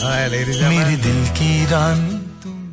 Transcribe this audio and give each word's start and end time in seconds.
Hi, 0.00 0.27
ladies 0.27 0.57
and 0.57 0.73
मेरे 0.73 0.95
gentlemen. 0.95 1.01
दिल 1.03 1.27
की 1.37 1.65
रानी 1.71 2.19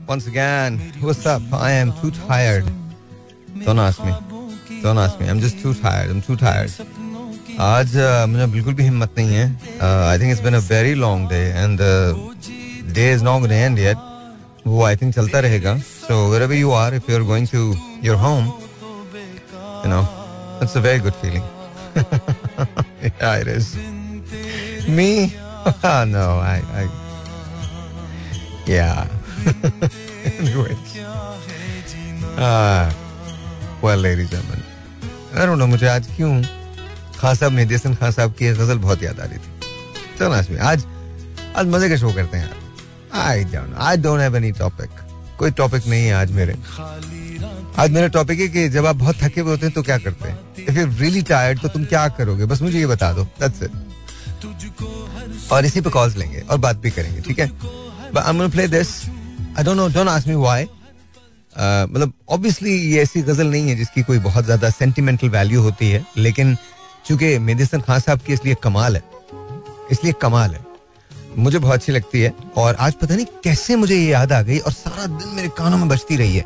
Once 0.09 0.27
again, 0.29 0.77
what's 1.03 1.27
up? 1.33 1.43
I 1.53 1.73
am 1.79 1.91
too 1.97 2.11
tired. 2.19 2.69
Don't 3.65 3.81
ask 3.83 4.05
me. 4.05 4.13
Don't 4.85 5.01
ask 5.03 5.21
me. 5.21 5.29
I'm 5.29 5.41
just 5.41 5.59
too 5.63 5.73
tired. 5.81 6.13
I'm 6.13 6.23
too 6.29 6.37
tired. 6.43 6.73
आज 7.61 7.97
uh, 7.97 8.27
मुझे 8.29 8.47
बिल्कुल 8.53 8.75
भी 8.75 8.83
हिम्मत 8.85 9.15
नहीं 9.19 9.35
है 9.35 9.47
I 9.81 10.19
think 10.19 10.31
it's 10.31 10.43
been 10.43 10.55
a 10.55 10.59
very 10.69 10.95
long 10.95 11.29
day 11.29 11.41
and 11.57 11.81
day 12.95 13.13
is 13.13 13.23
not 13.23 13.51
end 13.51 13.79
yet 13.79 13.99
वो 14.67 14.83
I 14.85 14.97
think 14.97 15.15
चलता 15.15 15.41
रहेगा 15.49 15.77
so 15.79 16.19
where 16.31 16.53
you 16.53 16.71
are 16.85 16.95
if 16.95 17.11
you 17.11 17.17
are 17.17 17.23
going 17.33 17.49
to 17.55 17.65
your 18.07 18.17
home 18.27 18.47
you 18.47 19.91
know 19.95 20.01
it's 20.63 20.77
a 20.77 20.81
very 20.89 21.01
good 21.09 21.21
feeling 21.25 21.45
yeah, 23.03 23.37
it 23.43 23.49
is. 23.49 23.69
Me? 24.99 25.11
no, 26.15 26.27
I, 26.41 26.57
I, 26.81 26.85
yeah. 28.69 29.07
anyway. 30.39 30.77
Ah, 32.37 32.95
well, 33.83 33.97
ladies 33.97 34.31
and 34.31 34.31
gentlemen, 34.31 34.63
I 35.35 35.47
don't 35.47 35.59
know, 35.59 35.67
मुझे 35.67 35.87
आज 35.89 36.07
क्यों 36.17 36.33
खान 37.19 37.35
साहब 37.35 37.53
मेहदी 37.53 37.75
हसन 37.75 37.95
खान 37.95 38.13
साहब 38.13 38.33
की 38.39 38.49
गज़ल 38.55 38.79
बहुत 38.79 39.03
याद 39.03 39.21
आ 39.21 39.25
रही 39.25 39.39
थी। 39.39 40.19
चलो 40.19 40.31
आज 40.33 40.59
आज 40.59 40.85
आज 41.57 41.67
मज़े 41.67 41.89
का 41.89 41.97
शो 41.97 42.13
करते 42.13 42.37
हैं 42.39 42.51
I 43.23 43.45
don't 43.45 43.75
I 43.79 43.97
don't 43.97 44.21
have 44.21 44.37
any 44.37 44.53
topic 44.53 44.91
कोई 45.39 45.51
टॉपिक 45.51 45.87
नहीं 45.87 46.07
है 46.07 46.15
आज 46.15 46.33
मेरे। 46.33 46.57
आज 47.79 47.91
मेरा 47.91 48.07
टॉपिक 48.07 48.41
है 48.41 48.49
कि 48.49 48.69
जब 48.69 48.87
आप 48.87 48.97
बहुत 48.97 49.17
थके 49.23 49.41
हुए 49.41 49.51
होते 49.51 49.67
हैं 49.67 49.75
तो 49.75 49.83
क्या 49.83 49.99
करते 49.99 50.29
हैं? 50.29 50.39
इफ़ 50.69 50.79
यू 50.79 50.87
रियली 51.01 51.23
टायर्ड 51.23 51.61
तो 51.61 51.69
तुम 51.69 51.85
क्या 51.85 52.09
करोगे? 52.09 52.45
बस 52.45 52.63
मुझे 52.63 52.79
ये 52.79 52.87
बता 52.87 53.13
दो 53.13 53.25
दैट्स 53.41 53.63
इट 53.63 53.71
और 55.53 55.65
इसी 55.65 55.81
पे 55.81 55.91
कॉल्स 55.91 56.17
लेंगे 56.17 56.41
और 56.41 56.59
बात 56.59 56.77
भी 56.77 56.91
करेंगे 56.91 57.21
ठीक 57.21 57.39
है? 57.39 57.51
But 58.15 58.19
I 58.19 58.31
am 58.31 58.37
gonna 58.39 58.49
play 58.49 58.67
this 58.69 58.89
I 59.59 59.65
don't 59.65 59.77
know 59.77 59.89
don't 59.89 60.09
ask 60.09 60.29
me 60.29 60.35
why 60.35 60.65
मतलब 60.65 62.13
ऑब्वियसली 62.31 62.75
ये 62.93 63.03
ऐसी 63.03 63.23
गज़ल 63.23 63.47
नहीं 63.51 63.69
है 63.69 63.77
जिसकी 63.77 64.03
कोई 64.03 64.19
बहुत 64.29 64.45
ज़्यादा 64.45 64.71
सेंटिमेंटल 64.71 65.29
वैल्यू 65.29 65.63
होती 65.63 65.91
है 65.91 66.05
लेकिन 66.17 66.57
चूँकि 67.07 67.39
मेदिसन 67.39 67.81
खान 67.81 68.01
साहब 68.01 68.21
की 68.27 68.33
इसलिए 68.33 68.57
कमाल 68.63 68.97
है 68.97 69.03
इसलिए 69.93 70.13
कमाल 70.23 70.51
है 70.51 70.67
मुझे 71.39 71.59
बहुत 71.59 71.75
अच्छी 71.75 71.93
लगती 71.93 72.21
है 72.21 72.33
और 72.59 72.77
आज 72.81 72.95
पता 73.01 73.15
नहीं 73.15 73.27
कैसे 73.45 73.77
मुझे 73.77 73.97
ये 73.97 74.09
याद 74.11 74.33
आ 74.33 74.41
गई 74.43 74.59
और 74.59 74.73
सारा 74.73 75.07
दिन 75.07 75.35
मेरे 75.35 75.49
कानों 75.59 75.79
में 75.79 75.89
बजती 75.89 76.17
रही 76.17 76.37
है। 76.37 76.45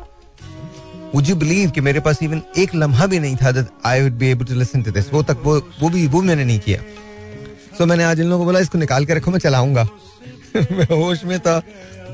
Would 1.15 1.29
you 1.29 1.35
believe 1.41 1.71
कि 1.71 1.81
मेरे 1.81 1.99
पास 1.99 2.21
इवन 2.23 2.41
एक 2.57 2.75
लम्हा 2.75 3.05
भी 3.07 3.19
नहीं 3.19 3.35
था 3.35 3.51
I 3.85 3.99
would 4.01 4.17
be 4.21 4.29
able 4.33 4.47
to 4.51 4.55
listen 4.59 4.83
to 4.85 4.93
this? 4.95 5.11
वो 5.13 5.23
तक 5.23 5.41
वो 5.45 5.57
वो 5.81 5.89
भी 5.89 6.05
वो 6.07 6.21
मैंने 6.21 6.45
नहीं 6.45 6.59
किया। 6.59 6.79
सो 6.79 7.83
so, 7.83 7.89
मैंने 7.89 8.03
आज 8.03 8.19
इन 8.19 8.25
लोगों 8.25 8.39
को 8.39 8.45
बोला 8.45 8.59
इसको 8.59 8.77
निकाल 8.77 9.05
के 9.05 9.13
रखो 9.13 9.31
मैं 9.31 9.39
चलाऊँगा। 9.39 9.87
मैं 10.71 10.85
होश 10.95 11.23
में 11.25 11.39
था 11.39 11.59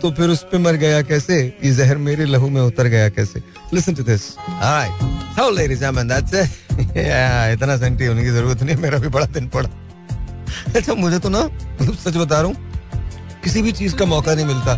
तो 0.02 0.12
फिर 0.18 0.30
उस 0.30 0.44
पे 0.52 0.58
मर 0.58 0.76
गया 0.82 1.02
कैसे? 1.02 1.36
ये 1.64 1.72
जहर 1.76 1.98
मेरे 2.00 2.26
लहू 2.26 2.50
में 2.50 2.62
उतर 2.62 2.88
गया 2.88 3.10
कैसे? 3.10 3.42
Listen 3.74 3.94
to 3.96 4.04
this 4.04 4.22
so 5.40 5.50
ladies 5.58 5.84
and 5.86 6.12
that's 6.12 6.34
इतना 7.54 7.78
सेंटी 7.78 8.06
होने 8.06 8.24
की 8.24 8.30
ज़रूरत 8.30 8.64
नहीं 8.64 8.76
मेरा 8.82 8.98
भी 8.98 9.08
बड़ा 9.08 9.26
दिन 9.28 9.48
पड़ा। 9.56 9.70
अच्छा 10.76 10.94
मुझे 10.94 11.20
तो 11.20 11.30
ना 11.30 11.44
मतलब 11.44 11.96
सच 11.96 12.18
बता 12.18 12.42
रहा 12.42 12.48
हूँ 12.48 12.56
किसी 13.44 13.62
भी 13.62 13.72
चीज़ 13.72 13.96
का 13.96 14.06
मौका 14.06 14.36
नहीं 14.36 14.46
मिलता। 14.46 14.74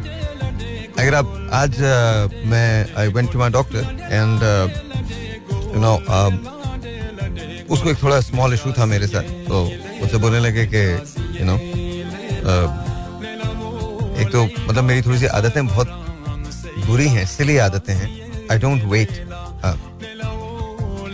अगर 1.00 1.16
आप 1.16 1.50
आज 1.54 1.72
uh, 1.72 2.48
मैं 2.52 2.88
I 3.00 3.08
went 3.10 3.32
to 3.32 3.40
my 3.40 3.50
doctor 3.50 3.80
and 4.12 4.44
you 5.76 5.82
know 5.82 5.94
उसको 7.74 7.90
एक 7.90 8.02
थोड़ा 8.04 8.20
स्मॉल 8.22 8.54
इशू 8.54 8.72
था 8.78 8.86
मेरे 8.86 9.08
साथ 9.08 9.30
तो 9.48 9.64
मुझसे 10.00 10.18
बोलने 10.18 10.40
लगे 10.40 10.66
कि 10.74 10.84
यू 11.40 11.46
नो 11.46 11.58
एक 14.22 14.32
तो 14.32 14.44
मतलब 14.46 14.84
मेरी 14.84 15.02
थोड़ी 15.02 15.18
सी 15.20 15.26
आदतें 15.38 15.66
बहुत 15.68 15.88
बुरी 16.88 17.08
हैं 17.10 17.26
सिली 17.26 17.58
आदतें 17.68 17.94
हैं। 17.94 18.10
आई 18.52 18.58
डोंट 18.60 18.84
वेट 18.92 19.12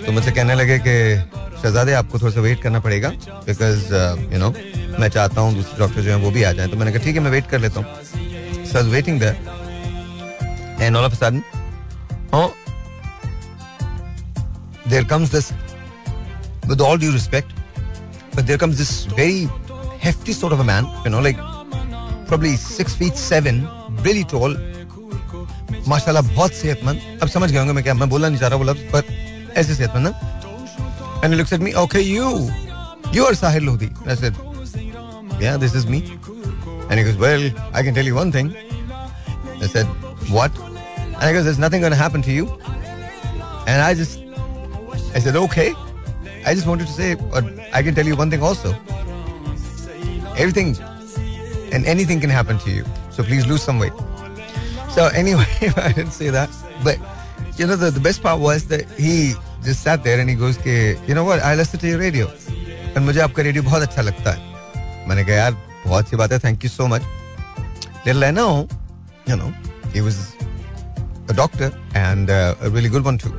तो 0.05 0.11
मुझसे 0.11 0.31
कहने 0.31 0.55
लगे 0.55 0.77
कि 0.87 0.95
शहजादे 1.61 1.93
आपको 1.93 2.19
थोड़ा 2.19 2.33
सा 2.33 2.41
वेट 2.41 2.61
करना 2.61 2.79
पड़ेगा 2.79 3.09
बिकॉज़ 3.45 3.93
यू 4.33 4.39
नो 4.39 4.49
मैं 4.99 5.09
चाहता 5.09 5.41
हूँ 5.41 5.53
दूसरे 5.55 5.79
डॉक्टर 5.79 6.01
जो 6.01 6.11
हैं 6.11 6.17
वो 6.23 6.31
भी 6.31 6.43
आ 6.43 6.51
जाए। 6.51 6.67
तो 6.67 6.77
मैंने 6.77 6.91
कहा 6.91 7.03
ठीक 7.03 7.15
है 7.15 7.21
मैं 7.21 7.31
वेट 7.31 7.47
कर 7.49 7.59
लेता 7.59 7.79
हूँ। 7.79 7.87
So 8.71 8.83
waiting 8.91 9.21
of 10.79 11.13
a 11.13 11.15
sudden, 11.15 11.43
oh, 12.33 12.53
there 14.85 15.03
comes 15.03 15.31
this, 15.31 15.51
with 16.67 16.81
all 16.81 16.97
due 16.97 17.11
respect, 17.11 17.49
but 18.35 18.45
there 18.45 18.59
comes 18.59 18.77
this 18.77 18.91
very 19.05 19.49
hefty 19.99 20.33
sort 20.33 20.53
of 20.53 20.59
a 20.59 20.63
man, 20.63 20.85
you 21.03 21.09
know, 21.09 21.19
like 21.19 21.39
probably 22.27 22.55
six 22.63 22.95
feet 23.01 23.15
seven, 23.29 23.61
really 24.07 24.25
tall, 24.33 24.57
माशाल्लाह 25.87 26.21
बहुत 26.35 26.53
सेहतमंद 26.53 27.19
अब 27.23 27.27
समझ 27.29 27.51
गए 27.51 27.57
होंगे 27.57 27.73
मैं 27.73 27.83
क्या 27.83 27.93
मैं 27.93 28.09
बोलना 28.09 28.27
नहीं 28.29 28.39
चाह 28.39 28.49
रहा 28.49 28.57
बोला 28.59 28.73
पर 28.93 29.03
ऐसे 29.57 29.75
सेहतमंद 29.75 30.07
ना 30.07 31.21
and 31.23 31.33
looks 31.33 31.53
at 31.53 31.61
me 31.67 31.73
okay 31.83 31.99
you 31.99 32.27
you 33.15 33.25
are 33.25 33.35
Sahir 33.43 33.61
Lodhi 33.69 33.89
I 34.07 34.15
said 34.23 34.45
yeah 35.41 35.57
this 35.61 35.73
is 35.79 35.83
me 35.93 35.97
and 36.89 36.99
he 36.99 37.03
goes 37.07 37.19
well 37.23 37.43
i 37.79 37.83
can 37.87 37.97
tell 37.97 38.07
you 38.11 38.15
one 38.15 38.31
thing 38.37 38.47
i 39.65 39.69
said 39.73 40.07
what 40.37 40.65
And 41.19 41.25
I 41.25 41.33
goes, 41.33 41.45
there's 41.45 41.57
nothing 41.57 41.81
going 41.81 41.91
to 41.91 41.97
happen 41.97 42.21
to 42.21 42.31
you. 42.31 42.45
And 43.65 43.81
I 43.81 43.95
just, 43.95 44.19
I 45.15 45.19
said, 45.19 45.35
okay. 45.35 45.73
I 46.45 46.53
just 46.53 46.67
wanted 46.67 46.85
to 46.85 46.93
say, 46.93 47.15
but 47.15 47.43
I 47.73 47.81
can 47.81 47.95
tell 47.95 48.05
you 48.05 48.15
one 48.15 48.29
thing 48.29 48.43
also. 48.43 48.75
Everything 50.37 50.75
and 51.72 51.86
anything 51.86 52.20
can 52.20 52.30
happen 52.30 52.58
to 52.58 52.70
you. 52.70 52.84
So 53.10 53.22
please 53.22 53.46
lose 53.46 53.62
some 53.62 53.78
weight. 53.78 53.92
So 54.94 55.06
anyway, 55.14 55.46
I 55.76 55.92
didn't 55.92 56.12
say 56.12 56.30
that. 56.30 56.50
But, 56.84 56.98
you 57.56 57.66
know, 57.66 57.76
the, 57.76 57.90
the 57.90 58.00
best 58.00 58.22
part 58.22 58.40
was 58.40 58.66
that 58.66 58.90
he 58.98 59.34
just 59.64 59.82
sat 59.82 60.04
there 60.04 60.20
and 60.20 60.28
he 60.28 60.36
goes, 60.36 60.58
you 60.66 61.14
know 61.14 61.24
what, 61.24 61.40
I 61.40 61.54
listen 61.54 61.80
to 61.80 61.86
your 61.86 61.98
radio. 61.98 62.28
And 62.94 63.04
मुझे 63.06 63.20
आपका 63.20 63.42
radio 63.42 63.62
बहुत 63.62 63.82
अच्छा 63.82 64.02
लगता 64.02 64.32
है 64.32 65.08
मैंने 65.08 65.24
कहा 65.24 65.34
यार 65.34 65.52
बहुत 65.86 66.04
अच्छी 66.04 66.16
बात 66.16 66.32
है 66.32 66.38
thank 66.38 66.64
you 66.64 66.70
so 66.70 66.86
much 66.86 67.02
Little 68.04 68.24
I 68.24 68.30
know, 68.32 68.68
you 69.26 69.36
know, 69.36 69.52
he 69.94 70.00
was 70.00 70.34
a 71.28 71.32
doctor 71.32 71.70
and 71.94 72.28
uh, 72.28 72.54
a 72.60 72.68
really 72.68 72.88
good 72.88 73.04
one 73.04 73.16
too. 73.16 73.32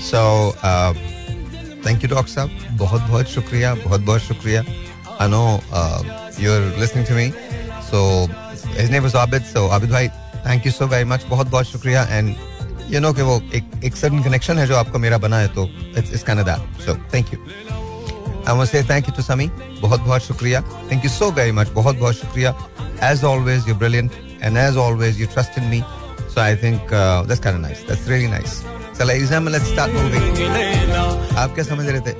So 0.00 0.54
uh, 0.62 0.92
thank 1.82 2.02
you, 2.02 2.08
Doc 2.08 2.28
Sab. 2.28 2.50
बहुत 2.78 3.02
बहुत 3.08 3.28
शुक्रिया 3.28 3.74
बहुत 3.86 4.00
बहुत 4.00 4.20
शुक्रिया. 4.20 4.64
I 5.18 5.26
know 5.26 5.60
uh, 5.72 6.23
you 6.39 6.51
are 6.51 6.87
to 6.97 7.15
me 7.15 7.31
so 7.89 7.99
is 8.79 8.91
name 8.91 9.05
is 9.05 9.11
so 9.43 9.67
Abid 9.67 9.91
भाई 9.91 10.07
thank 10.47 10.65
you 10.65 10.71
so 10.71 10.87
very 10.87 11.05
much 11.05 11.25
बहुत 11.29 11.47
बहुत 11.49 11.65
शुक्रिया. 11.65 12.03
एंड 12.03 12.35
यू 12.89 12.99
नो 12.99 13.11
कि 13.13 13.21
वो 13.21 13.41
एक 13.55 13.71
एक 13.85 13.95
सडन 13.95 14.23
कनेक्शन 14.23 14.57
है 14.59 14.67
जो 14.67 14.75
आपको 14.75 14.99
मेरा 14.99 15.17
बना 15.17 15.37
है 15.37 15.47
तो 15.47 15.65
it's 15.97 16.11
it's 16.11 16.23
can 16.23 16.43
that 16.43 16.81
so 16.85 16.95
thank 17.13 17.33
you 17.33 17.39
I 18.47 18.55
want 18.57 18.69
say 18.69 18.83
thank 18.83 19.07
you 19.09 19.15
to 19.15 19.23
Sami 19.23 19.47
बहुत 19.81 20.01
बहुत 20.01 20.21
शुक्रिया. 20.21 20.61
Thank 20.91 21.03
you 21.05 21.09
so 21.11 21.31
very 21.31 21.51
much 21.51 21.69
बहुत 21.73 21.95
बहुत 21.99 22.15
शुक्रिया. 22.15 22.53
As 23.03 23.23
always 23.23 23.67
you 23.69 23.75
brilliant 23.75 24.11
and 24.43 24.57
as 24.57 24.77
always 24.77 25.21
you 25.21 25.27
trust 25.27 25.57
in 25.59 25.65
me 25.65 25.83
so 26.33 26.41
I 26.41 26.55
think 26.57 26.89
that's 26.93 27.43
can 27.43 27.59
nice 27.61 27.77
that's 27.89 28.07
really 28.09 28.27
nice 28.27 28.63
आप 31.37 31.53
क्या 31.55 31.63
समझ 31.63 31.85
रहे 31.85 31.99
थे? 31.99 32.11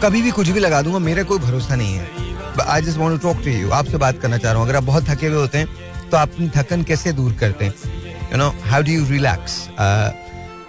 कभी 0.00 0.22
भी 0.22 0.30
कुछ 0.30 0.48
भी 0.48 0.60
लगा 0.60 0.80
दूँगा, 0.82 0.98
मेरे 0.98 1.24
कोई 1.24 1.38
भरोसा 1.38 1.74
नहीं 1.76 1.94
है। 1.96 2.06
I 2.62 2.82
just 2.82 2.98
want 2.98 3.20
to 3.20 3.28
talk 3.28 3.44
to 3.44 3.50
you 3.50 3.70
आपसे 3.70 3.96
बात 3.98 4.20
करना 4.22 4.38
चाह 4.38 4.52
रहा 4.52 4.60
हूँ। 4.60 4.68
अगर 4.68 4.76
आप 4.76 4.84
बहुत 4.84 5.08
थके 5.10 5.26
हुए 5.26 5.36
होते 5.36 5.58
हैं 5.58 6.08
तो 6.10 6.16
आप 6.16 6.32
अपनी 6.32 6.48
थकन 6.56 6.82
कैसे 6.82 7.12
दूर 7.12 7.32
करते 7.40 7.64
हैं? 7.64 7.74
You 8.32 8.38
know 8.38 8.48
how 8.64 8.82
do 8.82 8.92
you 8.92 9.06
relax 9.08 9.66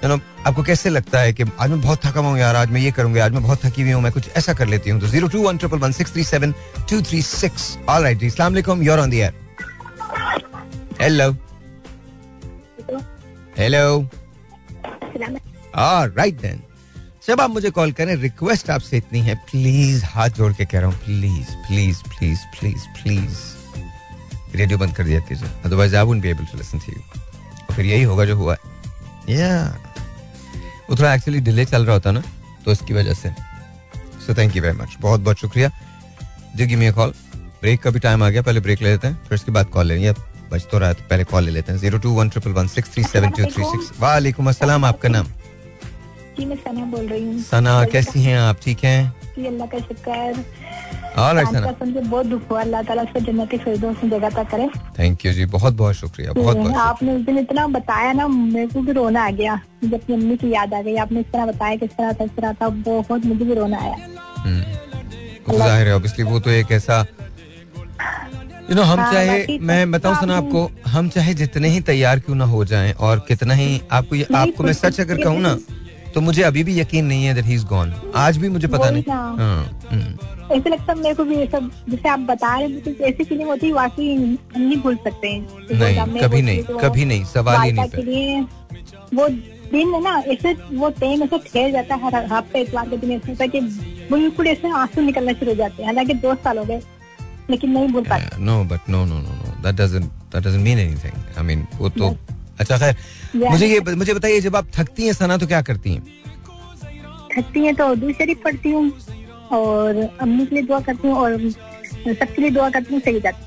you 0.03 0.09
know 0.09 0.19
आपको 0.47 0.63
कैसे 0.63 0.89
लगता 0.89 1.19
है 1.19 1.33
कि 1.33 1.43
आज 1.59 1.69
मैं 1.69 1.81
बहुत 1.81 2.05
थका 2.05 2.19
हुआ 2.19 2.37
यार 2.37 2.55
आज 2.55 2.71
मैं 2.71 2.81
ये 2.81 2.91
करूँगा 2.91 3.25
आज 3.25 3.31
मैं 3.31 3.43
बहुत 3.43 3.65
थकी 3.65 3.81
हुई 3.81 3.91
हूँ 3.91 4.01
मैं 4.01 4.11
कुछ 4.11 4.29
ऐसा 4.37 4.53
कर 4.53 4.67
लेती 4.67 4.89
हूँ? 4.89 4.99
तो 5.01 5.07
zero 5.07 5.27
two 5.27 5.41
one 5.43 5.57
triple 5.57 5.77
one 5.79 5.91
six 5.91 6.13
three 6.13 6.23
seven 6.23 6.53
two 6.89 7.01
three 7.01 7.21
six 7.21 7.77
all 7.89 8.03
right 8.03 8.17
जी 8.19 8.29
सलाम 8.29 8.81
you're 8.83 8.99
on 8.99 9.09
the 9.09 9.17
air 9.17 9.45
hello 11.01 11.31
hello 13.57 14.09
right 15.75 16.41
then 16.41 16.61
जब 17.27 17.41
आप 17.41 17.49
मुझे 17.49 17.69
कॉल 17.75 17.91
करें 17.91 18.15
रिक्वेस्ट 18.15 18.69
आपसे 18.69 18.97
इतनी 18.97 19.19
है 19.21 19.33
प्लीज़ 19.49 20.03
हाथ 20.05 20.29
जोड़ 20.35 20.51
के 20.53 20.65
कह 20.65 20.79
रहा 20.79 20.89
हूँ 20.89 20.97
please 21.05 21.47
please 21.67 21.97
please 22.09 22.39
please 22.59 22.83
please. 23.01 23.37
Radio 24.55 24.77
बंद 24.79 24.95
कर 24.95 25.03
दिया 25.03 25.19
कीजिए। 25.29 25.49
Otherwise 25.65 25.95
I 25.95 26.03
wouldn't 26.05 26.23
be 26.23 26.29
able 26.29 26.45
to 26.51 26.57
listen 26.57 26.79
to 26.79 26.91
you 26.91 27.73
फिर 27.73 27.85
यही 27.85 28.03
होगा 28.03 28.25
जो 28.25 28.35
हुआ 28.35 28.55
या 29.29 29.49
वो 30.89 30.95
थोड़ा 30.95 31.13
एक्चुअली 31.13 31.39
डिले 31.49 31.65
चल 31.65 31.85
रहा 31.85 31.93
होता 31.93 32.11
ना 32.11 32.23
तो 32.65 32.71
इसकी 32.71 32.93
वजह 32.93 33.13
से। 33.13 33.29
So 34.25 34.33
thank 34.37 34.55
you 34.55 34.63
very 34.63 34.77
much 34.77 34.95
बहुत 35.01 35.21
बहुत 35.21 35.39
शुक्रिया 35.39 35.71
जी 36.55 36.65
गिव 36.65 36.79
मी 36.79 36.91
कॉल 36.91 37.13
ब्रेक 37.61 37.81
का 37.81 37.89
भी 37.89 37.99
टाइम 37.99 38.23
आ 38.23 38.29
गया 38.29 38.41
पहले 38.41 38.59
ब्रेक 38.59 38.81
ले 38.81 38.89
लेते 38.89 39.07
हैं 39.07 39.19
फिर 39.27 39.35
उसके 39.35 39.51
बाद 39.51 39.65
कॉल 39.73 39.87
लेंगे। 39.87 40.13
बच 40.51 40.67
तो 40.71 40.79
रहा 40.79 40.89
है 40.89 40.95
तो 40.95 41.03
पहले 41.09 41.23
कॉल 41.23 41.43
ले 41.43 41.51
लेते 41.51 41.71
हैं। 41.71 41.79
Zero 41.79 41.97
two 41.99 42.11
one 42.13 42.29
triple 42.29 42.51
one 42.51 42.67
six 42.67 42.93
three 42.93 43.03
seven 43.03 43.29
two 43.29 43.43
three 43.43 43.63
six 43.65 43.91
वालेकुम 43.99 44.49
अस्सलाम 44.49 44.85
आपका 44.85 45.09
नाम? 45.09 45.27
जी 46.37 46.45
मैं 46.45 46.55
सना 46.57 46.85
बोल 46.85 47.07
रही 47.07 47.23
हूँ। 47.25 47.39
सना 47.41 47.83
कैसी 47.93 48.23
हैं 48.23 48.37
आप? 48.39 48.57
ठीक 48.63 48.83
हैं? 48.83 49.13
अल्लाह 49.37 49.67
का 49.67 49.79
शुक्र। 49.79 50.43
का 51.17 51.71
के 51.71 51.99
बहुत 51.99 52.25
दुख 52.25 52.41
हुआ। 52.51 52.61
अल्लाह 52.61 52.81
ताला 52.83 53.01
उसको 53.03 53.19
जन्नती 53.19 53.57
फिरदौस 53.57 54.03
में 54.03 54.09
जगह 54.09 54.29
तक 54.29 54.49
करे। 54.51 54.67
थैंक 54.97 55.25
यू 55.25 55.31
जी 55.33 55.45
बहुत 55.55 55.73
बहुत 55.73 55.95
शुक्रिया 55.95 56.33
बहुत 56.33 56.57
बहुत 56.57 56.75
आपने 56.75 57.15
उस 57.15 57.21
दिन 57.25 57.37
इतना 57.37 57.67
बताया 57.75 58.11
ना 58.13 58.27
मेरे 58.27 58.67
को 58.67 58.81
भी 58.81 58.91
रोना 58.91 59.25
आ 59.25 59.29
गया। 59.39 59.59
जब 59.83 59.93
अपनी 59.93 60.15
अम्मी 60.15 60.37
की 60.37 60.53
याद 60.53 60.73
आ 60.73 60.81
गई 60.81 60.95
आपने 61.05 61.19
इस 61.19 61.31
तरह 61.33 61.45
बताया 61.45 61.75
किस 61.75 61.91
तरह 61.91 62.13
था 62.13 62.23
इस 62.23 62.35
तरह 62.35 62.53
था 62.61 62.69
बहुत 62.89 63.25
मुझे 63.25 63.45
भी 63.45 63.53
रोना 63.53 63.77
आया। 63.77 63.95
हम्म। 64.39 64.61
वो 65.47 65.53
तो 65.53 65.57
ज़ाहिर 65.57 65.87
है 65.87 65.95
ऑब्वियसली 65.95 66.25
वो 66.25 66.39
तो 66.39 66.49
एक 66.51 66.71
ऐसा 66.71 67.05
यू 68.69 68.75
नो 68.75 68.81
हम 68.83 68.99
हाँ, 68.99 69.11
चाहे 69.11 69.57
मैं 69.59 69.85
तो 69.85 69.91
बताऊँ 69.91 70.15
सुना 70.15 70.37
आपको 70.37 70.69
हम 70.87 71.09
चाहे 71.09 71.33
जितने 71.33 71.67
ही 71.69 71.81
तैयार 71.89 72.19
क्यों 72.19 72.35
ना 72.35 72.45
हो 72.45 72.63
जाएँ 72.65 72.93
और 72.93 73.19
कितना 73.27 73.53
ही 73.53 73.81
आपको 73.91 74.15
ये 74.15 74.27
आपको 74.35 74.63
मैं 74.63 74.73
सच 74.75 74.99
अगर 75.01 75.23
कहूँ 75.23 75.39
ना 75.41 75.57
तो 76.17 76.21
मुझे 76.21 76.41
अभी 76.43 76.63
भी 76.63 76.79
यकीन 76.79 77.05
नहीं 77.05 77.25
है 77.25 77.33
दैट 77.33 77.45
ही 77.45 77.53
इज़ 77.53 77.65
गॉन 77.65 77.93
आज 78.17 78.37
भी 78.37 78.49
मुझे 78.49 78.67
पता 78.67 78.89
नहीं। 78.89 79.03
हाँ, 79.09 79.35
हम्म। 79.89 80.55
ऐसे 80.55 80.69
लगता 80.69 80.91
है 80.91 80.99
मेरे 80.99 81.15
को 81.15 81.23
भी 81.23 81.35
ये 81.35 81.45
सब 81.47 81.69
जैसे 81.89 82.09
आप 82.09 82.19
बता 82.29 82.53
रहे 82.55 82.67
हैं 82.67 82.81
तो 82.83 82.91
ऐसी 83.05 83.23
फीलिंग 83.23 83.49
होती 83.49 83.67
है 83.67 83.73
वाकई 83.73 84.15
हम 84.15 84.37
नहीं 84.57 84.77
भूल 84.81 84.95
सकते 85.03 85.27
हैं। 85.27 85.67
तो 85.67 85.75
नहीं 85.75 86.21
कभी 86.21 86.41
नहीं 86.41 86.63
तो 86.63 86.77
कभी 86.77 87.05
नहीं 87.05 87.23
सवाल 87.33 87.61
ही 87.61 87.71
नहीं 87.71 88.41
वो 89.13 89.27
दिन 89.71 89.93
है 89.93 90.01
ना 90.03 90.15
ऐसे 90.33 90.53
वो 90.73 90.89
टाइम 90.99 91.23
ऐसे 91.23 91.37
ठहर 91.37 91.71
जाता 91.71 91.95
है 91.95 92.11
हर 92.11 92.25
हफ़्ते 92.33 92.61
इतवार 92.61 92.89
के 92.89 92.97
दिन 92.97 93.11
ऐसे 93.11 93.31
होता 93.31 93.43
है 93.43 93.49
कि 93.49 93.61
बिल्कुल 94.11 94.47
ऐसे 94.47 94.69
आँसू 94.79 95.01
निकलना 95.01 95.33
शुरू 95.33 95.51
हो 95.51 95.55
जाते 95.57 95.83
हैं। 95.83 95.87
हालाँकि 95.89 96.13
दो 96.25 96.33
साल 96.43 96.57
हो 96.57 96.63
गए 96.65 96.81
लेकिन 97.49 97.71
नहीं 97.71 97.87
भूल 97.87 98.03
पाते। 98.09 98.43
No 98.43 98.63
but 98.71 98.89
no 98.89 99.05
no 99.05 99.19
no 99.19 99.35
no 99.35 99.61
that 99.63 99.75
doesn't 99.81 100.05
that 100.33 100.43
doesn't 100.43 100.63
mean 100.63 100.79
anything 100.79 101.37
I 101.37 101.43
mean 101.45 101.65
वो 101.77 101.89
तो 101.89 102.15
अच्छा 102.59 102.77
खैर 102.77 102.95
मुझे 103.49 103.67
ये 103.67 103.79
मुझे 103.95 104.13
बताइए 104.13 104.39
जब 104.41 104.55
आप 104.55 104.67
थकती 104.77 105.05
हैं 105.05 105.13
सना 105.13 105.37
तो 105.37 105.47
क्या 105.47 105.61
करती 105.69 105.93
हैं? 105.93 106.03
थकती 107.37 107.65
हैं 107.65 107.75
तो 107.75 107.87
उर्दू 107.89 108.11
शरीफ 108.19 108.41
पढ़ती 108.43 108.69
हूँ 108.71 108.91
और 109.57 109.97
अम्मी 110.21 110.45
के 110.45 110.55
लिए 110.55 110.63
दुआ 110.63 110.79
करती 110.87 111.07
हूँ 111.07 111.15
और 111.17 111.37
सबके 111.49 112.41
लिए 112.41 112.49
दुआ 112.51 112.69
करती 112.69 112.93
हूँ 112.93 113.01
सही 113.05 113.19
जाती 113.19 113.45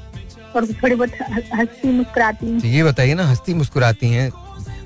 और 0.56 0.66
थोड़ी 0.82 0.94
बहुत 0.94 1.10
हस्ती 1.54 1.88
मुस्कुराती 1.92 2.46
हूँ। 2.46 2.60
ये 2.64 2.82
बताइए 2.84 3.14
ना 3.14 3.26
हस्ती 3.30 3.54
मुस्कुराती 3.54 4.08
हैं 4.12 4.30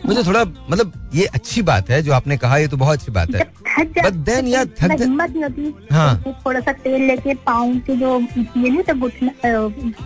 मुझे 0.07 0.23
थोड़ा 0.23 0.45
मतलब 0.45 0.93
ये 1.15 1.25
अच्छी 1.35 1.63
बात 1.63 1.91
है 1.91 2.03
जो 2.03 2.13
आपने 2.13 2.37
कहा 2.37 2.57
ये 2.57 2.69
तो 2.69 2.77
बहुत 2.77 2.99
अच्छी 2.99 3.13
बात 3.13 3.35
है 3.35 3.45
थक 3.69 3.95
But 3.97 4.29
यार 4.45 4.67
थक 4.81 5.01
हिम्मत 5.01 5.31
नहीं 5.31 5.43
होती 5.43 5.75
हाँ। 5.93 6.17
तो 6.23 6.33
थोड़ा 6.47 6.61
सा 6.61 6.73
तेल 6.75 7.03
लेके 7.03 7.35
पाँव 7.45 7.75
के 7.79 7.97
जो 7.97 8.19
ये 8.19 8.71
नहीं 8.71 8.95
घुटना 8.95 9.33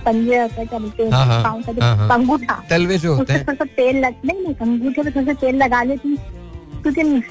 पंजे 0.04 0.46
क्या 0.48 0.78
बोलते 0.78 1.02
हैं 1.02 1.10
पाँव 1.42 1.62
का 1.62 1.84
हाँ, 1.84 1.96
हाँ। 1.96 2.08
जो 2.08 2.14
अंगूठा 2.14 2.62
तलवे 2.70 2.98
जो 2.98 3.14
होते 3.14 3.32
हैं 3.32 3.42
थोड़ा 3.42 3.54
सा 3.54 3.64
तेल 3.76 3.98
लग 4.04 4.24
नहीं 4.24 4.42
नहीं 4.42 4.54
अंगूठे 4.56 5.02
पे 5.02 5.10
थोड़ा 5.10 5.26
सा 5.26 5.40
तेल 5.40 5.56
लगा 5.56 5.82
लेती 5.82 6.16
क्योंकि 6.82 7.22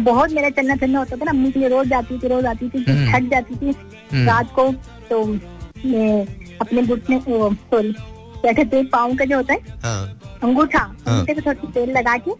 बहुत 0.00 0.32
मेरा 0.32 0.50
चलना 0.50 0.76
फिरना 0.76 0.98
होता 0.98 1.16
था 1.16 1.24
ना 1.24 1.30
अम्मी 1.30 1.50
के 1.52 1.60
लिए 1.60 1.68
रोज 1.68 1.88
जाती 1.88 2.18
थी 2.18 2.28
रोज 2.28 2.46
आती 2.46 2.68
थी 2.68 2.84
हम्म। 2.88 3.12
थक 3.12 3.30
जाती 3.30 3.56
थी 3.56 3.74
हम्म। 4.12 4.26
रात 4.26 4.52
को 4.54 4.68
तो 5.10 5.24
मैं 5.24 6.26
अपने 6.60 6.82
घुटने 6.82 7.20
सॉरी 7.20 7.92
क्या 7.92 8.52
कहते 8.52 8.76
हैं 8.76 8.86
पाँव 8.88 9.14
का 9.16 9.24
जो 9.24 9.36
होता 9.36 9.54
है 9.54 9.78
हाँ 9.82 10.15
अंगूठा 10.42 10.78
हाँ। 10.78 10.94
अंगूठे 11.06 11.34
पे 11.34 11.40
थोड़ी 11.46 11.72
तेल 11.72 11.90
लगा 11.96 12.16
के 12.28 12.30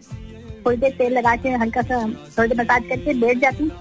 थोड़ी 0.65 0.77
देर 0.77 0.91
तेल 0.97 1.13
लगा 1.17 1.35
के 1.35 1.49
हल्का 1.63 1.81
सा 1.81 2.01
थोड़ी 2.37 2.47
देर 2.49 2.61
मसाज 2.61 2.83
करके 2.89 3.13
बैठ 3.19 3.37
जाती 3.41 3.63
हूँ, 3.63 3.71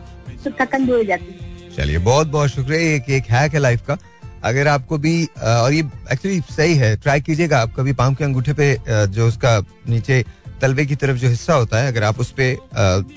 तो 0.45 0.51
थकन 0.61 0.87
दूर 0.87 1.05
जाती। 1.07 1.35
चलिए 1.77 1.99
बहुत 1.99 2.27
बहुत 2.27 2.51
शुक्रिया 2.51 2.81
ये 2.81 2.95
एक, 2.97 3.11
एक 3.11 3.25
हैक 3.31 3.55
है 3.55 3.61
लाइफ 3.61 3.87
का 3.87 3.99
अगर 4.45 4.69
आपको 4.69 4.99
भी 4.99 5.15
और 5.25 5.73
ये 5.73 5.83
एक्चुअली 6.13 6.41
सही 6.57 6.75
है 6.77 6.95
ट्राई 6.97 7.21
कीजिएगा 7.21 7.59
आप 7.61 7.73
कभी 7.77 7.93
पाँव 8.01 8.15
के 8.15 8.25
अंगूठे 8.25 8.53
पे 8.61 8.77
जो 8.87 9.27
उसका 9.29 9.59
नीचे 9.89 10.25
तलवे 10.61 10.85
की 10.87 10.97
तरफ़ 10.97 11.17
जो 11.19 11.29
हिस्सा 11.29 11.55
होता 11.55 11.79
है 11.79 11.89
अगर 11.93 12.03
आप 12.05 12.21
उस 12.21 12.31
पे 12.37 12.57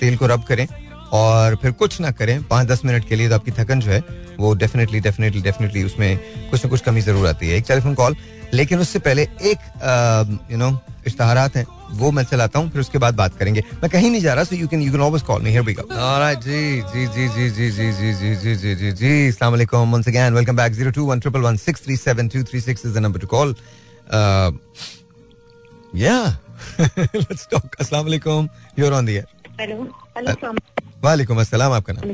तेल 0.00 0.16
को 0.16 0.26
रब 0.26 0.42
करें 0.48 0.66
और 1.12 1.56
फिर 1.62 1.72
कुछ 1.72 2.00
ना 2.00 2.10
करें 2.10 2.42
पाँच 2.48 2.68
दस 2.68 2.84
मिनट 2.84 3.08
के 3.08 3.16
लिए 3.16 3.28
तो 3.28 3.34
आपकी 3.34 3.50
थकन 3.52 3.80
जो 3.80 3.90
है 3.90 4.02
वो 4.38 4.54
डेफिनेटली 4.54 5.00
डेफिनेटली 5.00 5.40
डेफिनेटली 5.42 5.82
उसमें 5.84 6.18
कुछ 6.50 6.64
ना 6.64 6.70
कुछ 6.70 6.80
कमी 6.80 7.00
ज़रूर 7.00 7.26
आती 7.28 7.48
है 7.48 7.56
एक 7.56 7.64
टेलीफोन 7.68 7.94
कॉल 7.94 8.16
लेकिन 8.54 8.78
उससे 8.78 8.98
पहले 8.98 9.22
एक 9.50 9.58
यू 10.50 10.58
नो 10.58 10.78
इश्तहारात 11.06 11.56
हैं 11.56 11.66
वो 11.98 12.10
मैं 12.10 12.22
चलाता 12.24 12.58
हूँ 12.58 12.70
फिर 12.70 12.80
उसके 12.80 12.98
बाद 12.98 13.14
बात 13.14 13.36
करेंगे 13.38 13.62
मैं 13.82 13.90
कहीं 13.90 14.10
नहीं 14.10 14.20
जा 14.22 14.34
रहा 14.34 14.44
so 14.44 14.56
you 14.56 14.68
can 14.68 14.82
you 14.82 14.92
can 14.92 15.00
always 15.00 15.22
call 15.22 15.42
me 15.42 15.50
here 15.50 15.62
we 15.62 15.74
go 15.74 15.82
alright 15.94 16.38
जी 16.44 16.82
जी 16.92 17.06
जी 17.06 17.28
जी 17.28 17.50
जी 17.50 17.70
जी 17.70 17.92
जी 17.92 18.12
जी 18.14 18.34
जी 18.36 18.54
जी 18.54 18.74
जी 18.74 18.92
जी 18.92 19.28
अस्सलाम 19.28 19.52
वालेकुम 19.52 19.92
once 19.94 20.08
again 20.08 20.34
welcome 20.34 20.56
back 20.56 20.74
021111637236 20.74 22.84
is 22.84 22.94
the 22.94 23.00
number 23.00 23.18
to 23.18 23.26
call 23.26 23.54
uh, 24.10 24.50
yeah 25.94 26.32
let's 27.14 27.46
talk 27.46 27.80
अस्सलाम 27.80 28.04
वालेकुम 28.04 28.48
you're 28.78 28.94
on 29.00 29.04
the 29.04 29.18
air 29.18 29.26
hello 29.26 29.39
hello. 29.60 29.76
वालेकुम 31.04 31.40
अस्सलाम 31.40 31.72
आपका 31.72 31.92
नाम? 31.92 32.12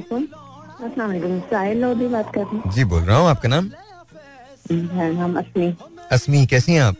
साहिल 1.50 1.80
लोधी 1.80 2.06
बात 2.08 2.32
कर 2.34 2.42
रही 2.42 2.70
जी 2.74 2.84
बोल 2.92 3.02
रहा 3.02 3.18
हूँ 3.18 3.28
आपका 3.28 3.48
नाम? 3.48 3.70
हूँ 4.72 5.12
नाम 5.14 5.38
असमी। 5.38 5.68
अस्मी 6.12 6.46
कैसी 6.46 6.72
हैं 6.72 6.80
आप? 6.82 6.96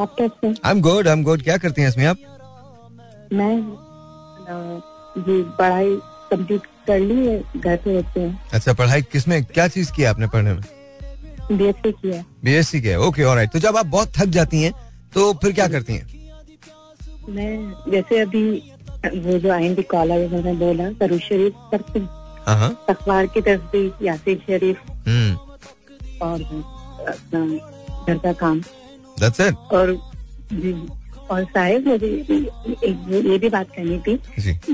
आप 0.00 0.14
कैसे 0.18 0.48
I 0.48 0.70
am 0.70 0.80
good 0.82 1.08
I 1.08 1.12
am 1.12 1.22
good 1.24 1.42
क्या 1.42 1.56
करती 1.58 1.82
हैं 1.82 1.88
अस्मी 1.88 2.04
आप? 2.04 2.16
मैं 3.32 3.54
जी 5.18 5.42
पढ़ाई 5.58 5.96
कंप्लीट 6.30 6.66
कर 6.86 6.98
ली 6.98 7.26
है 7.26 7.40
घर 7.56 7.76
पे 7.76 7.94
रहते 7.94 8.20
हैं। 8.20 8.50
अच्छा 8.52 8.72
पढ़ाई 8.72 9.02
किसमें 9.12 9.44
क्या 9.44 9.68
चीज़ 9.68 9.92
की 9.92 10.04
आपने 10.12 10.26
पढ़ने 10.26 10.52
में? 10.52 10.62
बी 11.52 11.64
एस 11.64 11.74
सी 11.76 11.92
किया 11.92 12.24
बीएससी 12.44 12.80
किया 12.80 12.98
ओके 13.00 13.22
ऑलराइट 13.24 13.52
तो 13.52 13.58
जब 13.58 13.76
आप 13.76 13.86
बहुत 13.88 14.12
थक 14.18 14.28
जाती 14.38 14.62
हैं 14.62 14.72
तो 15.14 15.32
फिर 15.34 15.52
क्या 15.52 15.68
करती 15.68 15.92
हैं? 15.92 16.06
मैं 17.28 17.90
जैसे 17.90 18.18
अभी 18.20 18.42
वो 19.06 19.38
जो 19.38 19.52
आएँगे 19.52 19.82
कॉलर 19.82 20.24
उन्होंने 20.24 20.52
बोला 20.52 20.92
करू 20.92 21.18
शरीफ 21.18 21.52
करते 21.58 21.98
हैं। 21.98 22.06
हाँ 22.46 22.56
हाँ। 22.56 22.84
अखबार 22.88 23.26
की 23.26 23.40
तस्वीर 23.40 23.92
यासिर 24.02 24.38
शरीफ। 24.38 24.80
हम्म। 25.08 25.36
और 26.22 26.42
अपना 27.08 27.46
घर 28.06 28.18
का 28.18 28.32
काम। 28.32 28.60
और 29.72 30.10
जी 30.52 30.86
और 31.30 31.44
साहिब 31.44 31.86
मुझे 31.86 32.06
ये- 32.06 32.70
एक 32.84 33.24
ये 33.24 33.38
भी 33.38 33.48
बात 33.48 33.68
करनी 33.68 33.98
थी। 33.98 34.16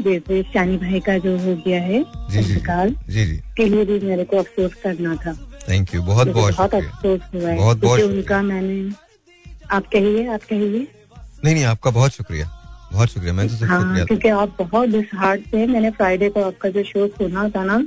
जैसे 0.00 0.42
शानी 0.42 0.76
भाई 0.76 1.00
का 1.00 1.18
जो 1.18 1.38
हो 1.38 1.62
गया 1.66 1.82
है 1.82 2.04
जी 2.30 2.42
जी। 2.42 2.54
इंतकाल 2.54 2.90
जी 3.08 3.26
जी। 3.26 3.36
के 3.36 3.64
लिए 3.64 3.84
भी 3.84 4.00
मेरे 4.00 4.24
को 4.24 4.36
अफसोस 4.36 4.74
करना 4.74 5.16
था। 5.16 5.50
थैंक 5.68 5.94
यू 5.94 6.02
बहुत 6.02 6.28
बहुत 6.28 6.54
बहुत 6.54 6.74
अफसोस 6.74 7.20
हुआ 7.34 7.48
है। 7.48 7.56
बहुत- 7.56 7.82
बहुत 7.82 8.00
उनका 8.00 8.42
मैंने 8.42 8.94
आप 9.70 9.86
कहिए 9.86 10.26
आप 10.26 10.40
कहिए। 10.40 10.88
नहीं 11.44 11.54
नहीं 11.54 11.64
आपका 11.64 11.90
बहुत 11.90 12.10
शुक्रिया। 12.10 12.55
बहुत 12.92 13.08
शुक्रिया 13.08 13.32
मैं 13.32 13.48
तो 13.48 13.66
हाँ 13.66 13.80
शुक्रिया 13.80 14.04
क्योंकि 14.04 14.28
आप 14.28 14.56
बहुत 14.62 14.88
डिसहार्ट 14.88 15.52
थे 15.52 15.66
मैंने 15.66 15.90
फ्राइडे 15.90 16.28
को 16.30 16.42
आपका 16.44 16.68
जो 16.68 16.82
शो 16.84 17.06
सुना 17.08 17.48
था 17.48 17.64
ना 17.64 17.78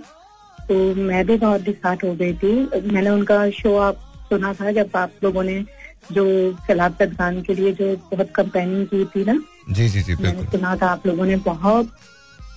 तो 0.59 0.75
मैं 0.95 1.25
भी 1.27 1.37
बहुत 1.37 1.61
डिसहार्ट 1.61 2.03
हो 2.03 2.13
गई 2.15 2.33
थी। 2.33 2.51
मैंने 2.91 3.09
उनका 3.09 3.49
शो 3.49 3.75
आप 3.77 4.01
सुना 4.29 4.53
था 4.53 4.71
जब 4.71 4.89
आप 4.95 5.11
लोगों 5.23 5.43
ने 5.43 5.63
जो 6.11 6.25
सलाबत 6.67 7.15
खान 7.17 7.41
के 7.41 7.53
लिए 7.55 7.71
जो 7.73 7.95
बहुत 8.11 8.31
कंपेनिंग 8.35 8.85
की 8.87 9.05
थी 9.05 9.23
ना 9.25 9.39
जी 9.69 9.87
जी 9.89 10.01
जी 10.01 10.15
मैंने 10.23 10.43
सुना 10.51 10.75
था 10.75 10.87
आप 10.87 11.07
लोगों 11.07 11.25
ने 11.25 11.35
बहुत 11.47 11.91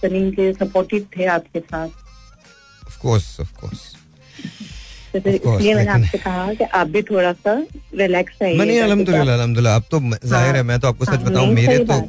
सलीम 0.03 0.31
के 0.31 0.53
सपोर्टिव 0.53 1.07
थे 1.17 1.25
आपके 1.37 1.61
साथ। 1.61 1.89
ऑफ़ 2.87 3.01
कोर्स 3.03 3.41
ऑफ़ 3.41 3.53
कोर्स 3.61 3.81
इसलिए 5.15 5.75
मैंने 5.75 5.91
आपसे 5.91 6.19
कहा 6.19 6.53
कि 6.55 6.65
आप 6.65 6.87
भी 6.89 7.03
थोड़ा 7.03 7.33
सा 7.35 7.55
रिलैक्स 7.97 8.43
नहीं 8.43 8.81
अब 8.81 9.85
तो 9.91 10.01
ज़ाहिर 10.25 10.57
है 10.57 10.63
मैं 10.63 10.79
तो 10.81 10.89
आपको 10.89 11.05
सच 11.05 11.23
बताऊँ 11.23 11.47
मेरे 11.55 11.79
तो 11.85 12.01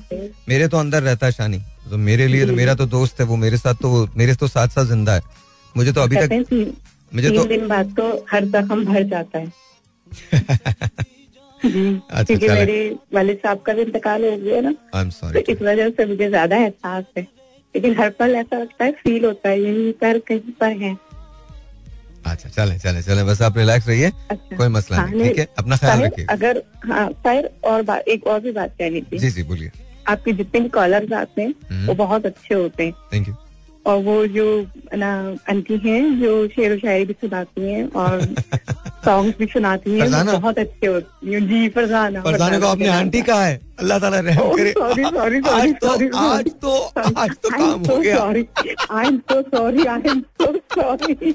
मेरे 0.50 0.68
तो 0.68 0.78
अंदर 0.78 1.04
रहता 1.04 1.26
है 1.26 1.32
शानी। 1.32 1.60
तो 1.90 1.98
मेरे 2.00 2.28
लिए 2.28 2.46
तो 2.46 2.54
मेरा 2.54 2.76
तो 2.76 2.86
दोस्त 2.88 3.20
है 3.20 3.26
वो 3.26 3.36
मेरे 3.38 3.58
साथ 3.58 3.76
तो 3.82 4.08
मेरे 4.18 4.36
तो 4.36 4.48
साथ 4.48 4.68
साथ 4.70 4.86
ज़िंदा 4.86 5.14
है। 5.14 5.22
मुझे 5.76 5.92
तो 5.92 6.02
अभी 6.02 6.16
तक 6.18 6.30
मुझे 7.12 7.30
तो 7.30 7.44
दिन 7.46 7.68
बाद 7.68 7.94
तो 7.98 8.06
हर 8.32 8.46
जख्म 8.48 8.86
भर 8.86 9.04
जाता 9.10 9.40
है। 9.40 9.52
जी 11.62 12.02
अच्छा, 12.10 12.24
क्योंकि। 12.26 12.48
मेरे 12.50 12.96
वालिद 13.14 13.38
साहब 13.38 13.62
का 13.66 13.74
भी 13.74 13.82
इंतकाल 13.82 14.24
हो 14.26 14.38
गया 14.38 14.62
ना। 14.62 14.74
आई 14.96 15.02
एम 15.02 15.10
तो 15.10 15.16
सॉरी 15.18 15.40
इस 15.50 15.62
वजह 15.62 15.90
से 15.90 16.06
मुझे 16.06 16.30
ज़्यादा 16.30 16.56
एहसास 16.58 17.04
है। 17.18 17.28
लेकिन 17.76 17.96
हर 18.00 18.10
पल 18.20 18.36
ऐसा 18.36 18.58
लगता 18.58 18.86
है 18.86 18.92
फील 18.94 19.26
होता 19.26 19.50
है 19.50 19.62
यही 19.62 19.92
पर 20.02 20.18
कहीं 20.28 20.52
पर 20.60 20.72
है। 20.82 20.96
अच्छा 22.26 22.50
चले 22.50 22.78
चले 22.80 23.02
चले 23.02 23.24
बस 23.24 23.42
आप 23.42 23.58
रिलैक्स 23.58 23.88
रहिए 23.88 24.12
अच्छा। 24.32 24.58
कोई 24.58 24.68
मसला 24.68 24.98
हाँ, 24.98 25.12
नहीं 25.12 25.28
ठीक 25.30 25.40
है? 25.40 25.48
अपना 25.58 25.78
ख्याल 25.78 26.02
रखिए। 26.02 26.26
अगर 26.30 26.62
हाँ 26.86 27.10
सर 27.12 27.50
और 27.64 28.04
एक 28.08 28.28
और 28.28 28.40
भी 28.40 28.52
बात 28.52 28.76
कहनी 28.80 29.02
थी। 29.02 29.18
जी 29.20 29.30
जी 29.30 29.44
बोलिए। 29.44 29.72
आपके 30.08 30.32
जितने 30.32 30.60
भी 30.60 30.70
कॉलर 30.70 31.14
आते 31.14 31.42
हैं 31.42 31.54
हम्म। 31.72 31.88
वो 31.88 31.94
बहुत 31.94 32.26
अच्छे 32.26 32.56
होते 32.56 32.86
हैं। 32.86 32.94
थैंक 33.14 33.28
यू 33.28 33.36
और 33.86 33.98
वो 34.04 34.16
जो 34.34 34.46
ना 34.98 35.12
आंटी 35.50 35.78
हैं 35.86 36.02
जो 36.20 36.32
शेर 36.48 36.74
व 36.74 36.78
शायरी 36.80 37.06
भी 37.06 37.14
सुनाती 37.22 37.62
हैं 37.72 37.84
और 37.92 38.22
सॉन्ग्स 39.06 39.38
भी 39.38 39.46
सुनाती 39.54 40.00
हैं 40.00 40.10
बहुत 40.26 40.58
अच्छे 40.60 40.88
होती 40.88 41.34
हैं 41.34 41.42
जी 41.48 41.68
फरजाना 41.70 42.22
फरजाने 42.24 42.60
को 42.60 42.68
आपने 42.68 42.88
आंटी 42.88 43.22
कहा 43.22 43.46
है। 43.46 43.60
अल्लाह 43.80 44.00
ताला 44.00 44.20
रहम 44.20 44.56
करे। 44.56 44.72
सॉरी 44.72 45.04
सॉरी 45.04 45.42
आज 45.50 45.74
सॉरी 45.74 45.74
तो 45.74 45.88
सॉरी 45.88 46.10
आज 46.16 46.50
तो 46.62 46.72
आज 47.20 47.36
तो 47.44 47.50
काम 47.50 47.86
हो 47.86 47.98
गया। 47.98 48.18
Sorry 48.18 48.46
I 48.92 49.06
am 49.08 49.18
so 49.32 49.42
sorry 49.56 49.86
I 49.86 50.10
am 50.12 50.22
so 50.42 50.58
sorry 50.76 51.34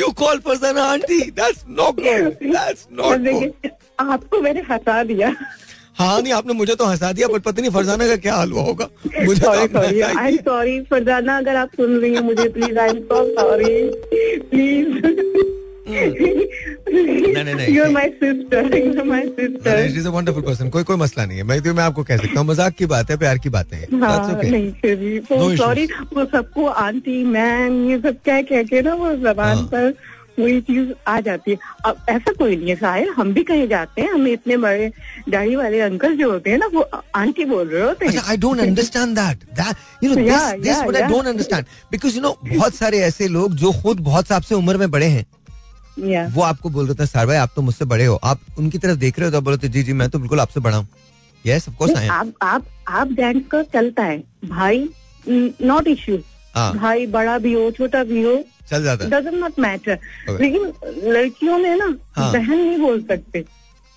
you 0.00 0.10
call 0.18 0.38
Farzana 0.46 0.82
aunty 0.92 1.20
that's 1.40 1.64
not 1.68 2.00
good 2.00 2.50
that's 2.52 2.86
not 3.00 3.32
good 3.32 3.70
आपको 4.00 4.40
मैंने 4.40 4.60
हंसा 4.70 5.02
दिया। 5.04 5.34
हाँ 5.98 6.20
नहीं 6.22 6.32
आपने 6.32 6.54
मुझे 6.54 6.74
तो 6.74 6.84
हंसा 6.84 7.12
दिया 7.12 7.28
पर 7.28 7.38
पता 7.46 7.60
नहीं 7.60 7.70
फरजाना 7.70 8.06
का 8.06 8.16
क्या 8.16 8.34
हाल 8.34 8.52
हुआ 8.52 8.62
होगा? 8.62 8.88
मुझे 9.24 9.40
तो 9.40 9.54
सॉरी 9.54 10.36
सॉरी 10.38 10.80
फरजाना 10.90 11.36
अगर 11.38 11.56
आप 11.56 11.68
सुन 11.76 11.96
रही 11.96 12.14
हैं 12.14 12.20
मुझे 12.22 12.48
please 12.48 12.78
I 12.78 12.88
am 12.88 12.98
so 13.02 13.24
sorry 13.34 13.74
please. 14.50 14.86
कोई 20.70 20.82
कोई 20.82 20.96
मसला 20.96 21.24
नहीं 21.24 21.38
है। 21.38 21.44
मैं 21.44 21.60
तो 21.62 21.74
मैं 21.74 21.82
आपको 21.84 22.02
कह 22.04 22.16
सकता 22.16 22.40
हूँ 22.40 22.46
मज़ाक 22.48 22.72
की 22.74 22.86
बात 22.86 23.10
है 23.10 23.16
प्यार 23.16 23.38
की 23.38 23.48
बात 23.48 23.72
है। 23.72 23.86
हाँ 24.00 24.40
सॉरी 25.56 25.84
वो 26.14 26.24
सबको 26.24 26.66
आंटी 26.66 27.24
मैम 27.24 27.90
ये 27.90 27.98
सब 27.98 28.16
कह 28.26 28.42
कह 28.42 28.62
के 28.62 28.82
ना 28.82 28.94
वो 28.94 29.12
जबान 29.16 29.56
हाँ। 29.56 29.64
पर 29.64 29.92
वही 30.38 30.60
चीज़ 30.60 30.92
आ 31.08 31.18
जाती 31.20 31.50
है। 31.50 31.58
अब 31.86 32.04
ऐसा 32.08 32.32
कोई 32.32 32.56
नहीं 32.56 32.68
है 32.68 32.76
साहिर 32.76 33.08
हम 33.16 33.32
भी 33.34 33.42
कहीं 33.44 33.66
जाते 33.68 34.02
हैं 34.02 34.12
हमें 34.12 34.30
इतने 34.32 34.56
बड़े 34.56 34.90
दाढ़ी 35.28 35.56
वाले 35.56 35.80
अंकल 35.80 36.16
जो 36.16 36.30
होते 36.30 36.50
हैं 36.50 36.58
ना 36.58 36.66
वो 36.74 36.88
आंटी 37.14 37.44
बोल 37.44 37.66
रहे 37.68 37.82
होते 37.82 38.06
हैं। 38.06 38.22
I 38.22 38.36
don't 38.36 38.60
understand 38.60 39.16
that 39.18 39.44
that 39.54 40.04
you 40.04 40.10
know 40.10 40.16
this 40.16 40.26
Yeah, 40.28 40.62
this 40.62 40.76
what 40.76 40.96
I 40.96 41.08
don't 41.08 41.26
understand 41.26 41.66
because 41.90 42.16
you 42.16 42.22
know 42.22 42.36
बहुत 42.44 42.74
सारे 42.74 43.00
ऐसे 43.02 43.28
लोग 43.28 43.54
जो 43.56 43.72
खुद 43.82 44.00
बहुत 44.02 44.32
आपसे 44.32 44.54
उम्र 44.54 44.76
में 44.76 44.90
बड़े 44.90 45.06
हैं 45.06 45.26
या 46.08 46.26
वो 46.34 46.42
आपको 46.42 46.70
बोल 46.70 46.86
रहे 46.86 46.94
थे 46.94 47.06
सर 47.06 47.26
भाई 47.26 47.36
आप 47.36 47.52
तो 47.56 47.62
मुझसे 47.62 47.84
बड़े 47.84 48.04
हो। 48.04 48.14
आप 48.24 48.40
उनकी 48.58 48.78
तरफ़ 48.78 48.98
देख 48.98 49.18
रहे 49.18 49.28
हो 49.28 49.32
तो 49.32 49.40
बोलते 49.40 49.68
जी 49.68 49.82
जी 49.82 49.92
मैं 49.92 50.08
तो 50.10 50.18
बिल्कुल 50.18 50.40
आपसे 50.40 50.60
बड़ा 50.60 50.76
हूँ। 50.76 50.86
यस 51.44 51.68
ऑफ़ 51.68 51.76
कोर्स 51.76 51.96
आई 51.96 52.08
आप 52.08 52.32
आप 52.42 52.64
आप 52.88 53.12
जेंट्स 53.12 53.48
का 53.50 53.62
चलता 53.72 54.04
है। 54.04 54.22
भाई 54.44 54.88
नॉट 55.28 55.88
इश्यू 55.88 56.18
हाँ। 56.54 56.72
भाई 56.74 57.06
बड़ा 57.08 57.38
भी 57.38 57.52
हो 57.52 57.70
छोटा 57.70 58.02
भी 58.04 58.22
हो 58.22 58.32
चल 58.70 58.82
जाता 58.84 59.04
है 59.04 59.10
डजेंट 59.10 59.34
नॉट 59.40 59.58
मैटर 59.60 59.98
लेकिन 60.40 60.72
लड़कियों 61.12 61.58
में 61.58 61.74
ना 61.76 61.94
हाँ। 62.16 62.32
बहन 62.32 62.58
नहीं 62.58 62.78
बोल 62.80 63.02
सकते 63.10 63.44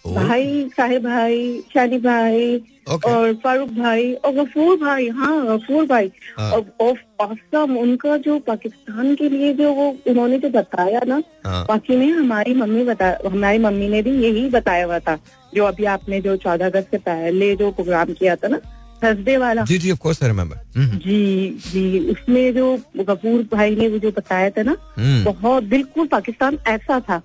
Oh. 0.05 0.13
भाई 0.15 0.45
साहिब 0.75 1.03
भाई 1.03 1.41
शानी 1.73 1.97
भाई 2.03 2.61
Okay. 2.89 3.09
और 3.09 3.33
फारूक 3.43 3.69
भाई 3.71 4.13
और 4.25 4.31
गफूर 4.35 4.77
भाई 4.79 5.07
हाँ 5.17 5.35
गफूर 5.47 5.85
भाई 5.87 6.09
हाँ। 6.37 6.51
और 6.51 6.95
असम 7.25 7.75
उनका 7.77 8.15
जो 8.25 8.37
पाकिस्तान 8.47 9.13
के 9.15 9.29
लिए 9.29 9.53
जो 9.53 9.73
वो 9.73 9.85
उन्होंने 10.09 10.37
जो 10.39 10.49
बताया 10.49 11.01
ना 11.07 11.21
हाँ 11.45 11.63
बाकी 11.67 11.95
में 11.97 12.07
हमारी 12.11 12.53
मम्मी 12.61 12.83
बता 12.85 13.09
हमारी 13.25 13.57
मम्मी 13.67 13.87
ने 13.89 14.01
भी 14.01 14.11
यही 14.23 14.47
बताया 14.49 14.85
हुआ 14.85 14.99
था 14.99 15.17
जो 15.53 15.65
अभी 15.65 15.85
आपने 15.93 16.21
जो 16.21 16.35
चौदह 16.45 16.65
अगस्त 16.65 16.91
से 16.91 16.97
पहले 17.05 17.55
जो 17.55 17.71
प्रोग्राम 17.71 18.13
किया 18.19 18.35
था 18.35 18.47
ना 18.47 18.59
थर्सडे 19.03 19.37
वाला। 19.37 19.63
जी 19.63 19.77
जी 19.77 19.91
ऑफ़ 19.91 19.99
कोर्स 19.99 20.23
आई 20.23 20.29
रिमेंबर 20.29 20.57
जी 20.77 21.49
जी 21.67 21.99
उसमें 22.11 22.53
जो 22.53 22.77
गफूर 22.99 23.47
भाई 23.51 23.75
ने 23.75 23.87
वो 23.87 23.97
जो 23.97 24.11
बताया 24.11 24.49
था 24.49 24.63
ना 24.63 24.75
हम्म। 24.97 25.23
बहुत 25.23 25.63
बिल्कुल 25.63 26.07
पाकिस्तान 26.07 26.57
ऐसा 26.67 26.99
था। 26.99 27.21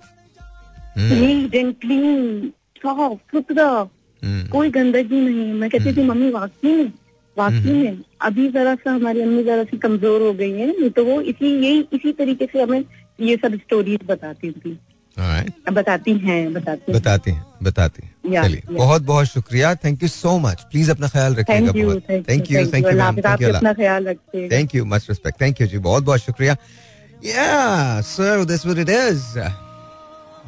क्लीन 0.97 2.51
साफ़ 2.77 3.17
सुथरा। 3.31 3.89
कोई 4.51 4.69
गंदगी 4.69 5.21
नहीं। 5.21 5.53
मैं 5.53 5.69
कहती 5.69 5.93
थी 5.97 6.03
मम्मी 6.03 6.29
वाकई 6.31 6.75
में 6.75 6.91
वाकई 7.37 7.71
में 7.73 7.97
अभी 8.21 8.47
जरा 8.51 8.75
सा 8.75 8.91
हमारी 8.91 9.21
अम्मी 9.21 9.43
जरा 9.43 9.63
सी 9.63 9.77
कमज़ोर 9.77 10.21
हो 10.21 10.33
गई 10.33 10.51
है 10.51 10.67
नहीं 10.67 10.89
तो 10.89 11.05
वो 11.05 11.19
इसी 11.21 11.55
यही 11.65 11.87
इसी 11.93 12.11
तरीके 12.11 12.45
से 12.45 12.61
हमें 12.61 12.83
ये 13.21 13.35
सब 13.35 13.55
स्टोरीज 13.55 13.99
बताती 14.07 14.51
थी। 14.51 14.77
बताती 15.73 16.13
हैं 16.17 16.53
बताती 16.53 16.93
बताते 16.93 17.31
हैं 17.31 17.45
बताते 17.63 18.03
हैं। 18.03 18.13
चलिए 18.33 18.61
बहुत 18.71 19.01
बहुत 19.01 19.27
शुक्रिया। 19.27 19.73
Thank 19.75 20.03
you 20.03 20.09
so 20.09 20.37
much 20.39 20.61
please 20.71 20.91
अपना 20.91 21.07
ख्याल 21.07 21.35
रखिएगा 21.35 21.71
बहुत। 21.71 22.03
Thank 22.29 22.51
you 22.51 22.65
thank 22.73 22.85
you 22.91 22.99
thank 23.23 23.41
you 23.41 23.53
अपना 23.53 23.73
ख्याल 23.73 24.07
रखिएगा। 24.07 24.55
Thank 24.55 24.75
you 24.75 24.85
much 24.85 25.05
respect 25.09 25.41
thank 25.41 25.61
you 25.61 25.67
जी 25.67 25.77
बहुत 25.89 26.03
बहुत 26.03 26.19
शुक्रिया। 26.21 26.57
Yeah, 27.25 28.01
so 28.07 28.25
this 28.49 28.63
what 28.69 28.79
it 28.81 28.89
is. 28.89 29.21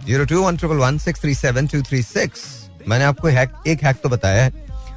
Zero 0.07 0.25
two 0.31 0.41
one 0.41 0.57
triple 0.57 0.81
one 0.81 0.99
six 1.05 1.23
three 1.23 1.37
seven 1.37 1.69
two 1.71 1.79
three 1.87 2.01
six. 2.09 2.43
मैंने 2.87 3.05
आपको 3.05 3.27
हैक 3.37 3.55
एक 3.67 3.83
हैक 3.83 3.97
तो 4.03 4.09
बताया 4.09 4.43
है। 4.43 4.49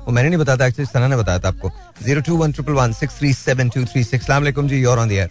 वो 0.06 0.12
मैंने 0.12 0.28
नहीं 0.28 0.38
बताया 0.40 0.58
था 0.58 0.66
एक्चुअली 0.66 0.90
सना 0.92 1.06
ने 1.08 1.16
बताया 1.16 1.38
था 1.38 1.48
आपको। 1.48 1.70
Zero 2.02 2.20
two 2.26 2.36
one 2.36 2.52
triple 2.52 2.72
one 2.72 2.92
six 3.00 3.18
three 3.18 3.32
seven 3.34 3.68
two 3.68 3.84
three 3.84 4.04
six 4.04 4.26
सलाम 4.26 4.68
जी 4.68 4.80
योर 4.82 4.98
ऑन 4.98 5.08
द 5.08 5.12
एयर 5.12 5.30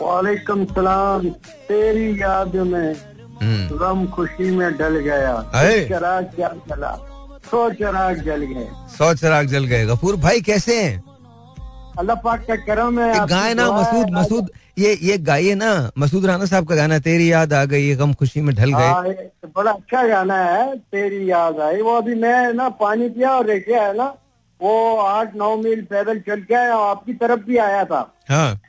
वालेकुम 0.00 0.64
सलाम। 0.64 1.28
तेरी 1.68 2.10
याद 2.22 2.56
में 2.72 2.94
गम 3.42 4.06
खुशी 4.14 4.50
में 4.50 4.76
डल 4.78 4.96
गया। 5.00 5.34
चराग 5.88 6.24
क्या 6.34 6.48
चला 6.70 6.96
सौ 7.50 7.68
चराग 7.74 8.22
जल 8.22 8.42
गए। 8.44 8.66
सौ 8.96 9.12
चिराग 9.14 9.46
जल 9.48 9.64
गए। 9.64 9.84
गफूर 9.86 10.16
भाई 10.18 10.40
कैसे 10.42 10.82
हैं? 10.82 11.02
अल्लाह 11.98 12.16
पाक 12.16 12.44
का 12.48 12.56
करम 12.66 13.00
है 13.00 13.26
गाय 13.26 13.54
ना 13.54 13.70
मसूद 13.72 14.10
मसूद 14.14 14.50
ये 14.78 14.92
ये 15.02 15.16
गाइए 15.20 15.54
ना 15.54 15.70
मसूद 15.98 16.26
राना 16.26 16.44
साहब 16.46 16.66
का 16.68 16.76
गाना 16.76 16.98
तेरी 16.98 17.30
याद 17.32 17.52
आ 17.52 17.64
गई 17.66 17.94
गम 17.96 18.12
खुशी 18.14 18.40
में 18.40 18.54
ढल 18.54 18.70
गए। 18.70 18.88
हाँ, 18.88 19.02
बड़ा 19.56 19.72
अच्छा 19.72 20.06
गाना 20.08 20.36
है 20.36 20.76
तेरी 20.76 21.30
याद 21.30 21.60
आई। 21.60 21.82
वो 21.82 21.96
अभी 21.96 22.14
मैं 22.14 22.52
ना 22.54 22.68
पानी 22.80 23.08
पिया 23.08 23.30
और 23.30 23.46
रेखे 23.46 23.74
है 23.74 23.96
ना 23.96 24.14
वो 24.60 24.72
आठ 24.98 25.34
नौ 25.36 25.56
मील 25.56 25.82
पैदल 25.90 26.18
चल 26.20 26.40
के 26.42 26.54
आया 26.54 26.76
और 26.76 26.88
आपकी 26.90 27.12
तरफ़ 27.14 27.40
भी 27.46 27.56
आया 27.58 27.84
था। 27.84 28.00
हाँ। 28.30 28.60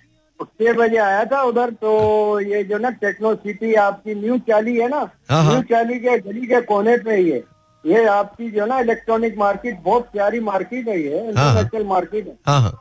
छह 0.43 0.74
बजे 0.74 0.98
आया 0.98 1.24
था 1.31 1.41
उधर 1.43 1.69
तो 1.81 2.39
ये 2.39 2.63
जो 2.63 2.77
ना 2.77 2.89
टेक्नो 3.01 3.33
सिटी 3.36 3.74
आपकी 3.86 4.15
न्यू 4.15 4.38
चाली 4.50 4.75
है 4.77 4.88
ना 4.89 5.00
हाँ, 5.29 5.43
हाँ। 5.43 5.53
न्यू 5.53 5.62
चाली 5.69 6.00
के 6.00 6.17
गली 6.19 6.45
के 6.48 6.62
कोने 6.62 6.98
पे 6.98 7.17
ये 7.21 7.43
ये 7.83 8.05
आपकी 8.07 8.50
जो 8.51 8.65
ना 8.65 8.79
इलेक्ट्रॉनिक 8.79 9.38
मार्केट 9.38 9.79
बहुत 9.83 10.10
प्यारी 10.13 10.39
मार्केट 10.39 10.88
है 10.88 11.00
ये 11.01 11.17
हाँ, 11.17 11.33
हाँ। 11.36 11.50
इंटरनेशनल 11.50 11.88
मार्केट 11.88 12.27
है। 12.27 12.38
हाँ 12.48 12.62
हाँ। 12.62 12.71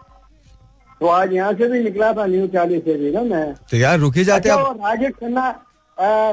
तो 1.00 1.06
आज 1.06 1.32
यहाँ 1.32 1.52
से 1.52 1.68
भी 1.68 1.82
निकला 1.84 2.12
था 2.12 2.26
न्यू 2.26 2.46
चाली 2.54 2.78
से 2.78 2.96
भी 2.98 3.10
ना 3.12 3.22
मैं। 3.24 3.52
तो 3.70 3.76
यार 3.76 3.98
रुके 3.98 4.24
जाते 4.24 4.48
अच्छा 4.48 4.62
आप? 4.62 4.76
राजेश 4.84 5.12
खन्ना 5.20 5.48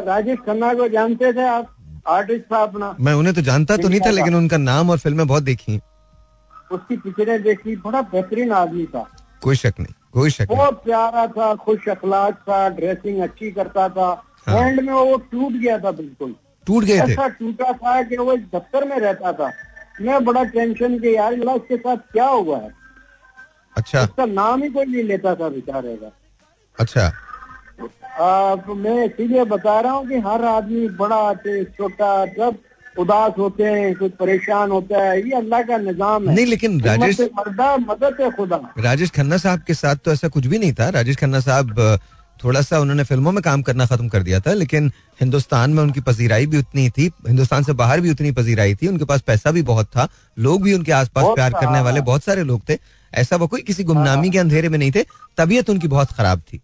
राजेश 0.08 0.40
खन्ना 0.46 0.74
को 0.74 0.88
जानते 0.90 1.32
थे 1.34 1.48
आप? 1.48 1.74
आर्टिस्ट 2.08 2.44
था 2.52 2.62
अपना। 2.64 2.96
मैं 3.00 3.14
उन्हें 3.14 3.34
तो 3.36 3.42
जानता 3.42 3.78
तो 3.78 3.88
नहीं 3.88 4.00
था 4.00 4.10
लेकिन 4.12 4.36
उनका 4.36 4.58
नाम 4.58 4.90
और 4.90 4.98
फ़िल्में 5.00 5.26
बहुत 5.28 5.44
देखी 5.44 5.80
उसकी 6.72 6.98
पिक्चरें 6.98 7.42
देखी 7.44 7.76
बड़ा 7.76 8.02
बेहतरीन 8.02 8.52
आदमी 8.54 8.86
था। 8.86 9.08
कोई 9.44 9.56
शक 9.56 9.74
नहीं। 9.80 9.94
कोई 10.18 10.30
शक 10.30 10.48
बहुत 10.50 10.84
प्यारा 10.84 11.26
था 11.28 11.54
खुश 11.56 11.88
अखलाक 11.90 12.36
था 12.42 12.68
ड्रेसिंग 12.70 13.22
अच्छी 13.22 13.52
करता 13.52 13.88
था। 13.90 14.10
हाँ। 14.48 14.62
एंड 14.62 14.80
में 14.80 14.94
वो 14.94 15.18
टूट 15.32 15.54
गया 15.54 15.78
था 15.80 15.92
बिल्कुल। 15.92 16.36
टूट 16.68 16.88
थे। 16.88 16.94
ऐसा 16.94 17.28
टूटा 17.28 17.72
था 17.74 18.02
कि 18.04 18.18
वो 18.18 18.34
एक 18.34 18.46
दफ्तर 18.56 18.88
में 18.88 18.98
रहता 18.98 19.34
था। 19.34 19.52
मैं 20.02 20.24
बड़ा 20.26 20.44
टेंशन 20.44 20.98
के 21.00 21.14
यार 21.16 21.34
उसके 21.34 21.78
साथ 21.78 21.98
क्या 22.12 22.28
हुआ 22.28 22.58
है? 22.58 22.72
अच्छा। 23.76 24.04
उसका 24.04 24.26
नाम 24.26 24.64
ही 24.64 24.70
कोई 24.70 24.86
नहीं 24.86 25.04
लेता 25.04 25.36
था 25.36 25.50
बेचारे 25.50 25.96
का। 25.96 26.12
अच्छा। 26.80 27.06
आ, 28.20 28.56
तो 28.56 28.76
मैं 28.76 29.06
इसीलिए 29.06 29.44
बता 29.46 29.80
रहा 29.80 29.92
हूँ 29.92 30.08
कि 30.08 30.20
हर 30.20 30.46
आदमी 30.46 30.88
बड़ा 31.00 31.34
छोटा 31.78 32.26
सब 32.26 32.58
उदास 32.98 33.34
होते 33.38 33.64
हैं 33.64 33.96
कुछ 33.96 34.12
परेशान 34.20 34.72
होता 34.72 35.04
है 35.04 35.18
ये 35.20 35.36
अल्लाह 35.36 35.62
का 35.64 35.78
निज़ाम 35.80 36.30
है। 36.30 36.36
नहीं 36.36 36.46
लेकिन 36.46 36.80
राजेश 36.82 37.20
मर्दा 37.38 37.76
मदद 37.80 38.22
है 38.22 38.30
खुदा। 38.32 38.62
राजेश 38.80 39.12
खन्ना 39.12 39.38
साहब 39.38 39.64
के 39.68 39.74
साथ 39.76 39.96
तो 40.06 40.12
ऐसा 40.12 40.28
कुछ 40.28 40.46
भी 40.46 40.60
नहीं 40.60 40.74
था। 40.74 40.90
राजेश 40.92 41.18
खन्ना 41.18 41.40
साहब 41.42 42.00
थोड़ा 42.40 42.62
सा 42.62 42.80
उन्होंने 42.80 43.04
फ़िल्मों 43.04 43.32
में 43.32 43.42
काम 43.44 43.62
करना 43.62 43.86
खत्म 43.86 44.08
कर 44.08 44.24
दिया 44.24 44.40
था 44.40 44.54
लेकिन 44.54 44.92
हिंदुस्तान 45.22 45.72
में 45.74 45.82
उनकी 45.84 46.02
पजीराई 46.02 46.46
भी 46.46 46.58
उतनी 46.58 46.90
थी। 46.90 47.06
हिंदुस्तान 47.28 47.64
से 47.64 47.74
बाहर 47.76 48.02
भी 48.02 48.12
उतनी 48.12 48.32
पजीराई 48.32 48.76
थी। 48.76 48.88
उनके 48.88 49.06
पास 49.06 49.22
पैसा 49.22 49.52
भी 49.52 49.62
बहुत 49.64 49.88
था। 49.88 50.08
लोग 50.38 50.64
भी 50.64 50.74
उनके 50.74 50.92
आसपास 50.94 51.26
प्यार 51.36 51.54
करने 51.54 51.82
वाले 51.82 52.02
बहुत 52.04 52.24
सारे 52.24 52.44
लोग 52.44 52.62
थे। 52.70 52.78
ऐसा 53.14 53.36
वो 53.36 53.48
कोई 53.48 53.62
किसी 53.62 53.84
गुमनामी 53.84 54.30
के 54.30 54.40
अंधेरे 54.40 54.70
में 54.70 54.78
नहीं 54.78 54.92
थे। 54.92 55.04
तबीयत 55.38 55.70
उनकी 55.70 55.88
बहुत 55.88 56.12
खराब 56.12 56.42
थी। 56.42 56.62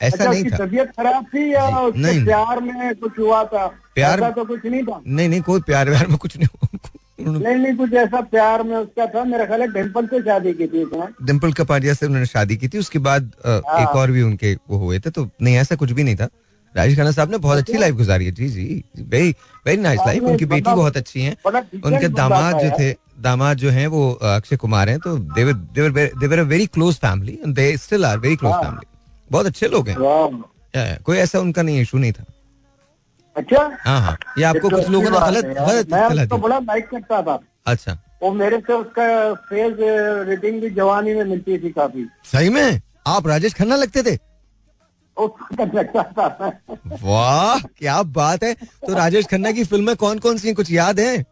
ऐसा 0.00 0.16
अच्छा 0.16 0.30
नहीं 0.30 0.44
था। 0.44 0.56
तबीयत 0.56 0.90
खराब 0.90 1.24
थी 1.26 1.52
या। 1.52 1.66
प्यार 2.24 2.60
में 2.60 2.94
कुछ 2.96 3.18
हुआ 3.18 3.42
था? 3.44 3.66
प्यार- 4.00 4.34
तो 4.34 4.44
कुछ 4.44 4.66
नहीं 4.66 4.82
था। 4.82 5.00
नहीं 5.06 5.28
नहीं 5.28 5.40
कोई 5.40 5.60
प्यार 5.60 5.90
व्यार 5.90 6.06
में 6.06 6.18
कुछ 6.18 6.36
नहीं 6.36 6.46
हुआ। 6.46 6.78
नहीं 7.38 7.56
नहीं 7.56 7.76
कुछ 7.76 7.92
ऐसा 7.92 8.20
प्यार 8.20 8.62
में 8.62 8.76
उसका 8.76 9.06
था। 9.06 9.24
मेरा 9.24 9.44
ख्याल 9.44 9.60
है 9.60 9.72
डिम्पल 9.72 10.06
से 10.06 10.20
शादी 10.20 10.52
की 10.52 10.66
थी 10.66 10.82
उसने। 10.84 11.26
डिम्पल 11.26 11.52
कपाडिया 11.52 11.94
से 11.94 12.06
उन्होंने 12.06 12.26
शादी 12.26 12.56
की 12.56 12.68
थी। 12.68 12.78
उसके 12.78 12.98
बाद 12.98 13.32
हाँ। 13.46 13.82
एक 13.82 13.88
और 13.88 14.10
भी 14.10 14.22
उनके 14.22 14.54
वो 14.54 14.78
हुए 14.78 14.98
थे 14.98 15.10
तो 15.10 15.28
नहीं 15.42 15.56
ऐसा 15.56 15.76
कुछ 15.76 15.92
भी 15.92 16.02
नहीं 16.02 16.16
था। 16.16 16.28
राजेश 16.76 16.96
खन्ना 16.96 17.10
साहब 17.10 17.30
ने 17.30 17.38
बहुत 17.38 17.58
अच्छी 17.58 17.78
लाइफ 17.78 17.94
गुजारी 17.94 18.24
है। 18.24 18.32
जी 18.32 18.48
जी 18.48 18.84
वेरी 18.98 19.34
वेरी 19.66 19.82
नाइस 19.82 20.00
लाइफ 20.06 20.22
उनकी 20.22 20.44
बेटी 20.44 20.70
बहुत 20.70 20.96
अच्छी 20.96 21.22
है। 21.22 21.36
उनके 21.84 22.08
दामाद 22.08 22.58
जो 22.58 22.70
थे 22.70 22.92
दामाद 23.20 23.56
जो 23.56 23.70
हैं 23.70 23.86
वो 23.86 24.12
अक्षय 24.12 24.56
कुमार 24.56 24.88
हैं 24.88 24.98
तो 24.98 25.16
देवर 25.18 25.52
देवर 25.52 26.10
देवर 26.20 26.38
a 26.38 26.42
very 26.42 26.66
close 26.66 26.94
family 26.94 27.38
they 27.48 27.76
still 27.76 28.04
are 28.04 28.18
very 28.18 28.36
close 28.36 28.52
हाँ। 28.52 28.62
फैमिली 28.62 28.86
बहुत 29.30 29.46
अच्छे 29.46 29.68
लोग 29.68 29.88
हैं। 29.88 29.96
या, 30.76 30.94
कोई 30.94 31.16
ऐसा 31.16 31.38
उनका 31.38 31.62
नहीं 31.62 31.80
इशू 31.80 31.98
नहीं 31.98 32.12
था। 32.12 32.24
अच्छा? 33.40 33.76
हाँ 33.80 34.00
हाँ। 34.00 34.16
ये 34.38 34.44
आपको 34.44 34.68
तो 34.68 34.76
कुछ 34.76 34.88
लोगों 34.88 35.10
ने 35.10 35.20
गलत 35.20 35.44
गलत 35.44 35.56
मैं 35.66 35.80
इत्तला 35.80 36.36
बड़ा 36.36 36.58
लाइक 36.58 36.88
करता 36.88 37.22
था 37.22 37.40
अच्छा। 37.66 37.98
वो 38.22 38.32
मेरे 38.32 38.58
से 38.58 38.72
उसका 38.72 39.34
फेस 39.34 39.76
रेटिंग 40.28 40.60
भी 40.60 40.70
जवानी 40.70 41.14
में 41.14 41.24
मिलती 41.24 41.58
थी 41.58 41.70
काफ़ी। 41.70 42.06
सही 42.24 42.48
में? 42.48 42.80
आप 43.06 43.26
राजेश 43.26 43.54
खन्ना 43.54 43.76
लगते 43.76 44.02
थे? 44.02 44.16
था। 45.86 46.60
वाह 47.02 47.58
क्या 47.58 48.02
बात 48.02 48.44
है। 48.44 48.54
तो 48.54 48.94
राजेश 48.94 49.26
खन्ना 49.26 49.52
की 49.52 49.64
फ़िल्में 49.64 49.96
कौन 49.96 50.18
कौन 50.18 50.38
सी 50.38 50.52
कुछ 50.52 50.72
याद 50.72 51.00
है? 51.00 51.24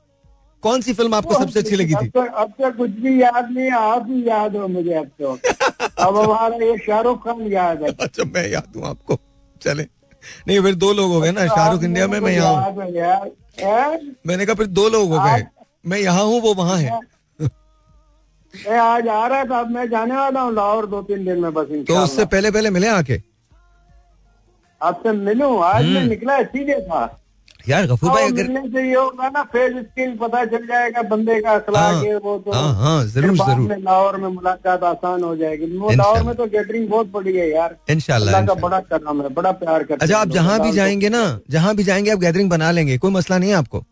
कौन 0.63 0.81
सी 0.81 0.93
फ़िल्म 0.93 1.15
आपको 1.15 1.35
सबसे 1.35 1.61
अच्छी 1.61 1.77
लगी 1.77 1.95
थी? 1.95 2.07
अब 2.07 2.53
तो 2.59 2.71
तो 2.71 2.77
कुछ 2.77 2.91
भी 2.91 3.23
याद 3.23 3.49
नहीं 3.51 3.71
आप 3.71 4.07
ही 4.09 4.29
याद 4.29 4.57
हो 4.57 4.69
मुझे 4.69 4.95
अब 4.95 5.07
तो। 5.07 5.39
अब 5.99 6.17
हमारा 6.17 6.57
ये 6.57 6.79
शाहरुख 6.79 7.25
खान 7.25 7.43
याद 7.43 7.83
है। 7.83 7.89
अच्छा 7.89 8.25
मैं 8.25 8.49
याद 8.49 8.73
हूँ 8.77 8.87
आपको। 8.87 9.19
चले। 9.63 9.98
नहीं 10.49 10.61
फिर 10.63 10.75
दो 10.75 10.93
लोग 10.93 11.11
हो 11.13 11.21
गए 11.21 11.31
ना 11.33 11.47
शाहरुख 11.47 11.83
इंडिया 11.85 12.07
में 12.09 12.19
मैं 12.21 12.33
यहाँ 12.33 12.55
हूँ? 12.55 14.11
मैंने 14.27 14.47
कहा 14.47 14.55
फिर 14.55 14.67
दो 14.67 14.89
लोग 14.89 15.13
हो 15.13 15.25
गए। 15.25 15.47
मैं 15.87 15.99
यहाँ 15.99 16.25
हूँ 16.25 16.41
वो 16.43 16.55
वहाँ 16.55 16.77
है। 16.79 16.99
मैं 18.55 18.79
आज 18.79 19.09
आ 19.09 19.27
रहा 19.27 19.45
था 19.45 19.63
मैं 19.71 19.89
जाने 19.91 20.15
वाला 20.17 20.41
हूँ 20.41 20.55
लाहौर 20.55 20.87
दो 20.87 21.03
तीन 21.03 21.25
दिन 21.25 21.39
में 21.41 21.53
बस 21.55 21.67
तो 21.89 22.03
उससे 22.05 22.25
पहले 22.27 22.51
पहले 22.51 22.71
मिले 22.71 22.89
आके? 22.89 23.21
आपसे 24.81 25.13
मिलू? 25.13 25.57
आज 25.59 25.85
मैं 25.85 25.97
हम्म। 26.01 26.09
निकला 26.09 26.43
सीधे 26.43 26.81
था। 26.81 27.18
यार 27.69 27.87
गफूर 27.87 28.11
भाई 28.11 28.27
अगर 28.27 28.49
मिलने 28.49 28.69
से 28.69 28.89
ये 28.89 28.95
होगा 28.95 29.29
ना 29.29 29.43
फेस 29.53 29.73
स्किल 29.77 30.17
पता 30.17 30.45
चल 30.45 30.67
जाएगा 30.67 31.03
बंदे 31.09 31.41
का 31.41 31.51
अखलाक 31.51 31.95
हाँ, 31.95 32.03
है 32.03 32.17
वो 32.17 32.37
तो। 32.39 32.53
हाँ, 32.53 32.75
हाँ, 32.75 33.05
ज़रूर, 33.07 33.37
ज़रूर। 33.37 33.77
लाहौर 33.79 34.17
में 34.17 34.29
मुलाकात 34.29 34.85
आसान 34.85 35.23
हो 35.23 35.35
जाएगी। 35.37 35.67
लाहौर 35.97 36.23
में 36.23 36.35
तो 36.35 36.47
गैदरिंग 36.47 36.89
बहुत 36.89 37.11
बड़ी 37.13 37.37
है 37.37 37.51
यार। 37.51 37.77
का 37.91 38.55
बड़ा 38.55 38.81
करम 38.93 39.23
है 39.23 39.29
बड़ा 39.29 39.53
प्यार 39.53 39.83
करते 39.83 40.05
अच्छा 40.05 40.19
आप 40.19 40.29
जहाँ 40.29 40.61
भी 40.61 40.73
जाएँगे 40.73 41.09
ना 41.09 41.23
जहाँ 41.51 41.75
भी 41.75 41.85
जाएँगे 41.85 42.11
आप 42.11 42.19
गैदरिंग 42.19 42.51
बना 42.51 42.71
लेंगे 42.71 42.99
कोई 42.99 43.11
मसला 43.11 43.39
नहीं 43.39 43.51
है 43.51 43.57
आपको। 43.57 43.85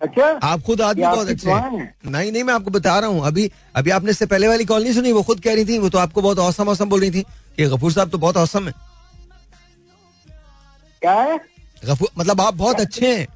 अच्छा? 0.00 0.26
आप 0.42 0.62
खुद 0.62 0.80
आदमी 0.80 1.02
बहुत 1.02 1.28
अच्छे 1.28 1.50
हैं। 1.50 1.70
हैं? 1.70 1.94
नहीं 2.06 2.32
नहीं 2.32 2.42
मैं 2.42 2.54
आपको 2.54 2.70
बता 2.70 2.98
रहा 2.98 3.10
हूँ 3.10 3.26
अभी 3.26 3.50
अभी 3.76 3.90
आपने 3.90 4.10
इससे 4.10 4.26
पहले 4.26 4.48
वाली 4.48 4.64
कॉल 4.64 4.82
नहीं 4.82 4.92
सुनी 4.92 5.12
वो 5.12 5.22
खुद 5.22 5.40
कह 5.40 5.54
रही 5.54 5.64
थी 5.64 5.78
वो 5.78 5.88
तो 5.88 5.98
आपको 5.98 6.22
बहुत 6.22 6.38
औसम 6.38 6.68
औसम 6.68 6.88
बोल 6.88 7.00
रही 7.00 7.10
थी 7.10 7.22
कि 7.56 7.66
गफूर 7.66 7.92
साहब 7.92 8.10
तो 8.10 8.18
बहुत 8.18 8.36
औसम 8.36 8.66
है। 8.66 8.72
क्या 11.02 11.12
है? 11.12 11.38
गफूर 11.82 12.08
मतलब 12.18 12.40
आप 12.40 12.54
बहुत 12.54 12.80
अच्छे 12.80 13.14
हैं। 13.14 13.26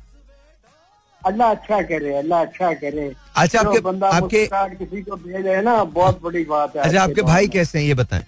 अल्लाह 1.23 1.50
अच्छा 1.50 1.80
करे 1.82 2.14
अल्लाह 2.16 2.44
अच्छा 2.44 2.73
करे। 2.75 3.12
अच्छा 3.37 3.61
आपके 3.61 3.80
बंदा 3.80 4.09
आपके 4.09 4.47
किसी 4.76 5.02
को 5.02 5.16
भेजे 5.16 5.54
है 5.54 5.62
ना 5.62 5.82
बहुत 5.97 6.20
बड़ी 6.23 6.44
बात 6.44 6.76
है 6.76 6.82
अच्छा 6.82 7.02
आपके 7.02 7.23
भाई 7.23 7.49
कैसे 7.49 7.78
हैं 7.78 7.87
ये 7.87 7.94
बताएँ। 7.94 8.25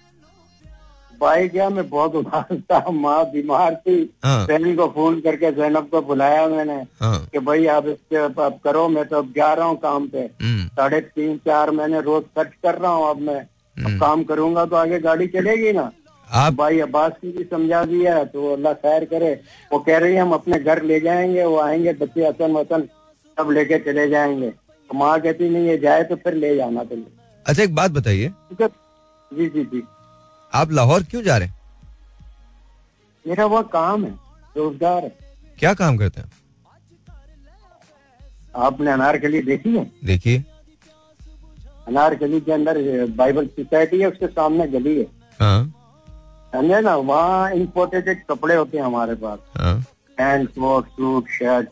भाई 1.21 1.49
क्या 1.49 1.69
मैं 1.71 1.89
बहुत 1.89 2.15
उदास 2.17 2.53
था 2.71 2.91
माँ 2.91 3.25
बीमार 3.31 3.75
थी। 3.87 3.97
हाँ। 4.25 4.47
बहन 4.47 4.75
को 4.77 4.87
फ़ोन 4.95 5.21
करके 5.21 5.51
जैनब 5.53 5.89
को 5.91 6.01
बुलाया 6.03 6.47
मैंने 6.49 6.81
हाँ। 7.01 7.19
कि 7.33 7.39
भाई 7.39 7.67
आप 7.75 7.87
इसके 7.89 8.17
अब 8.17 8.59
करो 8.65 8.89
मैं 8.89 9.05
तो 9.09 9.19
अब 9.19 9.33
जा 9.37 9.53
रहा 9.53 9.67
हूँ 9.67 9.77
काम 9.81 10.09
पे। 10.09 10.19
हम्म, 10.43 10.67
साढ़े 10.69 11.01
तीन 11.01 11.37
चार 11.47 11.71
महीने 11.71 12.01
रोज 12.01 12.23
खर्च 12.37 12.53
कर 12.63 12.79
रहा 12.79 12.91
हूँ 12.93 13.09
अब 13.11 13.21
मैं। 13.21 13.41
हम्म। 13.41 13.93
अब 13.95 14.01
काम 14.01 14.25
करूँगा 14.25 14.65
तो 14.67 14.77
आगे 14.77 14.99
गाड़ी 15.01 15.27
चलेगी 15.29 15.73
ना। 15.73 15.91
आप 16.33 16.55
भाई 16.55 16.79
अब्बास 16.81 17.13
की 17.21 17.31
भी 17.33 17.45
समझा 17.45 17.85
दिया 17.85 18.23
तो 18.25 18.53
अल्लाह 18.53 18.73
खैर 18.75 19.05
करे। 19.05 19.33
वो 19.73 19.79
कह 19.79 19.99
रही 19.99 20.15
है 20.15 20.21
हम 20.21 20.33
अपने 20.33 20.59
घर 20.59 20.83
ले 20.83 21.01
जाएँगे 21.01 21.45
वो 21.45 21.59
आएँगे 21.61 21.93
बच्चे 21.95 22.27
हसन 22.27 22.53
वसन 22.53 22.83
सब 23.37 23.51
लेके 23.51 23.79
चले 23.85 24.09
जाएँगे। 24.09 24.51
तो 24.51 24.95
माँ 24.99 25.21
कहती 25.21 25.49
नहीं 25.49 25.67
ये 25.69 25.77
जाए 25.79 26.05
तो 26.05 26.17
फिर 26.17 26.35
ले 26.35 26.55
जाना 26.57 26.85
तुम। 26.85 27.03
अच्छा 27.47 27.63
एक 27.63 27.75
बात 27.75 27.91
बताइए। 27.91 28.31
जी 28.53 29.49
जी 29.49 29.65
जी। 29.65 29.83
आप 30.53 30.73
लाहौर 30.73 31.03
क्यों 31.03 31.23
जा 31.23 31.37
रहे 31.37 31.49
हैं? 31.49 31.55
मेरा 33.25 33.47
वो 33.47 33.63
काम 33.73 34.05
है 34.05 34.11
रोज़गार 34.57 35.05
है। 35.05 35.13
क्या 35.59 35.75
काम 35.75 35.97
करते 35.97 36.21
हैं? 36.21 36.31
आपने 38.59 38.91
अनारकली 38.91 39.43
देखी 39.43 39.77
है? 39.77 39.91
देखिए। 40.05 40.43
अनारकली 41.89 42.41
के 42.41 42.53
अंदर 42.53 42.81
बाइबल 43.17 43.47
सोसाइटी 43.49 44.01
है 44.01 44.11
उसके 44.11 44.27
सामने 44.29 44.67
गली 44.69 44.99
है। 44.99 45.07
हाँ। 45.41 45.73
समझे 46.53 46.81
ना 46.81 46.95
वहाँ 46.97 47.51
इम्पोर्टेड 47.53 48.25
कपड़े 48.29 48.55
होते 48.55 48.79
हैं 48.79 48.85
हमारे 48.85 49.15
पास। 49.15 49.39
हाँ। 49.57 49.77
Pant 50.19 50.49
coat 50.49 50.89
suit 50.89 51.29
shirt 51.31 51.69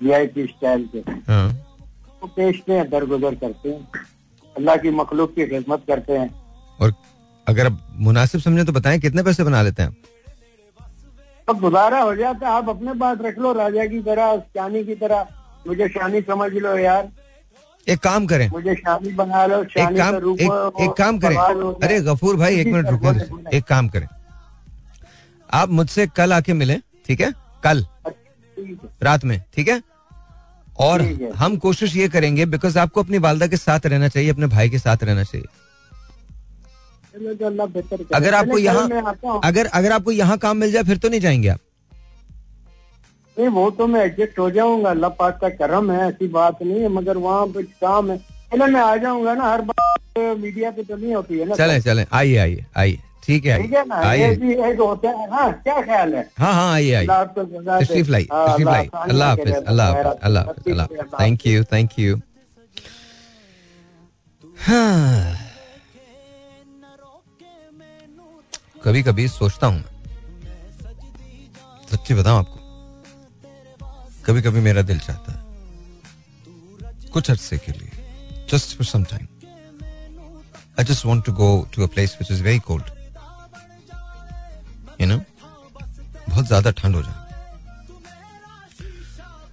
V 0.00 0.10
I 0.10 0.26
P 0.26 0.46
style 0.46 0.88
के। 0.94 0.98
हाँ। 1.32 1.48
वो 2.22 2.28
बेचते 2.36 2.72
हैं 2.72 2.88
दरगुजर 2.90 3.34
करते 3.34 3.68
हैं। 3.68 3.88
अल्लाह 4.56 4.76
की 4.76 4.90
मखलूक 4.90 5.34
की 5.34 5.46
खिदमत 5.46 5.82
करते 5.88 6.12
हैं। 6.12 6.30
और 6.80 6.94
अगर 7.46 7.66
आप 7.66 7.78
मुनासिब 8.06 8.40
समझे 8.40 8.64
तो 8.64 8.72
बताएँ 8.72 9.00
कितने 9.00 9.22
पैसे 9.22 9.44
बना 9.44 9.62
लेते 9.62 9.82
हैं? 9.82 9.96
अब 11.48 11.60
गुजारा 11.60 12.00
हो 12.00 12.14
जाता 12.16 12.48
है 12.48 12.52
आप 12.52 12.68
अपने 12.68 12.92
पास 12.94 13.18
रख 13.20 13.38
लो 13.38 13.52
राजा 13.52 13.84
की 13.86 14.00
तरह 14.00 14.36
शानी 14.54 14.84
की 14.84 14.94
तरह। 14.94 15.26
मुझे 15.66 15.88
शानी 15.88 16.20
समझ 16.20 16.52
लो 16.52 16.76
यार। 16.78 17.08
एक 17.88 17.98
काम 17.98 18.26
करें। 18.26 18.48
मुझे 18.50 18.74
शानी 18.74 19.12
बना 19.12 19.44
लो 19.46 19.62
एक 19.62 19.96
काम 19.98 20.14
एक, 20.16 20.82
एक 20.82 20.92
काम 20.98 21.18
करें। 21.18 21.36
अरे 21.36 22.00
गफूर 22.00 22.36
भाई 22.36 22.60
एक 22.60 22.66
मिनट 22.66 22.90
बोले। 23.02 23.56
एक 23.56 23.64
काम 23.64 23.88
करें। 23.88 24.06
आप 25.50 25.70
मुझसे 25.70 26.06
कल 26.06 26.32
आके 26.32 26.52
मिले 26.52 26.76
ठीक 27.06 27.20
है? 27.20 27.32
कल। 27.64 27.84
रात 29.02 29.24
में 29.24 29.42
ठीक 29.56 29.68
है? 29.68 29.82
और 30.78 31.02
हम 31.36 31.56
कोशिश 31.56 31.96
ये 31.96 32.08
करेंगे 32.08 32.46
बिकॉज़ 32.46 32.78
आपको 32.78 33.02
अपनी 33.02 33.18
वालदा 33.18 33.46
के 33.46 33.56
साथ 33.56 33.86
रहना 33.86 34.08
चाहिए 34.08 34.30
अपने 34.30 34.46
भाई 34.46 34.70
के 34.70 34.78
साथ 34.78 35.04
रहना 35.04 35.24
चाहिए। 35.24 35.46
अगर 38.14 38.34
आपको 38.34 38.58
यहाँ। 38.58 38.88
अगर 39.44 39.66
अगर 39.66 39.92
आपको 39.92 40.12
यहाँ 40.12 40.38
काम 40.38 40.56
मिल 40.56 40.72
जाए 40.72 40.82
फिर 40.82 40.98
तो 40.98 41.08
नहीं 41.08 41.20
जाएँगे 41.20 41.48
आप। 41.48 41.60
नहीं 43.36 43.48
वो 43.48 43.70
तो 43.70 43.86
मैं 43.86 44.00
एडजस्ट 44.04 44.38
हो 44.38 44.50
जाऊँगा। 44.50 44.90
अल्लाह 44.90 45.10
पाक 45.18 45.38
का 45.40 45.48
करम 45.60 45.90
है 45.90 46.08
ऐसी 46.08 46.28
बात 46.34 46.62
नहीं 46.62 46.80
है 46.80 46.88
मगर 46.88 47.16
वहाँ 47.18 47.46
पे 47.54 47.62
काम 47.62 48.10
है। 48.10 48.18
चलो 48.18 48.66
मैं 48.66 48.80
आ 48.80 48.96
जाऊँगा 48.96 49.34
ना 49.34 49.50
हर 49.50 49.60
बात 49.70 50.18
मीडिया 50.40 50.70
पे 50.70 50.82
तो 50.82 50.96
नहीं 50.96 51.14
होती 51.14 51.38
है 51.38 51.44
ना। 51.48 51.54
चले 51.56 51.80
चले। 51.80 52.06
आइए 52.12 52.36
आइए 52.38 52.64
आइए। 52.76 52.98
ठीक 53.24 53.46
है 53.46 53.60
ठीक 53.62 53.72
है 53.74 53.84
ना? 53.88 53.96
आइए। 54.08 54.30
एक 54.70 54.80
होता 54.80 55.08
है। 55.10 55.30
हाँ 55.30 55.52
क्या 55.62 55.80
ख्याल 55.82 56.14
है? 56.14 56.28
हाँ 56.38 56.52
हाँ 56.54 56.72
आइए 56.72 56.94
आइए। 56.94 57.06
तशरीफ़ 57.06 58.10
लाई 58.10 58.28
हाँ, 58.32 58.46
तशरीफ़ 58.48 58.68
लाई 58.68 58.88
अल्लाह 58.94 59.28
हाफिज 59.28 59.54
अल्लाह 59.54 59.86
हाफिज 59.88 60.22
अल्लाह 60.22 60.44
हाफिज 60.44 60.72
अल्लाह 60.72 60.86
हाफिज। 60.86 61.20
थैंक 61.20 61.46
यू 61.46 61.64
थैंक 61.72 61.98
यू 61.98 62.20
हाँ। 64.58 65.36
कभी 68.84 69.02
कभी 69.02 69.26
सोचता 69.28 69.66
हूँ 69.66 69.82
सच्ची 71.90 72.14
बताऊँ 72.14 72.38
आपको? 72.38 72.63
कभी 74.26 74.42
कभी 74.42 74.60
मेरा 74.60 74.82
दिल 74.82 74.98
चाहता 75.00 75.32
है। 75.32 75.38
कुछ 77.12 77.30
अरसे 77.30 77.58
के 77.58 77.72
लिए 77.72 77.90
just 78.50 78.76
for 78.76 78.86
some 78.86 79.04
time 79.10 79.26
I 80.78 80.84
just 80.84 81.04
want 81.06 81.24
to 81.26 81.32
go 81.32 81.48
to 81.74 81.82
a 81.82 81.86
place 81.94 82.16
which 82.20 82.30
is 82.32 82.42
very 82.42 82.58
cold 82.68 82.84
you 85.00 85.06
know 85.06 85.18
बहुत 86.28 86.46
ज़्यादा 86.46 86.70
ठंड 86.72 86.94
हो 86.96 87.02
जाए 87.02 87.22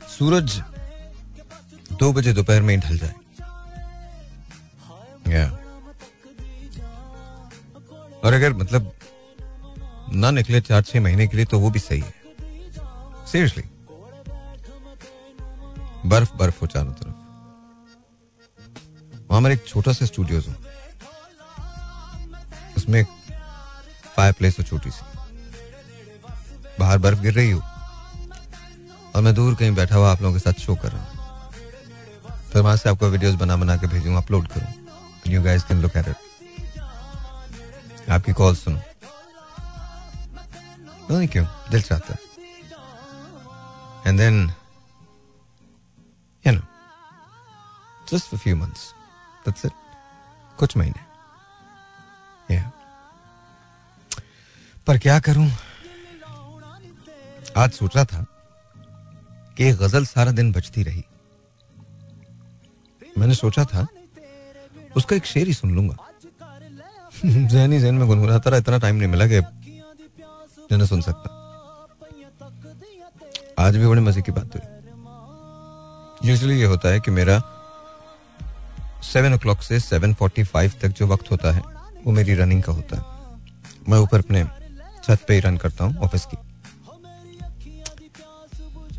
सूरज 0.09 0.61
दो 1.99 2.11
बजे 2.13 2.33
दोपहर 2.33 2.61
में 2.61 2.73
ही 2.75 2.81
ढल 2.81 2.97
जाए। 2.97 3.13
या 5.27 5.45
और 8.23 8.33
अगर 8.33 8.53
मतलब 8.53 8.91
ना 10.13 10.31
निकले 10.31 10.61
चार 10.61 10.81
छह 10.83 11.01
महीने 11.01 11.27
के 11.27 11.37
लिए 11.37 11.45
तो 11.45 11.59
वो 11.59 11.69
भी 11.69 11.79
सही 11.79 11.99
है। 11.99 12.13
सीरियसली 13.31 13.63
बर्फ़ 16.05 16.33
बर्फ़ 16.35 16.59
हो 16.61 16.67
चारों 16.67 16.93
तरफ़। 16.93 17.15
वहाँ 19.29 19.41
मेरा 19.41 19.53
एक 19.53 19.67
छोटा 19.67 19.91
सा 19.93 20.05
स्टूडियो 20.05 20.39
है। 20.41 20.55
उसमें 22.77 23.03
फायर 24.15 24.33
प्लेस 24.33 24.57
हो 24.59 24.63
छोटी 24.63 24.89
सी। 24.91 25.05
बाहर 26.79 26.97
बर्फ़ 26.97 27.19
गिर 27.19 27.33
रही 27.33 27.51
हो 27.51 27.61
और 29.15 29.21
मैं 29.21 29.33
दूर 29.35 29.55
कहीं 29.55 29.71
बैठा 29.75 29.95
हुआ 29.95 30.11
आप 30.11 30.21
लोगों 30.21 30.33
के 30.33 30.39
साथ 30.39 30.59
शो 30.59 30.75
कर 30.75 30.91
रहा 30.91 31.01
हूँ। 31.01 31.09
फिर 32.51 32.61
वहाँ 32.61 32.75
से 32.77 32.89
आपको 32.89 33.07
वीडियोस 33.09 33.35
बना 33.35 33.55
बना 33.57 33.75
के 33.77 33.87
भेजूँगा 33.87 34.19
अपलोड 34.19 34.47
करूँ। 34.47 34.67
You 35.27 35.41
guys 35.43 35.63
can 35.63 35.81
look 35.81 35.95
at 35.97 36.07
it 36.07 36.15
आपकी 38.09 38.33
कॉल 38.33 38.55
सुनो। 38.55 38.79
नहीं 41.11 41.27
क्यों, 41.27 41.45
दिल 41.71 41.81
चाहता 41.81 42.15
and 44.07 44.19
then 44.19 44.51
you 46.47 46.53
know 46.53 46.61
just 48.11 48.35
few 48.35 48.55
months 48.55 48.91
that's 49.45 49.65
it 49.65 49.71
कुछ 50.57 50.77
महीने. 50.77 51.11
Yeah. 52.55 52.71
पर 54.87 54.97
क्या 54.97 55.19
करूँ? 55.19 55.51
आज 57.57 57.71
सोच 57.71 57.95
रहा 57.95 58.05
था 58.05 58.25
कि 59.57 59.71
गज़ल 59.71 60.05
सारा 60.05 60.31
दिन 60.31 60.51
बजती 60.51 60.83
रही। 60.83 61.03
मैंने 63.17 63.35
सोचा 63.35 63.65
था 63.65 63.87
उसका 64.97 65.15
एक 65.15 65.25
शेर 65.25 65.47
ही 65.47 65.53
सुन 65.53 65.75
लूँगा। 65.75 65.97
जहनी 67.25 67.79
जहन 67.79 67.95
में 67.95 68.07
गुनगुनाता 68.07 68.49
रहा, 68.49 68.59
इतना 68.59 68.77
टाइम 68.77 68.95
नहीं 68.95 69.07
मिला 69.07 69.27
कि 69.27 69.39
मैंने 70.71 70.87
सुन 70.87 71.01
सकता। 71.01 71.37
आज 73.59 73.77
भी 73.77 73.87
बड़े 73.87 74.01
मज़े 74.01 74.21
की 74.21 74.31
बात 74.31 74.55
हुई। 74.55 74.80
यूजली 76.25 76.59
ये 76.59 76.65
होता 76.65 76.89
है 76.89 76.99
कि 76.99 77.11
मेरा 77.11 77.41
सेवन 79.03 79.33
ओ 79.33 79.55
से 79.61 79.79
सेवन 79.79 80.13
फोर्टी 80.13 80.43
फाइव 80.43 80.73
तक 80.81 80.87
जो 80.89 81.07
वक्त 81.07 81.31
होता 81.31 81.51
है, 81.51 81.61
वो 82.05 82.11
मेरी 82.11 82.33
रनिंग 82.35 82.61
का 82.63 82.73
होता 82.73 82.97
है। 82.97 83.03
मैं 83.89 83.97
ऊपर 83.99 84.19
अपने 84.19 84.43
छत 85.03 85.25
पे 85.27 85.33
ही 85.33 85.39
रन 85.39 85.57
करता 85.57 85.85
हूँ 85.85 85.97
ऑफ़िस 85.97 86.25
की। 86.25 86.37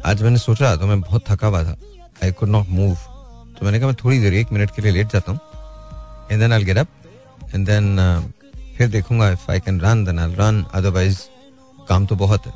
आज 0.04 0.22
मैंने 0.22 0.38
सोचा 0.38 0.74
तो 0.76 0.86
मैं 0.86 1.00
बहुत 1.00 1.24
थका 1.28 1.46
हुआ 1.46 1.62
था। 1.64 1.76
आई 2.24 2.32
कुड 2.32 2.48
नॉट 2.48 2.68
मूव 2.68 2.94
तो 2.94 3.64
मैंने 3.64 3.78
कहा, 3.78 3.88
मैं 3.88 3.96
थोड़ी 4.04 4.18
देर, 4.20 4.34
एक 4.34 4.52
मिनट 4.52 4.70
के 4.76 4.82
लिए 4.82 4.92
लेट 4.92 5.12
जाता 5.12 5.32
हूँ। 5.32 5.40
And 6.30 6.40
then 6.40 6.52
I 6.52 6.64
get 6.64 6.78
up 6.78 6.88
and 7.54 7.66
then 7.66 8.32
फिर 8.76 8.88
देखूँगा 8.88 9.30
if 9.30 9.50
I 9.50 9.60
can 9.60 9.80
run 9.80 10.04
then 10.04 10.18
I 10.18 10.34
run 10.34 10.64
otherwise 10.74 11.20
काम 11.88 12.06
तो 12.06 12.16
बहुत 12.16 12.46
है। 12.46 12.52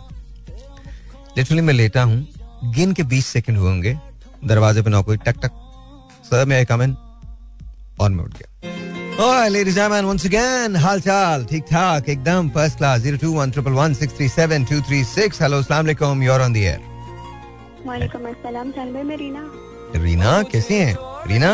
लिटरली 1.36 1.60
मैं 1.60 1.74
लेटा 1.74 2.02
हूँ। 2.02 2.26
गिन 2.74 2.92
के 2.92 3.02
20 3.04 3.26
सेकंड 3.26 3.58
हुए 3.58 3.70
होंगे। 3.70 3.98
दरवाजे 4.44 4.82
पे 4.82 4.90
नौकरी 4.90 5.16
टक 5.26 5.36
टक। 5.42 5.52
सर 6.24 6.44
मैं 6.48 6.64
कम 6.66 6.82
इन 6.82 6.96
और 8.00 8.10
मैं 8.10 8.24
उठ 8.24 8.32
गया। 8.32 8.46
Ladies 9.48 9.76
and 9.78 9.92
gentlemen, 9.92 10.76
हाल 10.78 11.00
चाल 11.00 11.44
ठीक 11.50 11.64
ठाक 11.70 12.08
एकदम 12.08 12.48
first 12.54 12.78
class 12.78 13.00
zero 13.00 13.16
two 13.18 13.30
one 13.32 13.50
triple 13.50 13.72
one 13.72 13.94
six 13.94 14.16
three 14.16 14.28
seven 14.28 14.64
two 14.64 14.80
three 14.88 15.02
six 15.04 15.42
hello 15.42 15.58
Aslam 15.58 16.22
you're 16.22 16.40
on 16.40 16.52
the 16.52 16.56
air 16.56 16.80
वालेकुम 17.86 18.28
अस्सलाम 18.28 18.70
तनवीर 18.70 19.04
मैं 19.04 19.16
रीना। 19.16 19.42
रीना 20.02 20.42
कैसी 20.52 20.74
हैं? 20.74 20.96
रीना 21.28 21.50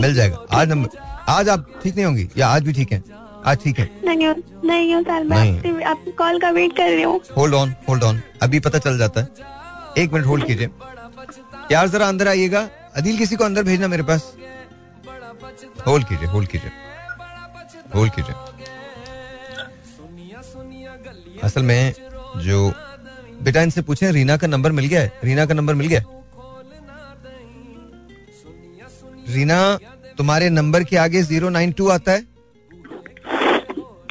मिल 0.00 0.14
जाएगा। 0.14 0.46
आज 0.52 0.68
नंबर 0.68 0.98
आज 1.28 1.48
आप 1.48 1.66
ठीक 1.82 1.94
नहीं 1.94 2.04
होंगी? 2.04 2.28
या 2.36 2.48
आज 2.48 2.62
भी 2.64 2.72
ठीक 2.72 2.92
है? 2.92 3.02
आज 3.46 3.58
ठीक 3.64 3.78
है? 3.78 3.90
नहीं 4.04 4.16
नहीं 4.64 4.94
नहीं। 4.94 5.56
आपकी 5.56 5.82
आपकी 5.82 6.12
कॉल 6.18 6.38
का 6.40 6.50
वेट 6.50 6.76
कर 6.76 6.90
रही 6.90 7.02
हूँ। 7.02 7.20
होल्ड 7.36 7.54
ऑन 7.54 7.74
होल्ड 7.88 8.04
ऑन 8.04 8.20
अभी 8.42 8.60
पता 8.60 8.78
चल 8.78 8.98
जाता 8.98 9.20
है। 9.20 10.02
एक 10.02 10.12
मिनट 10.12 10.26
होल्ड 10.26 10.46
कीजिए। 10.46 10.70
यार 11.72 11.88
जरा 11.88 12.08
अंदर 12.08 12.28
आइएगा। 12.28 12.68
अदिल 12.96 13.18
किसी 13.18 13.36
को 13.36 13.44
अंदर 13.44 13.62
भेजना 13.62 13.88
मेरे 13.88 14.02
पास। 14.02 14.34
होल्ड 15.86 16.06
कीजिए 16.08 16.28
होल्ड 16.28 16.48
कीजिए। 16.48 16.70
होल्ड 17.94 18.12
कीजिए। 18.14 18.34
असल 21.44 21.62
में 21.62 21.94
जो 22.38 22.72
बेटा 23.42 23.62
इनसे 23.62 23.82
पूछे 23.82 24.10
रीना 24.12 24.36
का 24.36 24.46
नंबर 24.46 24.72
मिल 24.72 24.86
गया 24.86 25.00
है? 25.00 25.12
रीना 25.24 25.46
का 25.46 25.54
नंबर 25.54 25.74
मिल 25.74 25.86
गया 25.86 26.02
रीना 29.28 29.78
तुम्हारे 30.18 30.50
नंबर 30.50 30.84
के 30.84 30.96
आगे 30.96 31.22
ज़ीरो 31.22 31.48
नाइन 31.50 31.72
टू 31.72 31.88
आता 31.88 32.12
है? 32.12 32.26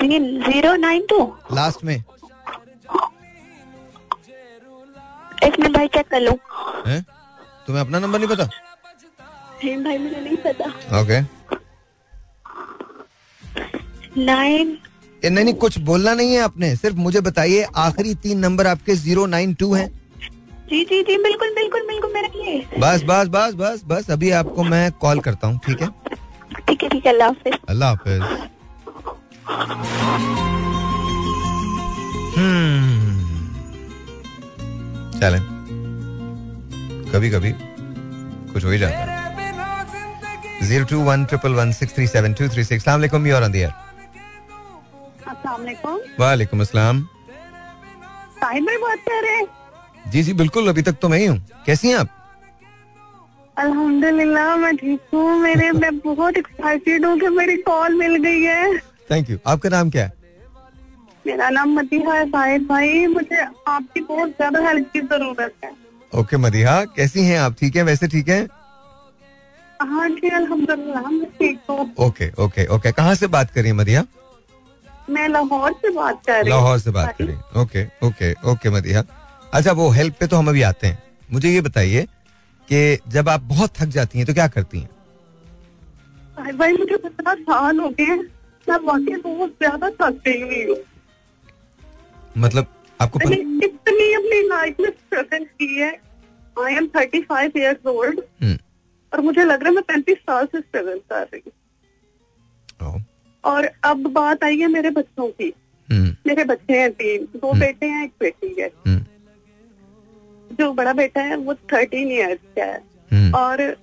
ज़ीरो 0.02 0.76
नाइन 0.76 1.06
टू 1.10 1.34
लास्ट 1.54 1.84
में। 1.84 1.96
एक 1.96 2.04
मिनट 5.60 5.76
भाई 5.76 5.88
चेक 5.88 6.08
कर 6.08 6.20
लूँ। 6.20 6.38
तुम्हें 7.68 7.82
अपना 7.84 8.00
नंबर 8.00 8.20
नहीं 8.20 8.30
पता? 8.30 8.46
भाई 9.64 9.98
मुझे 9.98 10.20
नहीं 10.22 10.38
पता। 10.46 10.66
ओके 11.02 11.20
नाइन 14.20 14.78
नहीं 15.24 15.44
नहीं 15.44 15.54
कुछ 15.56 15.78
बोलना 15.82 16.14
नहीं 16.14 16.34
है 16.34 16.40
आपने। 16.42 16.76
सिर्फ़ 16.76 16.98
मुझे 16.98 17.22
बताइए 17.22 17.66
आखिरी 17.78 18.14
तीन 18.24 18.40
नंबर 18.40 18.68
आपके 18.68 18.96
ज़ीरो 18.96 19.26
नाइन 19.26 19.54
टू 19.62 19.74
है। 19.74 19.88
जी 20.70 20.84
जी 20.86 21.02
जी 21.04 21.18
बिल्कुल 21.24 21.54
बिल्कुल 21.56 21.88
बिल्कुल 21.88 22.14
मेरे 22.14 22.58
बस 22.80 23.04
बस 23.08 23.28
बस 23.30 23.54
बस 23.56 23.84
बस 23.88 24.10
अभी 24.12 24.32
आपको 24.42 24.64
मैं 24.66 24.92
कॉल 25.02 25.20
करता 25.20 25.48
हूँ 25.48 25.60
ठीक 25.66 25.82
है? 25.82 25.88
ठीक 26.68 26.84
है 26.84 26.90
ठीक 26.90 27.06
है 27.06 27.12
अल्लाह 27.12 27.28
हाफिज। 27.30 27.58
अल्लाह 27.70 27.90
हाफिज। 27.90 28.22
चले। 35.20 35.53
कभी 37.14 37.30
कभी 37.30 37.52
कुछ 38.54 38.64
हो 38.66 38.70
ही 38.70 38.78
जाता 38.80 38.98
है। 38.98 39.22
Zero 40.68 40.86
two 40.90 41.00
one 41.04 41.26
triple 41.26 41.54
one 41.54 41.72
six 41.72 41.96
three 41.96 42.08
seven 42.08 42.34
two 42.34 42.48
three 42.50 42.64
six. 42.64 42.84
सलाम 42.86 43.28
you 43.28 43.36
are 43.36 43.44
on 43.44 43.52
the 43.52 43.56
air 43.56 43.72
अस्सलाम 45.28 46.00
वालेकुम 46.20 46.62
अस्सलाम। 46.62 47.02
साहिब 48.36 48.66
भाई 48.66 48.78
बात 48.78 49.00
कर 49.10 49.22
रहे 49.24 49.36
हैं। 49.36 49.46
जी 50.12 50.24
जी 50.24 50.34
बिल्कुल 50.34 50.68
अभी 50.70 50.82
तक 50.82 50.96
तो 51.02 51.10
मैं 51.10 51.20
ही 51.20 51.26
हूँ। 51.26 51.38
कैसी 51.66 51.90
हैं 51.90 51.98
आप? 51.98 52.08
अल्हम्दुलिल्लाह 53.58 54.56
मैं 54.58 54.76
ठीक 54.78 55.00
हूँ। 55.14 55.38
मेरे 55.40 55.72
मैं 55.82 55.98
बहुत 56.00 56.38
एक्साइटेड 56.38 57.06
हूँ 57.06 57.18
कि 57.20 57.28
मेरी 57.38 57.58
कॉल 57.70 57.96
मिल 57.96 58.16
गई 58.24 58.42
है। 58.42 58.78
थैंक 59.12 59.30
यू 59.30 59.38
आपका 59.48 59.70
नाम 59.70 59.90
क्या 59.90 60.04
है? 60.04 60.14
मेरा 61.26 61.50
नाम 61.50 61.74
मदीहा 61.80 62.14
है 62.14 62.26
साहिब 62.30 62.68
भाई। 62.68 63.06
मुझे 63.08 63.46
आपकी 63.68 64.02
बहुत 64.02 64.30
ज़्यादा 64.30 64.68
हेल्प 64.68 64.90
की 64.94 65.02
ज़रूरत 65.02 65.54
है। 65.64 65.72
ओके 66.14 66.38
मदीहा 66.38 66.84
कैसी 66.96 67.24
हैं 67.26 67.38
आप? 67.40 67.56
ठीक 67.60 67.76
हैं? 67.76 67.84
वैसे 67.84 68.08
ठीक 68.08 68.28
हैं? 68.30 68.48
हाँ 69.80 70.10
जी 70.10 70.30
अल्हम्दुलिल्लाह 70.30 72.04
ओके 72.06 72.30
ओके 72.44 72.66
ओके। 72.76 72.92
कहाँ 72.92 73.16
से 73.16 73.28
बात 73.28 73.52
कर 73.52 73.62
रही 73.62 73.70
हैं 73.72 73.78
मदीहा? 73.78 74.04
मैं 75.10 75.28
लाहौर 75.30 75.72
से 75.82 75.90
बात 75.96 76.22
कर 76.26 76.42
रही 76.42 76.50
लाहौर 76.50 76.80
से 76.80 76.92
बात 76.92 77.16
कर 77.18 77.24
रही 77.24 77.62
ओके 77.62 77.84
ओके 78.08 78.32
ओके 78.52 78.70
मदीहा। 78.70 79.04
अच्छा 79.54 79.72
वो 79.72 79.90
हेल्प 79.92 80.16
पे 80.20 80.28
तो 80.28 80.38
हम 80.38 80.48
अभी 80.50 80.62
आते 80.62 80.88
हैं। 80.88 81.02
मुझे 81.32 81.50
ये 81.50 81.62
बताइए 81.62 82.06
कि 82.68 82.98
जब 83.12 83.30
आप 83.30 83.42
बहुत 83.50 83.74
थक 83.80 83.88
जाती 83.98 84.18
हैं 84.18 84.28
तो 84.28 84.34
क्या 84.34 84.48
करती 84.48 84.80
हैं? 84.80 84.90
भाई 86.58 86.74
मुझे 86.74 86.98
पचास 86.98 87.38
साल 87.50 87.80
हो 87.80 87.90
गए 88.00 88.16
मैं 88.68 88.78
वाकई 88.86 89.16
बहुत 89.24 89.50
ज़्यादा 89.62 89.90
थक 90.02 90.22
गई 90.26 90.42
हुई 90.42 90.64
हूँ। 90.64 90.78
मतलब 92.38 92.68
आपको 93.04 93.20
पन... 93.20 93.34
इतनी 93.64 94.14
अपनी 94.14 94.48
लाइफ 94.48 94.80
में 94.80 94.90
स्ट्रगल 94.90 95.44
की 95.44 95.76
है। 95.76 95.92
I 96.60 96.76
am 96.76 96.88
thirty 96.88 97.22
five 97.22 97.52
years 97.58 97.86
old 97.88 98.20
और 99.14 99.22
मुझे 99.22 99.44
लग 99.44 99.60
रहा 99.60 99.70
है 99.70 99.76
मैं 99.76 99.84
पैंतीस 99.84 100.18
साल 100.18 100.46
से 100.46 100.60
स्ट्रगल 100.60 101.00
कर 101.12 101.24
रही 101.24 101.52
हूँ। 102.82 103.04
और 103.44 103.70
अब 103.84 104.08
बात 104.08 104.44
आई 104.44 104.60
है 104.60 104.68
मेरे 104.68 104.90
बच्चों 104.90 105.28
की। 105.28 105.54
हम्म, 105.92 106.16
मेरे 106.28 106.44
बच्चे 106.44 106.80
हैं 106.80 106.92
तीन। 106.92 107.26
दो 107.26 107.50
हम्म। 107.50 107.60
बेटे 107.60 107.86
हैं 107.86 108.04
एक 108.06 108.12
बेटी 108.20 108.62
है। 108.62 108.72
हम्म, 108.88 109.06
जो 110.56 110.74
बड़ा 110.74 110.94
बेटा 110.94 111.22
है 111.22 111.36
वो 111.36 111.54
थर्टीन 111.54 112.12
ईयर्स 112.12 112.40
का 112.60 112.64
है। 112.64 113.32
और 113.32 113.78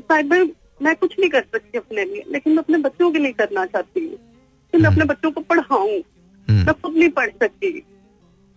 साइबर 0.00 0.44
मैं 0.82 0.94
कुछ 0.96 1.18
नहीं 1.18 1.30
कर 1.30 1.40
सकती 1.40 1.78
अपने 1.78 2.04
लिए 2.04 2.24
लेकिन 2.30 2.52
मैं 2.52 2.62
अपने 2.62 2.78
बच्चों 2.78 3.12
के 3.12 3.18
लिए 3.18 3.32
करना 3.32 3.66
चाहती 3.66 4.00
हूँ। 4.00 4.16
कि 4.72 4.78
मैं 4.78 4.90
अपने 4.90 5.04
बच्चों 5.04 5.30
को 5.30 5.40
पढ़ाऊं। 5.40 6.00
मैं 6.50 6.74
खुद 6.74 6.96
नहीं 6.96 7.08
पढ़ 7.08 7.30
सकती। 7.30 7.82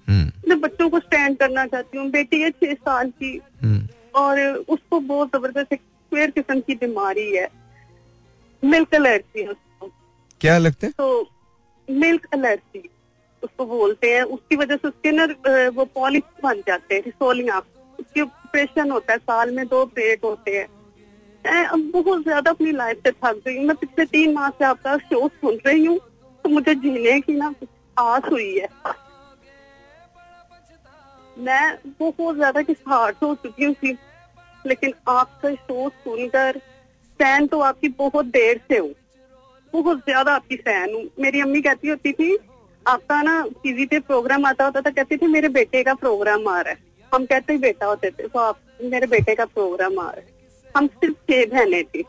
मैं 0.10 0.60
बच्चों 0.62 0.89
को 0.89 1.00
स्टैंड 1.00 1.38
करना 1.38 1.65
चाहती 1.65 1.98
हूँ। 1.98 2.10
बेटी 2.10 2.41
है 2.41 2.50
छह 2.52 2.74
साल 2.74 3.10
की। 3.12 3.39
हम्म, 3.63 3.88
और 4.15 4.39
उसको 4.69 5.00
बहुत 5.00 5.36
ज़बरदस्त 5.36 5.74
एक 5.74 5.82
क्वेर 6.12 6.30
किस्म 6.32 6.60
की 6.60 6.76
बीमारी 6.76 7.30
है। 7.36 7.48
मिल्क 8.63 8.93
एलर्जी 8.93 9.41
है 9.41 9.48
उसको। 9.48 9.91
क्या 10.41 10.58
लगता 10.58 10.88
है? 10.88 10.93
तो 10.98 11.30
मिल्क 11.88 12.28
एलर्जी 12.34 12.89
उसको 13.43 13.65
बोलते 13.65 14.13
हैं। 14.13 14.24
उसकी 14.24 14.56
वजह 14.56 14.76
से 14.76 14.88
उसके 14.88 15.12
ना 15.12 15.26
वो 15.69 15.86
पॉलिप 15.86 16.24
बन 16.43 16.62
जाते 16.67 16.95
हैं 16.95 17.02
रिसोलिंग 17.02 17.50
आप। 17.50 17.65
उसके 18.00 18.22
ऑपरेशन 18.22 18.91
होता 18.91 19.13
है 19.13 19.19
साल 19.19 19.52
में 19.52 19.65
दो 19.67 19.82
ऑपरेट 19.82 20.24
होते 20.24 20.58
हैं। 20.58 20.67
मैं 21.45 21.65
अब 21.65 21.89
बहुत 21.93 22.24
ज़्यादा 22.24 22.52
अपनी 22.52 22.72
लाइफ 22.72 23.02
से 23.06 23.12
थक 23.12 23.41
गई 23.45 23.65
मैं 23.65 23.76
पिछले 23.76 24.06
तीन 24.06 24.34
माह 24.34 24.50
से 24.50 24.65
आपका 24.65 24.98
शो 24.98 25.28
सुन 25.28 25.60
रही 25.65 25.86
हूँ। 25.86 25.98
तो 26.45 26.50
मुझे 26.50 26.76
जीने 26.76 27.19
की 27.22 27.34
ना 27.34 27.54
आस 27.98 28.24
हुई 28.32 28.58
है। 28.58 28.67
मैं 31.39 31.78
बहुत 31.99 32.36
ज़्यादा 32.36 32.62
किस 32.62 32.78
हार्ट 32.88 33.23
हो 33.23 33.34
चुकी 33.43 33.65
हूँ 33.65 33.75
लेकिन 34.65 34.93
आपका 35.08 35.54
शो 35.56 35.89
सुनकर 35.89 36.58
फ़ैन 37.19 37.47
तो 37.47 37.60
आपकी 37.62 37.88
बहुत 37.97 38.25
देर 38.28 38.60
से 38.67 38.78
हूँ। 38.78 38.93
बहुत 39.73 39.97
ज़्यादा 39.99 40.34
आपकी 40.36 40.56
फ़ैन 40.58 40.93
हूँ। 40.93 41.04
मेरी 41.19 41.41
अम्मी 41.41 41.62
कहती 41.62 41.88
होती 41.88 42.12
थी 42.13 42.38
आपका 42.86 43.21
ना 43.21 43.41
टीवी 43.63 43.86
पे 43.86 43.99
प्रोग्राम 44.02 44.45
आता 44.45 44.65
होता 44.65 44.82
था 44.82 44.89
कहती 44.89 45.17
थी 45.17 45.28
मेरे 45.28 45.49
बेटे 45.49 45.84
का 45.84 45.93
प्रोग्राम 45.95 46.47
आ 46.47 46.60
रहा 46.62 46.71
है। 46.71 46.78
हम 47.12 47.25
कहते 47.25 47.54
ही 47.54 47.60
बेटा 47.60 47.86
होते 47.86 48.10
थे 48.10 48.28
तो 48.28 48.39
आप 48.39 48.60
मेरे 48.84 49.08
बेटे 49.08 49.36
का 49.36 49.45
प्रोग्राम 49.47 49.99
आ 49.99 50.10
रहा 50.10 50.19
है। 50.19 50.71
हम 50.75 50.88
सिर्फ़ 50.88 51.15
छह 51.32 51.45
बहने 51.45 51.82
थी। 51.84 52.04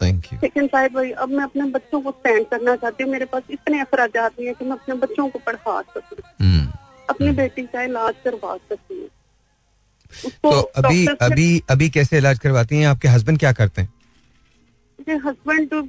थैंक 0.00 0.32
यू 0.32 0.38
लेकिन 0.42 0.66
साहिब 0.66 0.94
भाई 0.94 1.10
अब 1.12 1.28
मैं 1.28 1.44
अपने 1.44 1.64
बच्चों 1.70 2.00
को 2.00 2.10
स्टैंड 2.10 2.46
करना 2.48 2.76
चाहती 2.76 3.04
हूँ। 3.04 3.12
मेरे 3.12 3.24
पास 3.24 3.42
इतने 3.50 3.80
अखराज 3.80 4.16
नहीं 4.16 4.46
है 4.46 4.54
कि 4.54 4.64
मैं 4.64 4.72
अपने 4.72 4.94
बच्चों 4.96 5.28
को 5.28 5.38
पढ़ा 5.46 5.80
सकूँ। 5.82 6.18
हम्म, 6.40 6.66
अपनी 7.10 7.26
हम्म। 7.26 7.36
बेटी 7.36 7.62
का 7.64 7.82
इलाज 7.82 8.14
करवा 8.24 8.56
सकती 8.58 9.00
है। 9.00 9.08
तो 10.44 10.50
अभी 10.50 11.06
अभी 11.22 11.62
अभी 11.70 11.88
कैसे 11.90 12.18
इलाज 12.18 12.38
करवाती 12.38 12.76
हैं? 12.76 12.86
आपके 12.86 13.08
हस्बैंड 13.08 13.38
क्या 13.38 13.52
करते 13.54 13.82
हैं? 13.82 13.92
मेरे 14.98 15.18
हस्बैंड 15.26 15.68
तो 15.70 15.82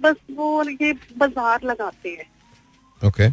बस 0.00 0.16
वो 0.36 0.62
ये 0.70 0.92
बाज़ार 1.18 1.64
लगाते 1.64 2.08
हैं। 2.10 2.26
ओके 3.00 3.28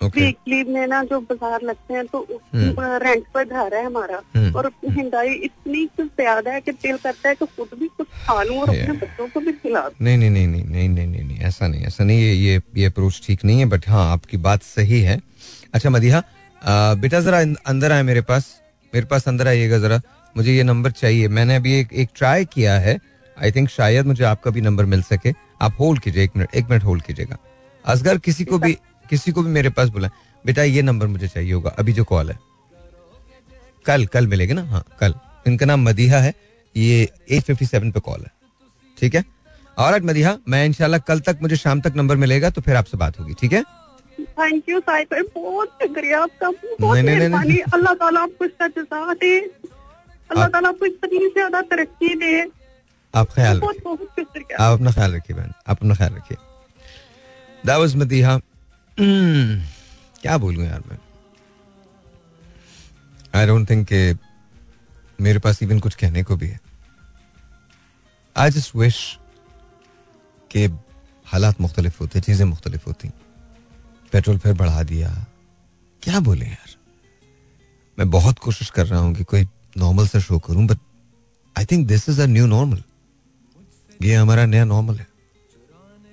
ओके 0.00 0.20
वीकली 0.20 0.62
में 0.64 0.86
ना 0.86 1.02
जो 1.04 1.18
बाज़ार 1.20 1.62
लगते 1.62 1.94
हैं 1.94 2.04
तो 2.06 2.20
रेंट 2.30 2.78
हम्म। 2.78 3.14
पर 3.34 3.44
घर 3.44 3.74
है 3.74 3.84
हमारा। 3.84 4.20
हम्म। 4.36 4.54
और 4.56 4.66
महँगाई 4.84 5.34
इतनी 5.44 5.84
ज़्यादा 6.00 6.52
है 6.52 6.60
कि 6.60 6.72
दिल 6.72 6.96
करता 6.96 7.28
है 7.28 7.34
कि 7.34 7.46
खुद 7.46 7.78
भी 7.78 7.88
कुछ 7.96 8.06
खा 8.26 8.42
लूँ 8.42 8.58
और 8.60 8.68
अपने 8.68 8.92
बच्चों 8.98 9.28
को 9.28 9.40
भी 9.40 9.52
खिला 9.54 9.88
नहीं 10.00 10.16
नहीं 10.18 10.30
नहीं 10.30 10.46
नहीं 10.46 10.88
नहीं 10.88 11.06
नहीं 11.06 11.24
नहीं 11.24 11.38
ऐसा 11.48 11.68
नहीं 11.68 11.82
ऐसा 11.86 12.04
नहीं 12.04 12.18
ये 12.18 12.32
ये 12.34 12.60
ये 12.76 12.86
अप्रोच 12.86 13.20
ठीक 13.26 13.44
नहीं 13.44 13.58
है 13.58 13.66
बट 13.66 13.88
हाँ 13.88 14.10
आपकी 14.12 14.36
बात 14.46 14.62
सही 14.64 15.00
है। 15.02 15.20
अच्छा 15.74 15.90
मदिहा 15.90 16.22
बेटा 16.62 17.20
जरा 17.20 17.40
अंदर 17.66 17.92
आए 17.92 18.02
मेरे 18.02 18.20
पास। 18.20 18.46
मेरे 18.92 19.06
पास 19.06 19.28
अंदर 19.28 19.48
आइएगा 19.48 19.78
जरा। 19.78 20.00
मुझे 20.36 20.52
ये 20.52 20.62
नंबर 20.62 20.90
चाहिए। 20.90 21.28
मैंने 21.28 21.56
अभी 21.56 21.74
एक 21.80 21.92
एक 21.92 22.08
ट्राई 22.16 22.44
किया 22.44 22.78
है। 22.78 22.98
आई 23.36 23.50
थिंक 23.52 23.68
शायद 23.68 24.06
मुझे 24.06 24.24
आपका 24.24 24.50
भी 24.50 24.60
नंबर 24.60 24.84
मिल 24.84 25.02
सके। 25.02 25.32
आप 25.60 25.76
होल्ड 25.80 26.00
कीजिए 26.00 26.24
एक 26.24 26.30
मिनट 26.36 26.54
एक 26.54 26.70
मिनट 26.70 26.84
होल्ड 26.84 27.02
कीजिएगा। 27.02 27.36
असगर, 27.84 28.18
किसी 28.18 28.44
को 28.44 28.58
भी, 28.58 28.72
किसी 29.10 29.32
को 29.32 29.42
भी 29.42 29.50
मेरे 29.50 29.70
पास 29.70 29.88
बुलाए। 29.88 30.10
बेटा 30.46 30.62
ये 30.62 30.82
नंबर 30.82 31.06
मुझे 31.06 31.28
चाहिए 31.28 31.52
होगा। 31.52 31.70
अभी 31.70 31.92
जो 31.92 32.04
कॉल 32.04 32.30
है। 32.30 32.38
कल 33.86 34.06
कल 34.06 34.26
मिलेगी 34.26 34.52
ना? 34.52 34.62
हाँ 34.62 34.84
कल। 35.00 35.14
इनका 35.46 35.66
नाम 35.66 35.82
मदीहा 35.82 36.18
है। 36.18 36.34
ये 36.76 37.08
एट 37.30 37.42
फिफ्टी 37.42 37.66
सेवन 37.66 37.90
पे 37.90 38.00
कॉल 38.00 38.20
है। 38.20 38.32
ठीक 38.98 39.14
है? 39.14 39.24
और 39.78 40.02
मदीहा, 40.02 40.36
मैं 40.48 40.64
इंशाल्लाह 40.66 41.00
कल 41.00 41.20
तक 41.20 41.38
मुझे 41.42 41.56
शाम 41.56 41.80
तक 41.80 41.92
नंबर 41.96 42.16
मिलेगा 42.16 42.50
तो 42.50 42.60
फिर 42.60 42.76
आपसे 42.76 42.96
बात 42.96 43.20
होगी। 43.20 43.34
ठीक 43.40 43.52
है? 43.52 43.62
थैंक 44.38 44.68
यू 44.68 44.80
साहिब 44.80 45.08
बहुत 45.34 45.68
शुक्रिया 45.82 46.22
आपका। 46.22 46.50
बहुत 46.80 46.98
मेहरबानी। 47.04 47.58
अल्लाह 47.74 47.94
ताला 48.02 48.20
आपको 48.22 48.44
इसका 48.44 48.66
जजा 48.76 49.14
दे। 49.14 49.34
अल्लाह 50.30 50.48
ताला 50.48 50.68
आपको 50.68 50.86
इतनी 50.86 51.28
ज़्यादा 51.28 51.60
तरक्की 51.70 52.14
दे। 52.16 52.32
आप 53.14 53.32
ख्याल 53.34 53.60
बहुत 53.60 53.82
बहुत 53.84 54.08
शुक्रिया। 54.18 54.64
आप 54.64 54.78
अपना 54.78 54.90
ख्याल 54.92 55.14
रखिए 55.14 55.36
बहन। 55.36 55.52
आप 55.66 55.76
अपना 55.76 55.94
ख्याल 55.94 56.14
रखिए। 56.14 56.36
दैट 57.66 57.78
वाज 57.78 57.96
मदीहा 57.96 58.38
क्या 58.98 60.36
बोलूँ 60.38 60.64
यार 60.64 60.82
मैं? 60.88 60.98
आई 63.34 63.46
डोंट 63.46 63.68
थिंक 63.70 63.86
कि 63.88 64.18
मेरे 65.20 65.38
पास 65.38 65.62
इवन 65.62 65.78
कुछ 65.80 65.94
कहने 65.96 66.22
को 66.22 66.36
भी 66.36 66.48
है। 66.48 66.60
आई 68.36 68.50
जस्ट 68.50 68.74
विश 68.76 68.98
के 70.50 70.64
हालात 71.26 71.60
मुख्तलिफ़ 71.60 71.96
होते 72.00 72.20
चीज़ें 72.20 72.44
मुख्तलिफ़ 72.46 72.84
होती। 72.86 73.10
पेट्रोल 74.12 74.38
फिर 74.38 74.52
बढ़ा 74.54 74.82
दिया। 74.82 75.10
क्या 76.02 76.20
बोले 76.20 76.46
यार? 76.46 76.76
मैं 77.98 78.10
बहुत 78.10 78.38
कोशिश 78.38 78.70
कर 78.70 78.86
रहा 78.86 79.00
हूँ 79.00 79.14
कि 79.14 79.24
कोई 79.24 79.46
नॉर्मल 79.76 80.06
सा 80.06 80.18
शो 80.20 80.38
करूँ 80.38 80.66
but 80.66 80.78
I 81.56 81.64
think 81.64 81.86
this 81.88 82.08
is 82.08 82.20
a 82.22 82.26
new 82.26 82.46
normal 82.46 82.82
ये 84.00 84.14
हमारा 84.14 84.46
नया 84.46 84.64
नॉर्मल 84.64 84.96
है। 84.96 85.06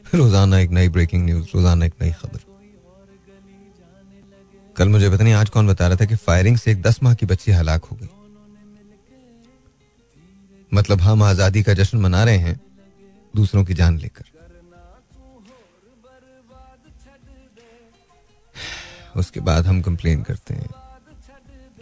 रोज़ाना 0.06 0.60
एक 0.60 0.70
नई 0.70 0.90
ब्रेकिंग 0.90 1.26
न्यूज़ 1.26 1.48
रोज़ाना 1.56 1.86
एक 1.86 1.94
नई 2.02 2.12
खबर। 2.12 2.40
कल 4.76 4.90
मुझे 4.90 5.10
पता 5.10 5.24
नहीं 5.24 5.34
आज 5.34 5.50
कौन 5.50 5.68
बता 5.68 5.88
रहा 5.88 5.98
था 5.98 6.06
कि 6.06 6.16
फायरिंग 6.18 6.58
से 6.58 6.72
एक 6.72 6.82
दस 6.82 7.02
माह 7.04 7.14
की 7.14 7.26
बच्ची 7.26 7.52
हलाक 7.52 7.86
हो 7.86 7.98
गई। 7.98 8.10
मतलब 10.72 11.02
हम 11.02 11.24
आज़ादी 11.24 11.64
का 11.64 11.74
जश्न 11.74 11.98
मना 11.98 12.24
रहे 12.24 12.38
हैं 12.38 12.60
दूसरों 13.34 13.64
की 13.66 13.74
जान 13.74 13.98
लेकर। 13.98 14.24
उसके 19.16 19.40
बाद 19.40 19.68
हम 19.68 19.82
कंप्लेन 19.82 20.24
करते 20.24 20.54
हैं 20.54 20.70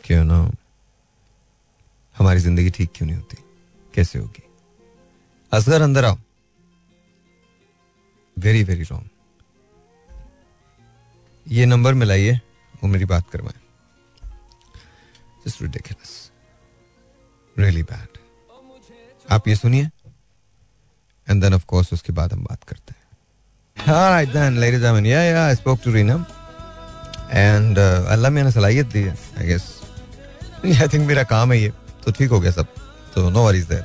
क्यों 0.06 0.24
ना? 0.24 0.40
हमारी 2.16 2.40
ज़िंदगी 2.40 2.70
ठीक 2.70 2.92
क्यों 2.96 3.08
नहीं 3.08 3.18
होती? 3.18 3.38
कैसे 3.94 4.20
होगी? 4.20 4.44
असगर 5.52 5.82
अंदर 5.82 6.06
आओ। 6.06 6.18
वेरी 8.38 8.64
वेरी 8.64 8.84
रॉन्ग 8.84 9.10
ये 11.46 11.66
नंबर 11.66 11.94
मिलाइए 11.94 12.40
वो 12.84 12.88
मेरी 12.90 13.06
बात 13.06 13.30
करवाए। 13.30 13.60
जस्ट 15.46 15.62
रिडिकुलस 15.62 16.32
रियली 17.56 17.84
बैड 17.84 18.18
आप 19.32 19.48
ये 19.48 19.56
सुनिए 19.56 19.90
एंड 21.28 21.42
देन 21.42 21.54
ऑफ़ 21.54 21.66
कोर्स 21.66 21.94
उसके 21.94 22.14
बाद 22.14 22.34
हम 22.34 22.44
बात 22.44 22.64
करते 22.64 22.94
हैं। 22.94 23.02
Alright 23.78 24.34
then, 24.34 24.60
ladies 24.62 24.76
and 24.76 24.84
gentlemen, 24.84 25.06
yeah, 25.06 25.24
yeah, 25.30 25.46
I 25.52 25.56
spoke 25.60 25.82
to 25.84 25.92
Reena. 25.94 26.16
And 27.34 27.78
uh, 27.78 28.06
अल्लाह 28.14 28.32
मैंने 28.32 28.52
सलाहियत 28.52 28.88
दी 28.94 29.02
है, 29.02 29.16
I 29.42 29.46
guess. 29.50 29.64
आई 30.82 30.88
थिंक 30.94 31.08
मेरा 31.08 31.24
काम 31.30 31.52
है 31.52 31.60
ये 31.62 31.72
तो 32.06 32.12
ठीक 32.12 32.30
हो 32.30 32.40
गया 32.40 32.52
सब. 32.52 32.68
तो 33.14 33.30
नो 33.30 33.44
वरीज 33.46 33.66
देयर 33.68 33.84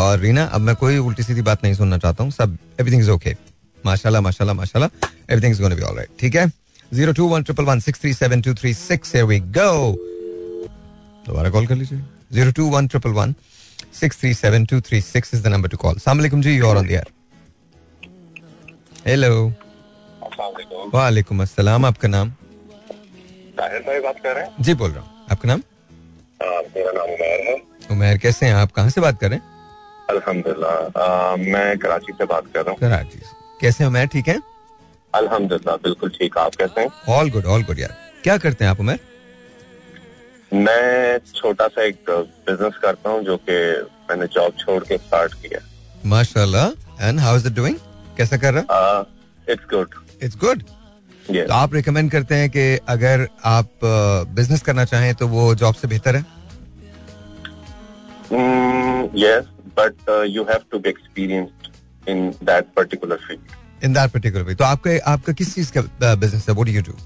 और 0.00 0.18
रीना 0.20 0.44
अब 0.44 0.60
मैं 0.60 0.74
कोई 0.76 0.96
उल्टी 0.98 1.22
सीधी 1.22 1.42
बात 1.42 1.64
नहीं 1.64 1.74
सुनना 1.74 1.98
चाहता 1.98 2.24
हूँ 2.24 2.30
सब 2.32 2.56
एवरीथिंग 2.80 3.02
इज़ 3.02 3.10
ओके 3.10 3.34
माशाल्लाह 3.86 4.22
माशाल्लाह 4.22 4.56
माशाल्लाह 4.56 5.08
everything 5.32 5.52
is 5.52 5.62
gonna 5.62 5.74
be 5.74 5.82
alright 5.82 6.08
ठीक 6.20 6.34
है? 6.36 6.46
Zero 6.92 7.12
two 7.12 7.28
one 7.28 7.42
triple 7.42 7.64
one 7.64 7.80
six 7.80 8.00
three 8.00 8.12
seven 8.14 8.40
two 8.42 8.54
three 8.54 8.72
six 8.74 9.14
we 9.30 9.38
go 9.58 9.92
दोबारा 11.26 11.50
कॉल 11.50 11.66
कर 11.66 11.74
लीजिए. 11.74 11.98
Zero 12.32 12.52
two 12.52 12.68
one 12.70 12.86
triple 12.86 13.10
one 13.20 13.34
six 14.00 14.20
three 14.20 14.34
seven 14.34 14.64
two 14.72 14.80
three 14.88 15.00
six 15.00 15.34
is 15.34 15.42
the 15.42 15.52
number 15.54 15.68
to 15.68 15.76
call 15.76 15.98
सलाम 16.06 16.40
जी 16.42 16.56
you 16.56 16.68
are 16.68 16.76
on 16.76 16.86
the 16.86 16.90
air 16.90 17.06
hello 19.06 19.52
वालेकुम 20.94 21.42
अस्सलाम 21.42 21.84
आपका 21.86 22.08
नाम? 22.08 22.32
ताहिर 23.58 23.80
भाई 23.86 24.00
बात 24.00 24.20
कर 24.22 24.34
रहे 24.34 24.44
हैं? 24.44 24.54
जी 24.60 24.74
बोल 24.74 24.90
रहा 24.90 25.00
हूँ। 25.00 25.26
आपका 25.30 25.48
नाम? 25.48 25.62
मेरा 26.74 26.92
नाम 26.92 27.10
उमैर 27.14 27.40
है। 27.48 27.56
उमैर 27.90 28.18
कैसे 28.18 28.46
हैं 28.46 28.54
आप? 28.54 28.72
कहाँ 28.72 28.90
से 28.90 29.00
बात 29.00 29.20
कर 29.20 29.30
रहे 29.30 29.38
हैं? 29.38 29.54
अल्हम्दुलिल्लाह। 30.10 31.36
मैं 31.52 31.78
कराची 31.78 32.12
से 32.18 32.24
बात 32.24 32.44
कर 32.54 32.60
रहा 32.60 32.70
हूँ। 32.70 32.78
कराची 32.80 33.20
कैसे 33.60 33.84
हैं 33.84 33.90
उमैर? 33.90 34.06
ठीक 34.14 34.28
है? 34.28 34.38
अल्हम्दुलिल्लाह 35.14 35.76
बिल्कुल 35.84 36.10
ठीक। 36.18 36.38
आप 36.38 36.54
कैसे 36.54 36.80
हैं? 36.80 36.88
ऑल 37.08 37.30
गुड 37.30 37.46
ऑल 37.54 37.62
गुड 37.64 37.78
यार। 37.78 37.96
क्या 38.24 38.36
करते 38.38 38.64
हैं 38.64 38.70
आप 38.70 38.80
उमेर? 38.80 38.98
मैं 40.52 41.18
छोटा 41.34 41.66
सा 41.68 41.82
एक 41.82 42.10
बिज़नेस 42.10 42.74
करता 42.82 43.10
हूँ 43.10 43.22
जो 43.24 43.36
कि 43.48 43.56
मैंने 44.10 44.26
जॉब 44.34 44.52
छोड़ 44.58 44.82
के 44.84 44.96
स्टार्ट 44.98 45.34
किया। 45.42 45.60
माशाल्लाह। 46.08 47.06
And 47.08 47.20
how 47.20 47.36
is 47.36 47.46
it 47.46 47.52
doing 47.54 47.76
कैसा 48.16 48.36
कर 48.44 48.54
रहा 48.54 49.04
इट्स 49.48 49.64
गुड 49.70 49.94
इट्स 50.22 50.36
गुड 50.44 50.62
तो 51.30 51.52
आप 51.54 51.74
रिकमेंड 51.74 52.10
करते 52.10 52.34
हैं 52.34 52.48
कि 52.50 52.64
अगर 52.88 53.26
आप 53.44 53.70
बिज़नेस 54.34 54.62
करना 54.62 54.84
चाहें 54.84 55.14
तो 55.14 55.28
वो 55.28 55.54
जॉब 55.62 55.74
से 55.74 55.88
बेहतर 55.88 56.16
है? 56.16 56.24
Yes 59.22 59.44
but 59.78 60.08
you 60.30 60.42
have 60.50 60.64
to 60.72 60.78
be 60.78 60.88
experienced 60.88 62.08
in 62.10 62.28
that 62.44 62.66
particular 62.76 63.16
field 63.26 63.84
in 63.84 63.92
that 63.92 64.10
particular 64.10 64.44
way 64.44 64.54
तो 64.54 64.64
आपका 64.64 64.98
आपका 65.12 65.32
किस 65.40 65.54
चीज़ 65.54 65.72
का 65.76 66.14
बिज़नेस 66.14 66.48
है? 66.48 66.54
व्हाट 66.54 66.66
डू 66.66 66.72
यू 66.72 66.82
डू 66.82 66.96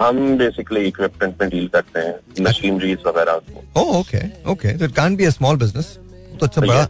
हम 0.00 0.36
बेसिकली 0.38 0.80
इक्विपमेंट 0.88 1.40
में 1.40 1.48
डील 1.50 1.66
करते 1.68 2.00
हैं 2.00 2.44
मशीनरीज 2.48 2.98
वगैरह 3.06 3.40
ओह 3.80 3.96
ओके 3.98 4.20
ओके 4.52 4.76
तो 4.78 4.84
it 4.84 4.92
can't 4.96 5.16
be 5.18 5.24
a 5.24 5.30
small 5.30 5.56
business 5.56 5.96
तो 6.40 6.46
अच्छा 6.46 6.60
बड़ा। 6.60 6.88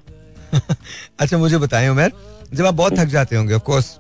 अच्छा 1.21 1.39
मुझे 1.39 1.59
बताएँ 1.59 1.89
उमर। 1.89 2.13
जब 2.55 2.67
आप 2.67 2.75
बहुत 2.75 2.99
थक 2.99 3.07
जाते 3.15 3.37
होंगे 3.37 3.55
of 3.55 3.63
course 3.63 3.97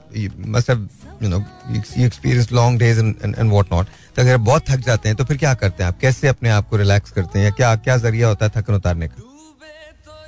must 0.54 0.70
have 0.70 0.88
you 1.22 1.28
know 1.28 1.38
you 1.70 2.06
experience 2.06 2.52
long 2.52 2.78
days 2.80 3.00
and 3.00 3.50
what 3.50 3.72
not 3.72 3.86
तो 4.16 4.22
अगर 4.22 4.34
आप 4.34 4.40
बहुत 4.40 4.68
थक 4.70 4.84
जाते 4.86 5.08
हैं 5.08 5.16
तो 5.16 5.24
फिर 5.24 5.36
क्या 5.36 5.54
करते 5.54 5.82
हैं 5.82 5.88
आप? 5.88 5.98
कैसे 6.00 6.28
अपने 6.28 6.48
आप 6.50 6.68
को 6.68 6.76
रिलैक्स 6.76 7.10
करते 7.10 7.38
हैं? 7.38 7.44
या 7.44 7.50
क्या 7.52 7.74
क्या 7.78 7.96
ज़रिया 7.98 8.28
होता 8.28 8.46
है 8.46 8.52
थकन 8.56 8.74
उतारने 8.74 9.08
का? 9.08 9.22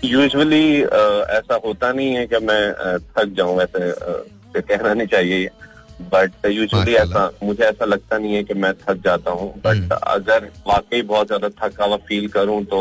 यूजुअली 0.05 0.83
ऐसा 0.83 1.61
होता 1.65 1.93
नहीं 1.93 2.15
है 2.15 2.27
कि 2.27 2.39
मैं 2.43 2.63
uh, 2.75 3.03
थक 3.17 3.35
जाऊँ 3.37 3.57
वैसे 3.59 3.91
uh, 3.93 4.67
कहना 4.69 4.93
नहीं 4.95 5.07
चाहिए। 5.07 5.49
But 6.13 6.47
usually. 6.47 6.95
ऐसा 6.97 7.31
मुझे 7.43 7.63
ऐसा 7.65 7.85
लगता 7.85 8.19
नहीं 8.19 8.35
है 8.35 8.43
कि 8.45 8.55
मैं 8.55 8.73
थक 8.75 9.03
जाता 9.05 9.31
हूँ। 9.31 9.53
बट 9.67 9.93
अगर 9.93 10.45
वाकई 10.67 11.03
बहुत 11.03 11.27
ज़्यादा 11.27 11.49
थका 11.59 11.85
हुआ 11.85 11.97
फील 12.09 12.29
करूँ 12.29 12.63
तो 12.65 12.81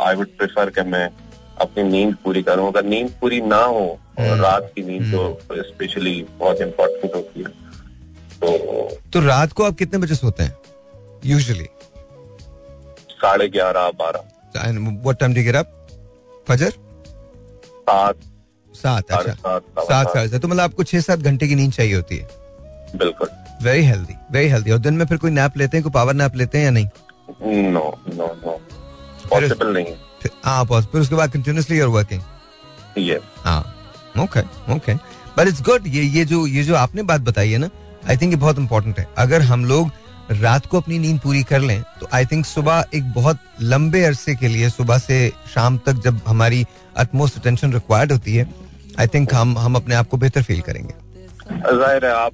आई 0.00 0.14
वुड 0.14 0.36
प्रेफर 0.38 0.70
कि 0.70 0.82
मैं 0.90 1.08
अपनी 1.60 1.82
नींद 1.84 2.14
पूरी 2.24 2.42
करूँ। 2.42 2.68
अगर 2.68 2.84
नींद 2.84 3.10
पूरी 3.20 3.40
ना 3.42 3.62
हो 3.64 3.86
और 4.18 4.36
रात 4.38 4.70
की 4.74 4.82
नींद 4.82 5.12
तो 5.12 5.62
स्पेशली 5.62 6.14
बहुत 6.38 6.60
इम्पोर्टेंट 6.60 7.14
होती 7.14 7.40
है। 7.40 7.58
तो 8.40 8.50
तो 9.12 9.20
रात 9.20 9.52
को 9.52 9.64
आप 9.64 9.74
कितने 9.76 9.98
बजे 9.98 10.14
सोते 10.14 10.42
हैं? 10.42 10.56
यूजुअली 11.26 11.68
साढ़े 13.12 13.48
ग्यारह 13.48 13.90
बारह। 13.98 14.20
What 14.56 15.18
time 15.20 15.34
do 15.34 15.42
get 15.42 15.56
up 15.56 15.76
फजर? 16.46 16.70
सात। 17.82 18.16
सात 18.72 19.10
अच्छा। 19.10 19.32
सात 19.32 20.08
साढ़े 20.08 20.28
सात 20.28 20.40
तो 20.42 20.48
मतलब 20.48 20.60
आपको 20.60 20.84
छह 20.84 21.00
सात 21.00 21.18
घंटे 21.20 21.46
की 21.48 21.54
नींद 21.54 21.72
चाहिए 21.72 21.94
होती 21.94 22.16
है। 22.16 22.28
बिल्कुल। 22.96 23.28
वेरी 23.62 23.82
हेल्दी 23.84 24.14
वेरी 24.32 24.48
हेल्दी 24.48 24.70
और 24.70 24.78
दिन 24.78 24.94
में 24.94 25.04
फिर 25.06 25.18
कोई 25.18 25.30
नैप 25.30 25.56
लेते 25.56 25.76
हैं 25.76 25.84
कोई 25.84 25.92
पावर 25.92 26.14
नैप 26.14 26.36
लेते 26.36 26.58
हैं 26.58 26.64
या 26.64 26.70
नहीं? 26.70 26.88
नो 27.42 27.98
नो 28.08 28.26
नो 28.36 28.60
पॉसिबल 29.30 29.72
नहीं 29.74 29.84
फिर 29.84 30.09
हाँ 30.44 30.66
बस 30.66 30.86
फिर 30.92 31.00
उसके 31.00 31.14
बाद 31.14 31.30
कंटिन्यूसली 31.32 31.78
यूर 31.78 31.88
वर्किंग 31.88 32.22
ये 32.98 33.20
हाँ 33.44 33.60
okay 34.18 34.40
okay 34.74 34.94
but 35.38 35.48
it's 35.48 35.62
good 35.62 35.86
ये 35.86 36.02
ये 36.02 36.24
जो 36.24 36.46
ये 36.46 36.62
जो 36.64 36.74
आपने 36.76 37.02
बात 37.02 37.20
बताई 37.20 37.50
है 37.50 37.58
ना 37.58 37.68
आई 38.08 38.16
थिंक 38.16 38.32
ये 38.32 38.36
बहुत 38.36 38.58
इंपॉर्टेंट 38.58 38.98
है। 38.98 39.06
अगर 39.18 39.42
हम 39.42 39.64
लोग 39.64 39.90
रात 40.30 40.66
को 40.66 40.80
अपनी 40.80 40.98
नींद 40.98 41.20
पूरी 41.20 41.42
कर 41.42 41.60
लें 41.60 41.82
तो 42.00 42.08
आई 42.14 42.26
थिंक 42.26 42.46
सुबह 42.46 42.84
एक 42.94 43.12
बहुत 43.12 43.38
लंबे 43.62 44.02
अरसे 44.04 44.34
के 44.34 44.48
लिए 44.48 44.70
सुबह 44.70 44.98
से 44.98 45.32
शाम 45.54 45.78
तक 45.78 46.02
जब 46.04 46.20
हमारी 46.26 46.64
अटमोस्ट 46.96 47.38
अटेंशन 47.38 47.72
रिक्वायर्ड 47.72 48.12
होती 48.12 48.36
है 48.36 48.48
आई 49.00 49.06
थिंक 49.06 49.34
हम 49.34 49.58
हम 49.58 49.76
अपने 49.76 49.94
आप 49.94 50.08
को 50.08 50.16
बेहतर 50.16 50.42
फील 50.42 50.60
करेंगे। 50.60 50.94
ज़ाहिर 51.50 52.04
है 52.06 52.12
आप 52.12 52.32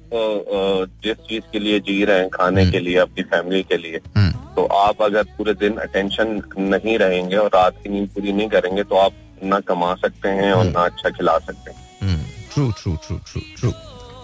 जिस 1.03 1.17
चीज़ 1.29 1.43
के 1.51 1.59
लिए 1.59 1.79
जी 1.87 2.03
रहे 2.05 2.19
हैं 2.19 2.29
खाने 2.29 2.65
के 2.71 2.79
लिए 2.79 2.97
आपकी 2.99 3.23
फैमिली 3.31 3.61
के 3.63 3.77
लिए 3.77 3.99
हम्म, 4.17 4.31
तो 4.55 4.65
आप 4.75 5.01
अगर 5.01 5.23
पूरे 5.37 5.53
दिन 5.61 5.77
अटेंशन 5.85 6.41
नहीं 6.57 6.97
रहेंगे 6.99 7.35
और 7.37 7.49
रात 7.55 7.81
की 7.83 7.89
नींद 7.89 8.09
पूरी 8.15 8.33
नहीं 8.33 8.47
करेंगे 8.49 8.83
तो 8.83 8.95
आप 8.97 9.13
ना 9.43 9.59
कमा 9.67 9.93
सकते 9.95 10.29
हैं 10.37 10.51
और 10.53 10.65
ना 10.65 10.85
अच्छा 10.85 11.09
खिला 11.09 11.37
सकते 11.39 11.71
हैं। 11.71 12.15
True 12.53 12.71
true 12.81 12.95
true 13.07 13.17
true 13.31 13.41
true 13.59 13.71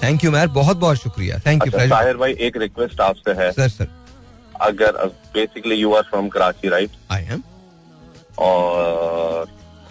thank 0.04 0.24
you 0.24 0.32
मैर 0.32 0.48
बहुत 0.52 0.78
बहुत 0.78 0.98
शुक्रिया. 0.98 1.38
थैंक 1.46 1.66
यू 1.66 1.72
ताहिर 1.90 2.18
भाई 2.18 2.36
एक 2.48 2.58
रिक्वेस्ट 2.58 3.02
आपसे 3.02 3.32
है। 3.42 3.52
सर 3.52 3.70
सर 3.70 3.88
अगर 4.62 5.06
basically 5.34 5.76
you 5.76 5.94
are 5.94 6.04
from 6.10 6.28
Karachi 6.30 6.70
right 6.70 6.92
I 7.12 7.24
am 7.32 7.44
और 8.40 9.48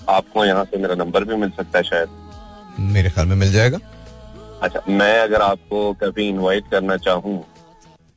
आपको 0.08 0.44
यहाँ 0.44 0.64
से 0.64 0.78
मेरा 0.78 0.94
नंबर 0.94 1.24
भी 1.24 1.36
मिल 1.36 1.50
सकता 1.56 1.78
है 1.78 1.84
शायद। 1.84 2.80
मेरे 2.92 3.10
ख्याल 3.10 3.26
में 3.26 3.36
मिल 3.36 3.52
जाएगा। 3.52 3.78
अच्छा 4.62 4.82
मैं 4.88 5.18
अगर 5.18 5.42
आपको 5.42 5.92
कभी 6.02 6.28
इनवाइट 6.28 6.70
करना 6.70 6.96
चाहूँ 7.06 7.38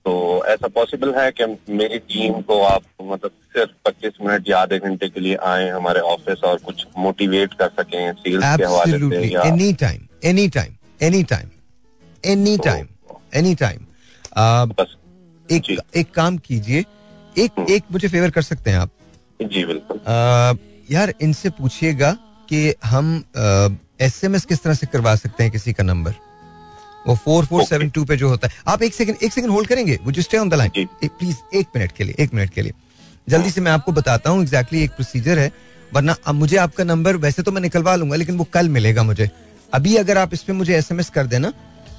तो 0.06 0.14
ऐसा 0.48 0.68
पॉसिबल 0.68 1.14
है 1.16 1.32
कि 1.32 1.46
मेरी 1.74 1.98
टीम 2.10 2.42
को 2.50 2.60
आप 2.64 2.84
मतलब 3.04 3.32
सिर्फ़ 3.56 3.72
25 3.88 4.20
मिनट 4.22 4.50
या 4.50 4.58
आधे 4.60 4.78
घंटे 4.80 5.08
के 5.10 5.20
लिए 5.20 5.36
आए 5.52 5.70
हमारे 5.70 6.00
ऑफ़िस 6.10 6.44
और 6.50 6.58
कुछ 6.66 6.86
मोटिवेट 6.98 7.54
कर 7.54 7.70
सकें 7.80 8.14
सेल्स 8.14 8.44
के 8.58 8.64
हवाले 8.64 8.92
से 8.92 8.98
Absolutely. 8.98 9.34
या 9.34 9.44
Anytime. 9.44 10.04
Anytime. 10.32 10.76
Anytime. 11.00 11.50
Anytime. 12.24 12.88
Anytime. 13.34 13.82
आ, 14.38 14.66
बस 14.66 14.96
एक 15.50 15.62
जी। 15.62 15.78
एक 15.96 16.12
काम 16.14 16.38
कीजिए 16.46 16.84
एक 17.36 17.66
एक 17.70 17.84
मुझे 17.92 18.08
फेवर 18.08 18.32
कर 18.32 18.42
सकते 18.42 18.72
हैं 18.72 18.78
आप 18.78 18.92
जी 19.42 19.66
बिल्कुल 19.66 20.00
यार 20.92 21.14
इनसे 21.22 21.50
पूछिएगा 21.50 22.12
कि 22.50 22.62
हम 22.86 23.12
एस 24.02 24.24
एम 24.24 24.36
एस 24.36 24.46
किस 24.46 24.64
तरह 24.64 24.74
से 24.74 24.88
करवा 24.88 25.16
सकते 25.16 25.44
हैं 25.44 25.52
किसी 25.52 25.74
का 25.74 25.84
नंबर 25.84 26.14
वो 27.08 27.16
फोर 27.16 27.46
फोर 27.46 27.64
सेवन 27.66 27.90
टू 27.90 28.04
पे 28.06 28.18
जो 28.18 28.30
होता 28.30 28.48
है। 28.48 28.54
आप 28.68 28.84
एक 28.84 28.94
सेकंड 28.94 29.18
एक 29.24 29.34
सेकंड 29.34 29.52
होल्ड 29.52 29.68
करेंगे? 29.70 30.00
वो 30.04 30.12
stay 30.14 30.38
on 30.38 30.50
the 30.50 30.54
line 30.54 30.88
please 31.06 31.58
एक 31.58 31.68
मिनट 31.76 31.92
के 31.92 32.04
लिए 32.04 32.16
एक 32.20 32.34
मिनट 32.34 32.50
के 32.50 32.62
लिए। 32.62 32.74
जल्दी 33.28 33.50
से 33.52 33.62
मैं 33.62 33.72
आपको 33.72 33.92
बताता 33.92 34.30
हूँ 34.30 34.42
एग्जैक्टली 34.42 34.84
एक 34.84 34.92
प्रोसीजर 34.92 35.40
है 35.40 35.52
वरना 35.92 36.16
अब 36.28 36.36
मुझे 36.36 36.58
आपका 36.58 36.84
नंबर 36.84 37.16
वैसे 37.18 37.44
तो 37.44 37.52
मैं 37.52 37.62
निकलवा 37.62 37.96
लूँगा 37.96 38.16
लेकिन 38.16 38.38
वो 38.38 38.48
कल 38.54 38.70
मिलेगा 38.70 39.04
मुझे। 39.04 39.30
अभी 39.74 39.96
अगर 39.96 40.18
आप 40.18 40.34
इस 40.34 40.42
पर 40.44 40.54
मुझे 40.54 40.76
एस 40.76 40.92
एम 40.92 41.00
एस 41.00 41.10
कर 41.10 41.28
देना 41.28 41.52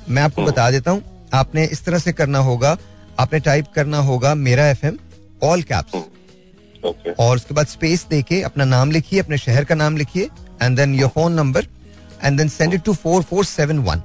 मैं 0.08 0.22
आपको 0.22 0.44
बता 0.44 0.70
देता 0.70 0.90
हूँ 0.90 1.02
आपने 1.34 1.64
इस 1.66 1.84
तरह 1.84 1.98
से 1.98 2.12
करना 2.12 2.38
होगा 2.48 2.76
आपने 3.20 3.40
टाइप 3.40 3.66
करना 3.74 3.98
होगा 4.08 4.34
मेरा 4.36 4.68
एफ़ 4.68 4.84
एम 4.86 4.98
ऑल 5.44 5.62
कैप्स 5.62 7.14
और 7.18 7.36
उसके 7.36 7.54
बाद 7.54 7.66
स्पेस 7.66 8.06
देके 8.10 8.40
अपना 8.42 8.64
नाम 8.64 8.90
लिखिए 8.90 9.20
अपने 9.20 9.38
शहर 9.38 9.64
का 9.64 9.74
नाम 9.74 9.96
लिखिए 9.96 10.28
and 10.62 10.76
then 10.76 10.94
your 10.94 11.10
phone 11.10 11.32
number 11.32 11.66
and 12.24 12.38
then 12.38 12.48
send 12.48 12.74
it 12.74 12.84
to 12.84 12.94
four 12.94 13.22
four 13.22 13.44
seven 13.44 13.78
one 13.78 14.02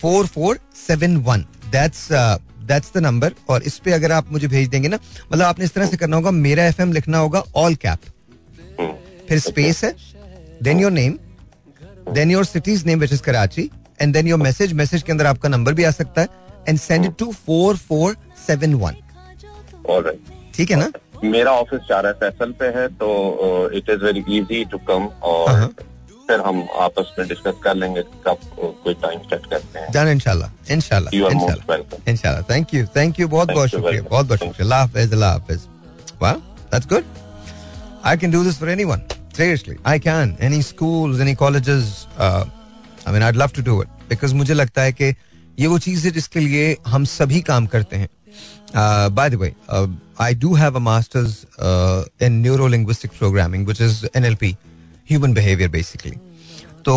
four 0.00 0.26
four 0.26 0.58
seven 0.76 1.16
one 1.26 1.44
that's 1.72 2.08
that's 2.12 2.92
the 2.94 2.98
number 2.98 3.32
और 3.48 3.62
इस 3.62 3.78
पे 3.78 3.92
अगर 3.92 4.12
आप 4.12 4.32
मुझे 4.32 4.48
भेज 4.48 4.68
देंगे 4.68 4.88
ना 4.88 4.98
मतलब 5.32 5.44
आपने 5.44 5.64
इस 5.64 5.74
तरह 5.74 5.86
से 5.86 5.96
करना 5.96 6.16
होगा 6.16 6.30
मेरा 6.30 6.64
एफ़ 6.66 6.82
लिखना 6.90 7.18
होगा 7.18 7.42
ऑल 7.56 7.74
कैप 7.84 7.98
फिर 9.28 9.38
स्पेस 9.38 9.84
है 9.84 9.94
then 10.62 10.80
your 10.80 10.92
name 10.92 11.18
then 12.12 12.30
your 12.30 12.44
city's 12.44 12.86
name 12.86 13.00
which 13.00 13.12
is 13.12 13.22
Karachi 13.22 13.70
and 14.02 14.12
then 14.14 14.28
your 14.28 14.38
message 14.38 14.72
message 14.72 15.02
के 15.02 15.12
अंदर 15.12 15.26
आपका 15.26 15.48
नंबर 15.48 15.74
भी 15.74 15.84
आ 15.84 15.90
सकता 15.90 16.20
है 16.20 16.44
and 16.68 16.78
send 16.78 17.04
it 17.04 17.16
to 17.18 17.30
four 17.46 17.76
four 17.78 18.16
seven 18.46 18.74
one 18.74 18.94
ठीक 20.56 20.70
है 20.70 20.76
ना? 20.76 20.90
मेरा 21.24 21.50
ऑफ़िस 21.52 21.80
चार 21.80 22.06
एस 22.06 22.22
एस 22.22 22.42
एल 22.42 22.52
पे 22.52 22.66
है 22.76 22.86
तो 22.94 23.08
it 23.72 23.90
is 23.90 24.04
very 24.04 24.24
easy 24.38 24.64
to 24.64 24.78
come 24.88 25.06
और 25.24 25.50
हाँ। 25.50 25.68
फिर 26.28 26.40
हम 26.46 26.56
आपस 26.84 27.14
में 27.18 27.26
डिस्कस 27.28 27.60
कर 27.64 27.74
लेंगे 27.74 28.02
कब 28.26 28.38
uh, 28.38 28.72
कोई 28.84 28.94
टाइम 29.02 29.20
सेट 29.30 29.46
करते 29.50 29.78
हैं। 29.78 29.90
डन 29.92 30.08
इंशाल्लाह 30.12 30.72
इंशाल्लाह 30.72 31.10
इंशाल्लाह 31.16 32.10
इंशाल्लाह 32.10 32.42
थैंक 32.50 32.74
यू 32.74 32.86
थैंक 32.96 33.20
यू 33.20 33.28
बहुत 33.28 33.52
बहुत 33.52 33.68
शुक्रिया. 33.70 34.02
बहुत 34.10 34.26
बहुत 34.26 34.38
शुक्रिया. 34.38 34.64
अल्लाह 34.64 34.80
हाफिज 34.80 35.12
अल्लाह 35.12 35.32
हाफिज. 35.32 35.60
वाह 36.22 36.32
that's 36.72 36.86
good 36.92 37.04
I 38.04 38.16
can 38.16 38.30
do 38.30 38.44
this 38.44 38.58
for 38.58 38.70
anyone 38.70 39.02
seriously. 39.36 39.74
I 39.88 39.98
can. 40.04 40.30
Any 40.46 40.58
schools 40.66 41.18
any 41.22 41.32
colleges 41.40 41.88
uh, 42.26 42.44
i 43.06 43.12
mean 43.14 43.24
i'd 43.24 43.38
love 43.40 43.52
to 43.56 43.64
do 43.64 43.74
it. 43.82 43.88
Because 44.12 44.32
मुझे 44.34 44.54
लगता 44.54 44.82
है 44.82 44.92
कि 45.00 45.08
ये 45.58 45.66
वो 45.66 45.78
चीज़ 45.86 46.06
है 46.06 46.10
जिसके 46.12 46.40
लिए 46.40 46.76
हम 46.86 47.04
सभी 47.12 47.40
काम 47.48 47.66
करते 47.74 47.96
हैं. 47.96 48.08
Uh, 48.82 49.08
by 49.18 49.26
the 49.32 49.38
way 49.42 49.50
uh, 49.68 49.86
i 50.18 50.30
do 50.44 50.54
have 50.62 50.78
a 50.80 50.82
masters 50.86 51.34
uh, 51.66 52.00
in 52.28 52.40
neuro 52.46 52.70
linguistic 52.76 53.12
programming 53.18 53.68
which 53.68 53.82
is 53.86 54.00
human 55.10 55.34
behavior 55.34 55.68
basically. 55.76 56.18
तो 56.84 56.96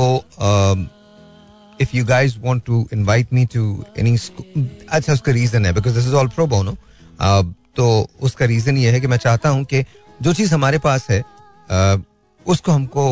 you 1.94 2.04
guys 2.06 2.34
want 2.46 2.66
to 2.66 2.78
invite 2.92 3.30
me 3.36 3.44
to 3.54 3.62
any 3.98 4.14
school 4.18 4.66
अच्छा 4.92 5.14
उसका 5.14 5.32
रीजन 5.32 5.66
है 5.66 5.74
this 5.74 6.06
is 6.06 6.14
all 6.14 6.30
pro 6.38 6.48
bono. 6.54 6.76
Uh, 7.22 7.44
तो 7.76 8.10
उसका 8.22 8.46
reason 8.46 8.78
ये 8.78 8.92
है 8.92 9.00
कि 9.02 9.08
मैं 9.08 9.18
चाहता 9.18 9.50
हूँ 9.50 9.64
कि 9.64 9.84
जो 10.22 10.34
चीज़ 10.34 10.54
हमारे 10.54 10.78
पास 10.78 11.08
है 11.10 11.22
uh, 11.22 12.02
उसको 12.46 12.72
हमको 12.72 13.12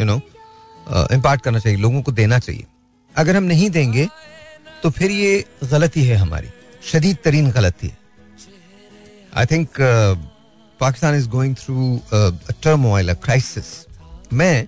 यू 0.00 0.04
नो 0.04 0.20
इम्पार्ट 1.14 1.42
करना 1.42 1.58
चाहिए 1.58 1.78
लोगों 1.78 2.02
को 2.02 2.12
देना 2.12 2.38
चाहिए। 2.38 2.64
अगर 3.16 3.36
हम 3.36 3.44
नहीं 3.44 3.70
देंगे 3.70 4.08
तो 4.82 4.90
फिर 4.90 5.10
ये 5.10 5.44
गलती 5.64 6.04
है 6.04 6.16
हमारी। 6.16 6.48
शदीद 6.82 7.16
तरीन 7.24 7.50
गलती 7.50 7.86
है। 7.86 7.96
I 9.36 9.46
think 9.46 9.68
Pakistan 10.80 11.14
is 11.14 11.28
going 11.28 11.54
through 11.56 12.00
term 12.62 12.86
oil 12.86 13.12
crisis 13.24 13.66
मैं 14.32 14.66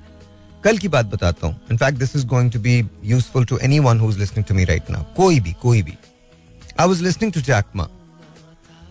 कल 0.64 0.78
की 0.78 0.88
बात 0.88 1.06
बताता 1.06 1.46
हूँ। 1.46 1.60
In fact 1.70 1.98
this 1.98 2.14
is 2.16 2.26
going 2.26 2.50
to 2.52 2.60
be 2.60 2.76
useful 3.04 3.44
to 3.44 3.58
anyone 3.78 4.00
who 4.00 4.10
listening 4.10 4.44
to 4.44 4.54
me 4.54 4.64
right 4.64 4.90
now 4.90 5.04
कोई 5.16 5.40
भी 5.40 5.52
कोई 5.62 5.82
भी। 5.82 5.96
I 6.80 6.86
was 6.86 7.02
listening 7.02 7.32
to 7.32 7.40
Jack Ma 7.40 7.88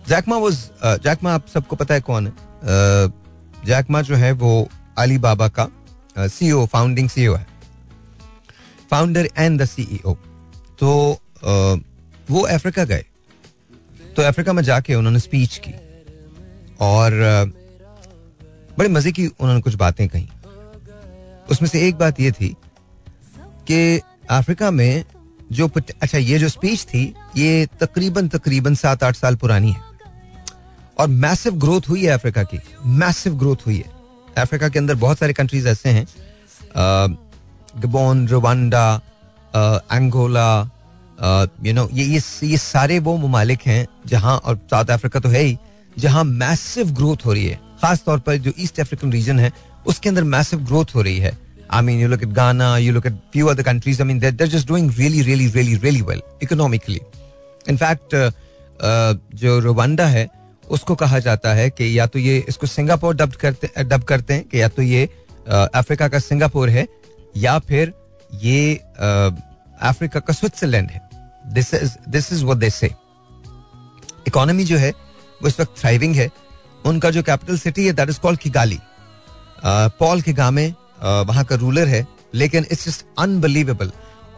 Jack Ma 0.08 0.36
was 0.36 0.58
Jack Ma 1.02 1.32
आप 1.34 1.46
सबको 1.48 1.76
पता 1.76 1.94
है 1.94 2.00
कौन 2.00 2.26
है? 2.26 2.32
Uh, 2.32 3.12
जैकमा 3.66 4.02
जो 4.02 4.14
है 4.14 4.30
वो 4.32 4.68
अली 4.98 5.18
बाबा 5.18 5.48
का 5.48 5.68
सी 6.18 6.50
ओ 6.52 6.64
फाउंडिंग 6.66 7.08
सीईओ 7.08 7.34
है। 7.34 7.46
Founder 8.90 9.28
and 9.38 9.60
the 9.62 9.64
C 9.64 10.00
O 10.06 10.14
तो 10.78 10.90
uh, 11.36 11.80
वो 12.30 12.40
अफ्रीका 12.48 12.84
गए। 12.84 13.04
तो 14.16 14.22
अफ्रीका 14.22 14.52
में 14.52 14.62
जाके 14.62 14.94
उन्होंने 14.94 15.18
स्पीच 15.18 15.60
की। 15.64 15.72
और 16.80 17.12
uh, 17.24 17.52
बड़े 18.78 18.88
मज़े 18.88 19.12
की 19.12 19.26
उन्होंने 19.26 19.60
कुछ 19.60 19.74
बातें 19.74 20.08
कही। 20.08 20.28
उसमें 21.50 21.68
से 21.68 21.86
एक 21.88 21.96
बात 21.96 22.20
ये 22.20 22.30
थी 22.32 22.48
कि 23.66 24.00
अफ्रीका 24.30 24.70
में 24.70 25.04
जो 25.52 25.68
अच्छा 26.02 26.18
ये 26.18 26.38
जो 26.38 26.48
स्पीच 26.48 26.84
थी, 26.84 27.02
ये 27.36 27.66
तकरीबन 27.80 28.28
तकरीबन 28.28 28.74
सात 28.74 29.02
आठ 29.04 29.16
साल 29.16 29.36
पुरानी 29.36 29.72
है। 29.72 29.80
और 30.98 31.08
मैसिव 31.08 31.54
ग्रोथ 31.56 31.88
हुई 31.88 32.04
है 32.04 32.10
अफ्रीका 32.10 32.42
की। 32.44 32.58
मैसिव 32.86 33.34
ग्रोथ 33.34 33.66
हुई 33.66 33.76
है। 33.76 33.92
अफ्रीका 34.38 34.68
के 34.68 34.78
अंदर 34.78 34.94
बहुत 34.96 35.18
सारे 35.18 35.32
कंट्रीज़ 35.32 35.68
ऐसे 35.68 35.88
हैं 35.88 36.06
Gabon 37.76 38.26
Rwanda 38.28 39.00
Angola 39.92 40.48
you 41.64 41.72
know 41.72 41.88
ये 41.92 42.04
ये 42.04 42.20
ये 42.44 42.56
सारे 42.58 42.98
वो 42.98 43.16
ममालिक 43.18 43.60
हैं 43.66 43.86
जहाँ, 44.06 44.36
और 44.36 44.56
साउथ 44.70 44.90
अफ्रीका 44.90 45.20
तो 45.20 45.28
है 45.28 45.42
ही, 45.42 45.56
जहाँ 45.98 46.24
मैसिव 46.24 46.90
ग्रोथ 46.92 47.26
हो 47.26 47.32
रही 47.32 47.46
है। 47.46 47.60
खास 47.82 48.02
तौर 48.06 48.18
पर 48.20 48.36
जो 48.36 48.52
ईस्ट 48.58 48.80
अफ्रीकन 48.80 49.12
रीजन 49.12 49.38
है 49.40 49.52
उसके 49.86 50.08
अंदर 50.08 50.24
मैसिव 50.26 50.60
ग्रोथ 50.60 50.94
हो 50.94 51.02
रही 51.02 51.18
है। 51.18 51.36
I 51.70 51.82
mean 51.82 52.00
you 52.00 52.08
look 52.08 52.22
at 52.22 52.28
Ghana 52.32 52.76
you 52.78 52.92
look 52.92 53.06
at 53.06 53.14
few 53.32 53.46
other 53.46 53.62
countries 53.62 54.02
I 54.02 54.08
mean 54.08 54.18
they're 54.20 54.46
just 54.48 54.68
doing 54.68 54.90
really 54.98 55.22
really 55.22 55.46
really 55.48 55.76
really 55.76 56.00
well 56.02 56.22
economically 56.42 57.00
in fact 57.68 58.14
जो 59.36 59.58
रोवांडा 59.60 60.06
है, 60.06 60.28
उसको 60.66 60.94
कहा 60.94 61.18
जाता 61.18 61.52
है 61.54 61.68
कि 61.70 61.98
या 61.98 62.06
तो 62.06 62.18
ये 62.18 62.38
इसको 62.48 62.66
सिंगापुर 62.66 63.14
डब 63.16 63.32
करते 63.40 63.84
डब 63.84 64.02
करते 64.02 64.34
हैं 64.34 64.44
कि 64.44 64.60
या 64.60 64.68
तो 64.68 64.82
ये 64.82 65.08
अफ्रीका 65.48 66.08
का 66.08 66.18
सिंगापुर 66.20 66.68
है, 66.70 66.86
या 67.36 67.58
फिर 67.60 67.92
ये 68.42 68.74
अफ्रीका 69.82 70.20
का 70.20 70.32
स्विट्जरलैंड 70.32 70.90
है। 70.90 71.00
This 71.54 71.72
is 71.74 71.92
this 72.08 72.32
is 72.32 72.44
what 72.44 72.58
the 72.58 72.90
economy 74.26 74.64
जो 74.64 74.76
है, 74.76 74.90
वो 74.90 75.48
इस 75.48 75.60
वक्त 75.60 75.78
थ्राइविंग 75.78 76.14
है। 76.16 76.30
उनका 76.84 77.10
जो 77.10 77.22
कैपिटल 77.22 77.58
सिटी 77.58 77.86
है 77.86 77.92
that 77.92 78.08
is 78.10 78.20
called 78.20 78.40
Kigali 78.40 78.78
Paul 79.64 80.22
Kagame 80.22 80.66
वहाँ 81.02 81.44
का 81.44 81.54
रूलर 81.56 81.88
है, 81.88 82.06
लेकिन 82.34 82.66
इट्स 82.72 82.84
जस्ट 82.84 83.04
अनबिलीवेबल 83.18 83.90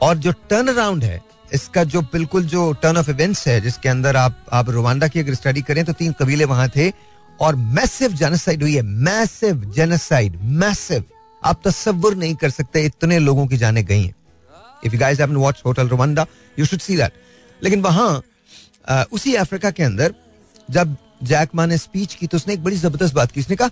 और 0.03 0.17
जो 0.17 0.33
टर्न 0.51 0.69
अराउंड 0.69 1.05
है, 1.05 1.21
इसका 1.55 1.85
जो 1.87 2.01
बिल्कुल 2.13 2.45
जो 2.47 2.73
टर्न 2.75 2.97
ऑफ़ 2.97 3.11
इवेंट्स 3.11 3.47
है, 3.49 3.61
जिसके 3.61 3.89
अंदर 3.89 4.17
आप 4.17 4.47
आप 4.53 4.71
रुवांडा 4.71 5.09
की 5.09 5.21
अगर 5.21 5.35
स्टडी 5.35 5.63
करें 5.63 5.85
तो 5.85 5.93
तीन 5.95 6.13
कबीले 6.21 6.45
वहाँ 6.47 6.69
थे, 6.69 6.91
और 7.39 7.57
मैसिव 7.57 8.13
जेनोसाइड 8.15 8.63
हुई 8.63 8.75
है 8.75 8.83
मैसिव 8.83 9.65
जेनोसाइड 9.77 10.41
मैसिव 10.43 11.05
आप 11.43 11.61
तस्वुर 11.65 12.15
नहीं 12.17 12.35
कर 12.35 12.51
सकते, 12.51 12.85
इतने 12.85 13.19
लोगों 13.19 13.47
की 13.47 13.57
जाने 13.57 13.83
गई 13.83 14.03
हैं। 14.03 14.15
If 14.85 14.93
you 14.93 15.01
guys 15.01 15.21
haven't 15.21 15.37
watch 15.39 15.63
Hotel 15.67 15.89
Rwanda 15.89 16.27
you 16.59 16.67
should 16.67 16.81
see 16.81 16.97
that 16.97 17.13
लेकिन 17.61 17.83
वहाँ 17.83 18.23
उसी 19.13 19.35
अफ्रीका 19.37 19.71
के 19.71 19.83
अंदर, 19.83 20.15
जब 20.69 20.97
जैक 21.25 21.55
मा 21.55 21.67
ने 21.67 21.79
स्पीच 21.79 22.15
की 22.15 22.27
तो 22.27 22.37
उसने 22.37 22.55
एक 22.55 22.63
बड़ी 22.65 22.77
ज़बरदस्त 22.77 23.15
बात 23.15 23.33
की। 23.33 23.41
उसने 23.41 23.57
कहा 23.57 23.71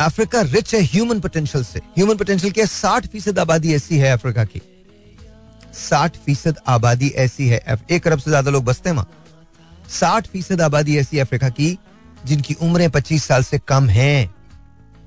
अफ्रीका 0.00 0.40
रिच 0.42 0.74
है 0.74 0.80
ह्यूमन 0.82 1.20
पोटेंशियल 1.20 1.64
से। 1.64 1.78
ह्यूमन 1.96 2.16
पोटेंशियल 2.16 2.52
क्या 2.52 2.64
साठ 2.66 3.06
फ़ीसद 3.06 3.38
आबादी 3.38 3.74
ऐसी 3.74 3.98
है 3.98 4.12
अफ्रीका 4.12 4.44
की। 4.44 4.60
साठ 5.74 6.16
फ़ीसद 6.16 6.56
आबादी 6.68 7.08
ऐसी 7.18 7.46
है। 7.48 7.60
एक 7.90 8.06
अरब 8.06 8.18
से 8.18 8.30
ज़्यादा 8.30 8.50
लोग 8.50 8.64
बसते 8.64 8.88
हैं 8.88 8.96
वहाँ। 8.96 9.10
साठ 9.90 10.26
फ़ीसद 10.26 10.60
आबादी 10.60 10.96
ऐसी 10.98 11.18
अफ्रीका 11.18 11.48
की, 11.50 11.78
जिनकी 12.24 12.54
उम्रें 12.54 12.90
पच्चीस 12.90 13.24
साल 13.24 13.42
से 13.42 13.58
कम 13.58 13.88
हैं। 13.88 14.34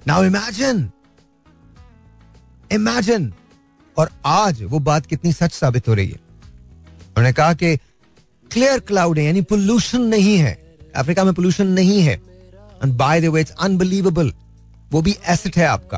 नाउ 0.08 0.24
इमेजिन 0.24 0.89
इमेजिन 2.71 3.32
और 3.98 4.10
आज 4.26 4.62
वो 4.63 4.80
बात 4.82 5.05
कितनी 5.05 5.32
सच 5.34 5.53
साबित 5.53 5.88
हो 5.88 5.93
रही 5.93 6.07
है। 6.07 6.20
उन्होंने 7.07 7.34
कहा 7.34 7.53
कि 7.53 7.76
क्लियर 8.51 8.80
क्लाउड 8.80 9.18
है, 9.20 9.26
यानी 9.26 9.41
पोल्यूशन 9.43 10.01
नहीं 10.03 10.38
है। 10.38 10.53
अफ्रीका 10.95 11.24
में 11.24 11.34
पोल्यूशन 11.34 11.68
नहीं 11.70 12.01
है। 12.01 12.14
And 12.84 12.93
by 12.93 13.22
the 13.22 13.26
way 13.26 13.41
it's 13.41 13.51
unbelievable 13.51 14.34
वो 14.91 15.01
भी 15.01 15.17
एसेट 15.27 15.57
है 15.57 15.65
आपका। 15.65 15.97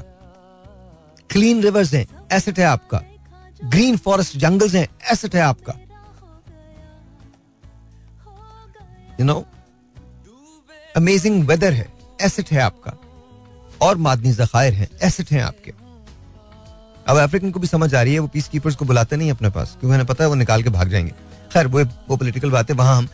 क्लीन 1.29 1.61
रिवर्स 1.61 1.93
हैं 1.93 2.07
एसेट 2.31 2.59
है 2.59 2.65
आपका। 2.65 3.01
ग्रीन 3.65 3.97
फॉरेस्ट 3.97 4.37
जंगल्स 4.37 4.75
हैं 4.75 4.87
एसेट 5.11 5.35
है 5.35 5.41
आपका। 5.41 5.73
यू 9.19 9.25
नो 9.25 9.45
अमेजिंग 10.95 11.47
वेदर 11.47 11.73
है 11.73 11.93
एसेट 12.21 12.51
है 12.51 12.61
आपका। 12.61 12.93
और 13.81 13.97
मादनी 13.97 14.31
जखायर 14.31 14.73
हैं 14.73 14.89
एसेट 15.03 15.31
हैं 15.31 15.41
आपके। 15.41 15.71
अब 17.07 17.17
अफ्रीकन 17.17 17.51
को 17.51 17.59
भी 17.59 17.67
समझ 17.67 17.95
आ 17.95 18.01
रही 18.01 18.13
है, 18.13 18.19
वो 18.19 18.27
पीस 18.27 18.47
कीपर्स 18.47 18.75
को 18.75 18.85
बुलाते 18.85 19.15
नहीं 19.15 19.31
अपने 19.31 19.49
पास, 19.49 19.69
क्योंकि 19.69 19.87
उन्हें 19.87 20.05
पता 20.05 20.23
है 20.23 20.29
वो 20.29 20.35
निकाल 20.35 20.63
के 20.63 20.69
भाग 20.69 20.89
जाएँगे। 20.89 21.11
खैर, 21.53 21.67
वो 21.67 21.83
वो 21.83 22.17
पॉलिटिकल 22.17 22.51
बात 22.51 22.69
है, 22.69 22.75
वहाँ 22.75 22.97
हम 22.97 23.07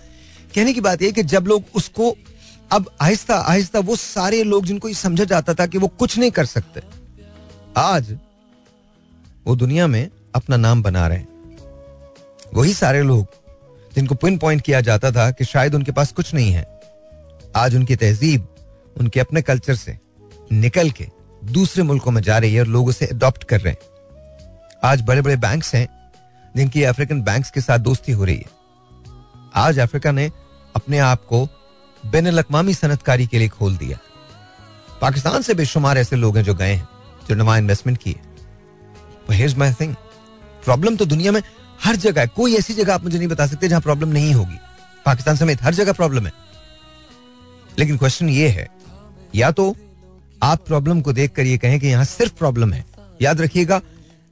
कहने 0.56 0.74
की 0.74 0.82
बात 0.82 1.02
यह 1.02 1.12
कि 1.12 1.24
जब 1.24 1.48
लोग 1.48 1.64
उसको 1.76 2.16
अब 2.74 2.90
आहिस्ता 3.02 3.36
आहिस्ता 3.38 3.80
वो 3.80 3.96
सारे 3.96 4.44
लोग 4.44 4.66
जिनको 4.66 4.88
ये 4.88 4.94
समझा 4.94 5.24
जाता 5.24 5.54
था 5.54 5.66
कि 5.68 5.78
वो 5.78 5.88
कुछ 5.90 6.18
नहीं 6.18 6.32
कर 6.32 6.46
सकते, 6.46 6.82
आज 7.78 8.18
वो 9.46 9.56
दुनिया 9.56 9.88
में 9.88 10.10
अपना 10.36 10.58
नाम 10.58 10.82
बना 10.84 11.08
रहे 11.08 11.18
हैं। 11.18 11.28
वही 12.54 12.74
सारे 12.74 13.02
लोग 13.02 13.28
जिनको 13.96 14.16
पिन 14.16 14.38
पॉइंट 14.38 14.62
किया 14.62 14.82
जाता 14.82 15.12
था 15.12 15.30
कि 15.32 15.46
शायद 15.46 15.76
उनके 15.76 15.92
पास 15.92 16.12
कुछ 16.12 16.34
नहीं 16.34 16.52
है, 16.52 16.66
आज 17.56 17.76
उनकी 17.76 17.96
तहजीब 17.96 18.48
उनके 18.96 19.20
अपने 19.20 19.42
कल्चर 19.42 19.76
से 19.76 19.98
निकल 20.52 20.92
के 20.92 21.08
दूसरे 21.52 21.84
मुल्कों 21.84 22.12
में 22.12 22.22
जा 22.22 22.38
रही 22.38 22.54
है 22.54 22.62
और 22.62 22.68
लोग 22.68 22.88
उसे 22.88 23.06
अडॉप्ट 23.08 23.44
कर 23.44 23.62
रहे 23.62 23.74
हैं। 23.74 23.92
आज 24.84 25.02
बड़े 25.02 25.22
बड़े 25.22 25.36
बैंक्स 25.38 25.76
हैं 25.76 25.88
जिनकी 26.56 26.84
अफ्रीकन 26.84 27.22
बैंक्स 27.24 27.52
के 27.52 27.62
साथ 27.62 27.80
दोस्ती 27.82 28.12
हो 28.12 28.24
रही 28.24 28.38
है। 28.38 28.50
आज 29.56 29.80
अफ्रीका 29.80 30.12
ने 30.12 30.32
अपने 30.76 31.00
आप 31.00 31.26
को 31.26 31.48
बेन 32.04 32.26
अवी 32.28 32.74
सनतकारी 32.74 33.26
के 33.28 33.40
लिए 33.40 33.48
खोल 33.50 33.78
दिया। 33.78 33.98
पाकिस्तान 35.02 35.42
से 35.42 35.54
बेशुमार 35.54 35.98
ऐसे 35.98 36.16
लोग 36.16 36.38
हैं 36.38 36.44
जो 36.44 36.54
गए 36.54 36.74
हैं, 36.74 36.88
जो 37.30 37.36
नवा 37.36 37.58
इन्वेस्टमेंट 37.58 37.98
किए 37.98 38.20
थिंग 39.74 39.96
प्रॉब्लम 40.66 40.96
तो 40.96 41.06
दुनिया 41.06 41.32
में 41.32 41.42
हर 41.84 41.96
जगह 41.96 42.22
है। 42.22 42.28
कोई 42.28 42.56
ऐसी 42.56 42.74
जगह 42.74 42.94
आप 42.94 43.04
मुझे 43.04 43.18
नहीं 43.18 43.28
बता 43.28 43.48
सकते 43.48 43.68
जहाँ 43.68 43.82
प्रॉब्लम 43.82 44.10
नहीं 44.10 44.34
होगी। 44.34 44.58
पाकिस्तान 45.06 45.36
समेत 45.36 45.64
हर 45.64 45.74
जगह 45.74 45.94
प्रॉब्लम 45.94 46.26
है। 46.26 46.32
लेकिन 47.80 47.98
क्वेश्चन 47.98 48.30
ये 48.30 48.48
है, 48.50 48.68
या 49.36 49.52
तो 49.52 49.76
आप 50.44 50.66
प्रॉब्लम 50.68 51.02
को 51.02 51.14
देखकर 51.14 51.46
ये 51.46 51.58
कहें 51.58 51.80
कि 51.80 51.88
यहाँ 51.88 52.06
सिर्फ़ 52.06 52.34
प्रॉब्लम 52.34 52.74
है। 52.74 52.86
याद 53.22 53.42
रखिएगा, 53.42 53.82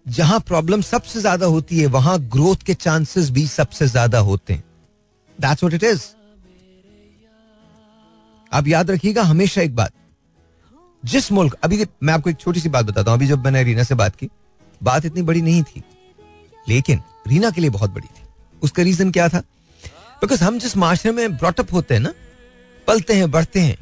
जहाँ 0.05 0.39
प्रॉब्लम 0.39 0.81
सबसे 0.81 1.19
ज़्यादा 1.19 1.45
होती 1.45 1.79
है, 1.79 1.85
वहाँ 1.87 2.19
ग्रोथ 2.21 2.63
के 2.65 2.73
चांसेस 2.75 3.29
भी 3.29 3.45
सबसे 3.47 3.87
ज़्यादा 3.87 4.19
होते 4.19 4.53
हैं। 4.53 4.63
दैट्स 5.39 5.63
व्हाट 5.63 5.73
इट 5.73 5.83
इज़ 5.83 6.01
आप 8.51 8.67
याद 8.67 8.91
रखिएगा 8.91 9.23
हमेशा 9.23 9.61
एक 9.61 9.75
बात। 9.75 9.91
जिस 11.03 11.31
मुल्क, 11.31 11.53
अभी 11.53 11.85
मैं 12.03 12.13
आपको 12.13 12.29
एक 12.29 12.37
छोटी 12.37 12.59
सी 12.59 12.69
बात 12.69 12.85
बताता 12.85 13.11
हूँ, 13.11 13.17
अभी 13.17 13.27
जब 13.27 13.43
मैंने 13.45 13.63
रीना 13.63 13.83
से 13.83 13.95
बात 13.95 14.15
की, 14.15 14.29
बात 14.81 15.05
इतनी 15.05 15.21
बड़ी 15.21 15.41
नहीं 15.41 15.63
थी, 15.63 15.83
लेकिन 16.69 17.01
रीना 17.27 17.49
के 17.49 17.61
लिए 17.61 17.69
बहुत 17.69 17.91
बड़ी 17.91 18.07
थी। 18.07 18.23
उसका 18.63 18.83
रीजन 18.83 19.11
क्या 19.11 19.29
था? 19.29 19.39
बिकॉज़ 20.21 20.43
हम 20.43 20.59
जिस 20.59 20.75
माशरे 20.77 21.11
में 21.11 21.37
ब्रॉटअप 21.37 21.73
होते 21.73 21.93
हैं 21.93 22.01
ना, 22.01 22.13
पलते 22.87 23.13
हैं, 23.13 23.31
बढ़ते 23.31 23.59
हैं, 23.59 23.77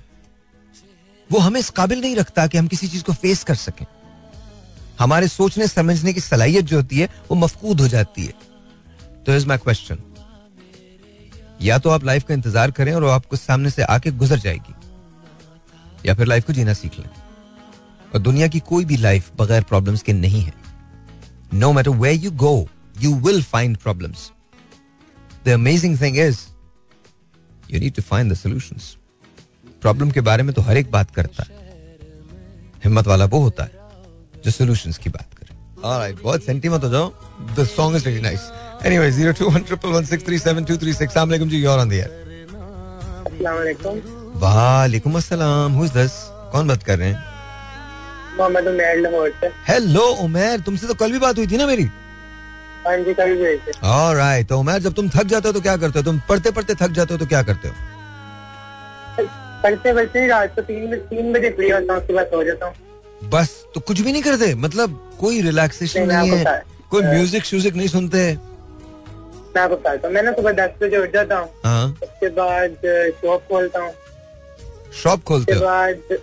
वो 1.30 1.40
हमें 1.40 1.60
इस 1.60 1.70
काबिल 1.70 2.02
नहीं 2.02 2.16
रखता 2.16 2.48
कि 2.48 2.58
हम 2.58 2.68
किसी 2.68 2.88
चीज़ 2.88 3.04
को 3.04 3.14
फेस 3.14 3.44
कर 3.44 3.56
सकें। 3.56 3.86
हमारे 5.00 5.28
सोचने, 5.28 5.68
समझने 5.68 6.14
की 6.14 6.22
सलाहियत 6.22 6.66
जो 6.66 6.78
होती 6.78 7.00
है, 7.00 7.10
वो 7.32 7.36
मफकूद 7.36 7.82
हो 7.82 7.88
जाती 7.88 8.26
है। 8.26 8.34
तो 9.26 9.36
इज़ 9.36 9.48
माई 9.48 9.58
क्वेश्चन 9.58 9.96
या 11.62 11.78
तो 11.78 11.90
आप 11.90 12.04
लाइफ 12.06 12.24
का 12.24 12.34
इंतज़ार 12.34 12.72
करें 12.72 12.94
और 12.94 13.06
आपको 13.06 13.36
सामने 13.36 13.70
से 13.70 13.84
आके 13.86 14.12
गुजर 14.14 14.40
जाएगी, 14.40 14.74
या 16.06 16.14
फिर 16.16 16.28
लाइफ 16.28 16.46
को 16.46 16.54
जीना 16.54 16.74
सीख 16.74 17.00
लें। 17.00 17.10
और 18.14 18.20
दुनिया 18.20 18.48
की 18.48 18.60
कोई 18.62 18.86
भी 18.86 18.98
लाइफ 18.98 19.32
बगैर 19.38 19.64
प्रॉब्लम्स 19.64 20.02
के 20.02 20.14
नहीं 20.14 20.42
है। 20.42 20.54
No 21.54 21.72
matter 21.74 21.92
way 21.98 22.14
you 22.14 22.32
go 22.38 22.68
you 23.02 23.14
will 23.18 23.42
find 23.46 23.78
problems 23.78 24.32
the 25.46 25.50
amazing 25.50 26.00
thing 26.02 26.18
is 26.20 26.40
you 27.72 27.80
need 27.80 27.96
to 27.96 28.02
find 28.04 28.32
the 28.32 28.36
solutions 28.36 28.96
problem 29.82 30.12
के 30.12 30.22
बारे 30.22 30.44
में 30.44 30.54
तो 30.56 30.62
हर 30.62 30.78
एक 30.78 30.92
बात 30.92 31.12
करता 31.12 31.44
है। 31.44 31.58
हिम्मत 32.84 33.08
वाला 33.08 33.26
वो 33.26 33.40
होता 33.40 33.64
है 33.64 34.42
जो 34.44 34.52
सॉल्यूशंस 34.52 34.98
की 34.98 35.10
बात 35.10 35.34
करे। 35.34 35.58
ऑलराइट 35.84 36.22
बहुत 36.24 36.44
सेंटी 36.44 36.70
मत 36.70 36.84
हो 36.84 36.90
जाओ। 36.90 37.12
The 37.56 37.66
song 37.68 37.96
is 37.96 38.06
very 38.06 38.22
nice 38.22 38.50
anyway 38.86 39.08
02111637236 39.12 41.02
अस्सलाम 41.04 41.30
वालेकुम 41.30 41.50
जी 41.50 41.58
you 41.62 41.70
are 41.70 41.80
on 41.80 41.90
the 41.90 41.94
air 41.94 42.10
अस्सलाम 43.28 43.56
वालेकुम 43.56 43.96
वालेकुम 44.44 45.16
अस्सलाम 45.18 45.74
हु 45.78 45.86
इज़ 45.86 45.94
दिस 45.94 46.14
कौन 46.54 46.68
बात 46.68 46.84
कर 46.84 46.98
रहे 47.00 47.10
हैं? 47.10 47.18
मोहम्मद 48.38 48.68
उमैर 48.68 48.96
लाहौर 49.00 49.30
से। 49.42 49.48
हेलो 49.68 50.06
उमैर। 50.26 50.60
तुमसे 50.68 50.88
तो 50.88 50.94
कल 51.02 51.12
भी 51.12 51.20
बात 51.20 51.38
हुई 51.38 51.48
थी 51.48 51.58
ना 51.58 51.66
मेरी? 51.68 51.86
हाँ 52.86 52.98
जी 53.06 53.14
कल 53.14 53.36
भी 53.38 53.56
थे। 53.68 53.72
ऑलराइट 53.88 54.48
तो 54.50 54.60
उमैर 54.60 54.80
जब 54.82 54.94
तुम 55.00 55.10
थक 55.16 55.26
जाते 55.34 55.48
हो 55.48 55.54
तो 55.54 55.62
क्या 55.62 55.76
करते 55.78 56.00
हो? 56.00 56.04
तुम 56.06 56.20
पढ़ते 56.30 56.52
पढ़ते 56.52 56.76
थक 56.82 56.92
जाते 57.00 57.14
हो 57.14 57.18
तो 57.20 57.26
क्या 57.26 57.42
करते 57.50 57.68
हो? 57.68 57.74
पढ़ते 59.64 59.94
पढ़ते 59.94 60.28
रात 60.28 60.50
को 60.56 60.62
तीन 60.70 60.96
तीन 61.10 61.26
बजे 61.34 61.50
फ्री 61.58 61.70
होता 61.70 61.94
हूँ 61.94 62.02
सुबह 62.08 62.24
सो 62.34 62.44
जाता 62.44 62.66
हूँ। 62.66 63.30
बस 63.32 63.50
तो 63.74 63.80
कुछ 63.82 63.98
भी 64.02 64.12
नहीं 64.12 64.24
करते? 64.24 64.54
मतलब 64.66 64.88
कोई 65.20 65.42
रिलैक्सेशन 65.42 66.08
नहीं, 66.08 66.32
नहीं 66.32 66.46
है। 66.46 66.62
कोई 66.92 67.02
म्यूज़िक 67.04 67.44
श्यूजिक 67.46 67.76
नहीं 67.76 67.88
सुनते? 67.88 68.22
मैं 69.56 69.62
आपको 69.62 69.76
बताता 69.76 70.08
हूँ। 70.08 70.16
मैं 70.16 70.24
ना 70.24 70.32
सुबह 70.32 70.52
दस 70.52 70.72
बजे 70.82 70.98
उठ 70.98 71.14
जाता 71.14 71.38
हूँ। 71.38 71.50
हाँ। 71.64 71.88
उसके 72.04 72.30
बाद 72.30 72.78
शॉप 73.22 73.44
खोलता 73.50 73.80
हूँ। 73.80 73.94
शॉप 74.94 75.24
खोलते 75.24 75.54
उसके 75.54 75.66
बाद 75.66 76.18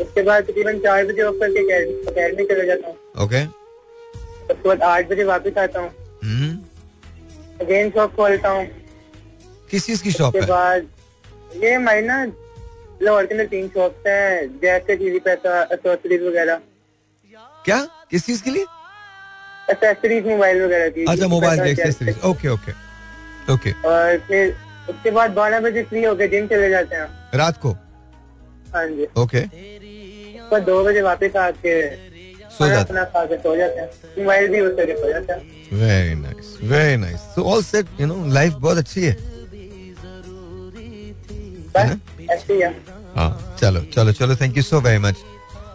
उसके 0.00 0.22
बाद 0.22 0.44
तकरीबन 0.44 0.78
चार 0.78 1.06
बजे 1.06 1.22
ऑफ़ 1.22 1.34
करके 1.34 1.60
अकेडमी 2.10 2.44
चले 2.44 2.66
जाता 2.66 2.88
हूँ। 2.88 3.24
ओके 3.24 3.44
उसके 3.44 4.68
बाद 4.68 4.82
आठ 4.82 5.08
बजे 5.08 5.24
वापस 5.24 5.58
आता 5.58 5.80
हूँ। 5.80 5.90
हम्म। 6.24 6.58
अगेन 7.60 7.90
शॉप 7.90 8.14
खोलता 8.16 8.48
हूँ। 8.48 8.66
किस 9.70 9.86
चीज़ 9.86 10.02
की 10.02 10.10
शॉप 10.10 10.36
उसके 10.36 10.40
है? 10.40 10.46
बाद 10.46 11.62
ये 11.64 11.72
हमारी 11.74 12.02
ना 12.02 12.24
लाहौर 13.02 13.26
के 13.26 13.34
अंदर 13.34 13.46
तीन 13.46 13.68
शॉप्स 13.68 14.06
हैं 14.06 14.60
जैसे 14.60 14.96
टीवी 14.96 15.18
पैसा 15.18 15.62
वगैरह। 15.62 16.60
क्या? 17.64 17.78
किस 18.10 18.26
चीज़ 18.26 18.42
के 18.42 18.50
लिए? 18.50 18.64
एसेसरीज 19.70 20.26
मोबाइल 20.26 20.62
वगैरह 20.62 20.88
की 20.90 21.04
अच्छा 21.08 21.28
मोबाइल 21.28 21.62
की 21.64 21.70
एक्सेसरीज 21.70 22.18
ओके 22.30 22.48
ओके 22.48 22.72
ओके 23.52 23.72
और 23.88 24.18
फिर 24.28 24.54
उसके 24.90 25.10
बाद 25.10 25.30
बारह 25.32 25.60
बजे 25.60 25.82
फ्री 25.90 26.04
होके 26.04 26.28
जिम 26.28 26.46
चले 26.46 26.68
जाते 26.70 26.96
हैं 26.96 27.08
रात 27.34 27.56
को? 27.62 27.70
हाँ 28.74 28.86
जी। 28.86 29.06
ओके 29.22 29.40
पर 30.50 30.60
दो 30.60 30.82
बजे 30.84 31.02
वापस 31.02 31.36
आके 31.36 31.74
सो 32.52 32.68
जाते 32.68 32.80
अपना 32.80 33.04
खा 33.04 33.24
के 33.26 33.36
सो 33.36 33.56
जाते 33.56 33.80
हैं। 33.80 33.88
मोबाइल 34.18 34.48
भी 34.48 34.58
सो 34.60 35.08
जाते 35.10 35.32
हैं। 35.32 35.40
Very 35.80 36.14
nice 36.14 36.56
very 36.62 36.96
nice 36.96 37.20
so 37.34 37.42
all 37.52 37.62
set 37.64 38.00
you 38.00 38.06
know 38.06 38.24
life 38.32 38.52
बहुत 38.54 38.78
अच्छी 38.78 39.04
है। 39.04 39.16
हाँ 43.16 43.56
चलो 43.60 43.80
चलो 43.94 44.12
चलो 44.12 44.36
thank 44.36 44.56
you 44.56 44.62
so 44.62 44.80
very 44.80 44.98
much 44.98 45.22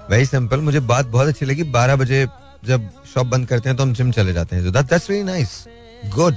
very 0.09 0.25
simple 0.25 0.59
मुझे 0.61 0.79
बात 0.91 1.05
बहुत 1.07 1.27
अच्छी 1.27 1.45
लगी। 1.45 1.63
बारह 1.71 1.95
बजे 1.95 2.25
जब 2.65 2.89
शॉप 3.13 3.27
बंद 3.27 3.47
करते 3.47 3.69
हैं 3.69 3.77
तो 3.77 3.83
हम 3.83 3.93
जिम 3.93 4.11
चले 4.11 4.33
जाते 4.33 4.55
हैं। 4.55 4.71
That's 4.71 5.09
really 5.09 5.23
nice 5.23 5.63
good 6.15 6.35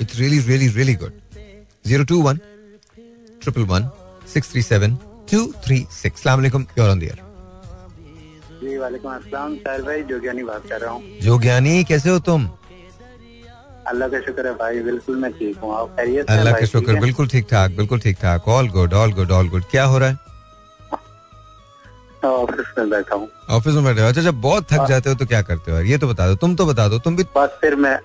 it's 0.00 0.18
really 0.18 0.38
really 0.40 0.68
really 0.68 0.94
good 0.94 1.12
zero 1.86 2.04
two 2.04 2.20
one 2.22 2.40
triple 3.42 3.62
one 3.72 3.88
six 4.32 4.52
three 4.52 4.62
seven 4.62 4.96
two 5.32 5.46
three 5.64 5.86
six 5.92 6.24
जी 8.62 8.76
वालेकुम 8.78 9.12
अस्सलाम। 9.12 9.54
सर 9.58 9.82
भाई 9.82 10.02
जोगियानी 10.08 10.42
बात 10.44 10.66
कर 10.68 10.80
रहा 10.80 10.90
हूँ। 10.90 11.02
जो 11.22 11.38
ज्ञानी 11.40 11.84
कैसे 11.84 12.10
हो 12.10 12.18
तुम? 12.26 12.44
अल्लाह 13.90 14.08
का 14.08 14.20
शुक्र 14.20 14.46
है 14.46 14.52
भाई 14.54 14.80
बिल्कुल 14.82 15.16
मैं 15.16 15.32
ठीक 15.38 15.56
हूँ। 15.62 15.70
अल्लाह 15.98 16.52
का 16.54 16.66
शुक्र 16.66 17.00
बिल्कुल 17.00 17.28
ठीक 17.28 17.46
ठाक 17.50 17.70
बिल्कुल 17.76 18.00
ठीक 18.00 18.16
ठाक। 18.20 18.48
All 18.48 18.68
good 18.70 18.92
all 18.94 19.12
good 19.12 19.30
all 19.32 19.48
good 19.48 19.64
क्या 19.70 19.84
हो 19.84 19.98
रहा 19.98 20.08
हाँ, 20.08 20.16
ऑफ़िस 22.28 22.66
में 22.78 22.90
बैठा 22.90 23.14
हूँ। 23.14 23.28
ऑफ़िस 23.50 23.74
में 23.74 23.84
बैठे 23.84 24.00
हो? 24.00 24.06
अच्छा 24.08 24.22
जब 24.22 24.40
बहुत 24.40 24.66
थक 24.72 24.86
जाते 24.88 25.10
हो 25.10 25.16
तो 25.16 25.26
क्या 25.26 25.40
करते 25.42 25.72
हो 25.72 25.80
ये 25.90 25.98
तो 25.98 26.08
बता 26.08 26.26
दो 26.28 26.34
तुम 26.42 26.54
तो 26.56 26.66
बता 26.66 26.86
दो 26.88 26.98
तुम 27.06 27.16
भी 27.16 27.22
बस 27.36 27.58
फिर 27.60 27.76
मैं 27.76 27.98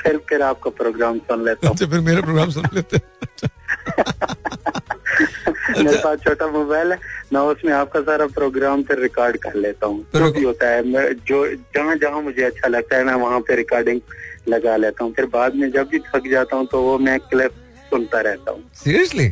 फिर 0.00 0.16
फिर 0.28 0.42
आपका 0.42 0.70
प्रोग्राम 0.78 1.18
सुन 1.28 1.44
लेता 1.44 1.68
हूँ। 1.68 1.74
अच्छा 1.74 1.86
फिर 1.86 2.00
मेरा 2.08 2.20
प्रोग्राम 2.22 2.50
सुन 2.50 2.64
लेते 2.74 3.00
मेरे 5.82 5.98
पास 6.02 6.18
छोटा 6.24 6.46
मोबाइल 6.46 6.92
है 6.92 6.98
मैं 7.32 7.40
उसमें 7.52 7.72
आपका 7.72 8.00
सारा 8.00 8.26
प्रोग्राम 8.36 8.82
फिर 8.82 8.98
रिकॉर्ड 9.00 9.36
कर 9.42 9.54
लेता 9.54 9.86
हूँ। 9.86 10.04
जो 10.14 10.30
भी 10.32 10.42
होता 10.44 10.68
है 10.68 10.82
मैं 10.88 11.12
जो 11.28 11.46
जहाँ 11.76 11.94
जहाँ 12.02 12.20
मुझे 12.22 12.42
अच्छा 12.42 12.68
लगता 12.68 12.96
है 12.96 13.04
मैं 13.04 13.14
वहाँ 13.24 13.40
पे 13.48 13.56
रिकॉर्डिंग 13.56 14.00
लगा 14.48 14.76
लेता 14.76 15.04
हूँ। 15.04 15.12
फिर 15.14 15.26
बाद 15.32 15.54
में 15.54 15.70
जब 15.72 15.88
भी 15.88 15.98
थक 16.14 16.28
जाता 16.30 16.56
हूँ 16.56 16.66
तो 16.72 16.82
वो 16.82 16.98
मैं 16.98 17.18
क्लिप 17.20 17.52
सुनता 17.90 18.20
रहता 18.20 18.50
हूँ। 18.50 18.62
सीरियसली 18.84 19.28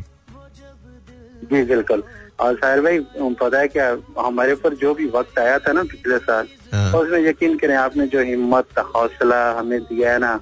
जी 1.50 1.62
बिल्कुल। 1.64 2.02
और 2.38 2.54
साहिर 2.54 2.80
भाई 2.80 2.98
पता 3.40 3.58
है 3.58 3.68
क्या 3.68 3.86
हमारे 4.18 4.52
ऊपर 4.52 4.74
जो 4.74 4.94
भी 4.94 5.06
वक्त 5.10 5.38
आया 5.38 5.58
था 5.58 5.72
ना 5.72 5.82
पिछले 5.84 6.18
साल 6.18 6.46
हाँ। 6.72 6.92
तो 6.92 6.98
उसमें 6.98 7.20
यकीन 7.20 7.56
करें 7.58 7.74
आपने 7.76 8.06
जो 8.06 8.22
हिम्मत 8.22 8.78
हौसला 8.94 9.40
हमें 9.58 9.80
दिया 9.82 10.12
है 10.12 10.18
ना 10.18 10.34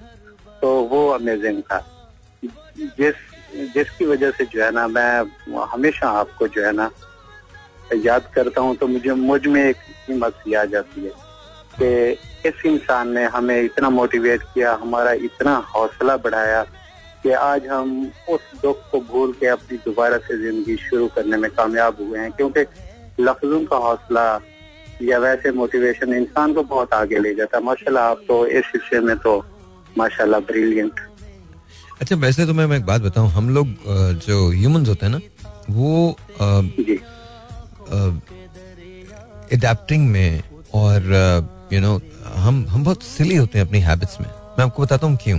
तो 0.60 0.74
वो 0.90 1.08
अमेजिंग 1.10 1.62
था 1.62 1.78
जिस 2.76 3.14
जिसकी 3.74 4.04
वजह 4.04 4.30
से 4.30 4.44
जो 4.44 4.62
है 4.62 4.70
ना 4.70 4.86
मैं 4.88 5.10
हमेशा 5.72 6.08
आपको 6.20 6.48
जो 6.48 6.64
है 6.64 6.72
ना 6.72 6.90
याद 8.04 8.30
करता 8.34 8.60
हूँ 8.60 8.76
तो 8.76 8.86
मुझे 8.86 9.12
मुझमें 9.14 9.62
एक 9.64 9.76
हिम्मत 10.08 10.34
सी 10.34 10.54
आ 10.54 10.64
जाती 10.66 11.04
है 11.04 11.12
कि 11.78 12.48
इस 12.48 12.64
इंसान 12.66 13.12
ने 13.14 13.24
हमें 13.34 13.60
इतना 13.62 13.90
मोटिवेट 13.90 14.42
किया 14.54 14.72
हमारा 14.82 15.12
इतना 15.28 15.56
हौसला 15.74 16.16
बढ़ाया 16.16 16.64
कि 17.26 17.32
आज 17.34 17.66
हम 17.66 17.88
उस 18.30 18.40
दुख 18.62 18.82
को 18.90 18.98
भूल 19.06 19.32
के 19.38 19.46
अपनी 19.50 19.76
दोबारा 19.84 20.18
से 20.26 20.36
ज़िंदगी 20.42 20.76
शुरू 20.78 21.06
करने 21.14 21.36
में 21.36 21.50
कामयाब 21.50 21.96
हुए 22.00 22.18
हैं 22.18 22.30
क्योंकि 22.32 22.60
लफ्जों 23.20 23.60
का 23.66 23.76
हौसला 23.84 24.22
या 25.02 25.18
वैसे 25.18 25.52
मोटिवेशन 25.52 26.12
इंसान 26.14 26.52
को 26.54 26.62
बहुत 26.72 26.94
आगे 26.94 27.18
ले 27.18 27.34
जाता 27.34 27.56
है। 27.58 27.62
माशाल्लाह 27.64 28.04
आप 28.10 28.20
तो 28.28 28.36
इस 28.58 28.70
हिस्से 28.74 29.00
में 29.00 29.16
तो 29.26 29.32
माशाल्लाह 29.98 30.40
ब्रिलियंट 30.52 31.00
अच्छा 32.00 32.16
वैसे 32.16 32.46
तो 32.46 32.54
मैं 32.54 32.66
मैं 32.66 32.76
एक 32.78 32.86
बात 32.86 33.00
बताऊँ 33.02 33.28
हम 33.30 33.50
लोग 33.54 33.66
जो 34.26 34.38
ह्यूमंस 34.52 34.88
होते 34.88 35.06
हैं 35.06 35.12
ना 35.12 35.20
वो 35.70 36.16
एडेप्टिंग 39.52 40.08
में 40.10 40.42
और 40.74 41.12
यू 41.72 41.80
नो 41.80 42.00
हम 42.46 42.64
हम 42.68 42.84
बहुत 42.84 43.02
सिली 43.02 43.36
होते 43.36 43.58
हैं 43.58 43.66
अपनी 43.66 43.80
हैबिट्स 43.80 44.20
में। 44.20 44.28
मैं 44.28 44.64
आपको 44.64 44.82
बताता 44.82 45.06
हूँ 45.06 45.18
क्यों। 45.24 45.38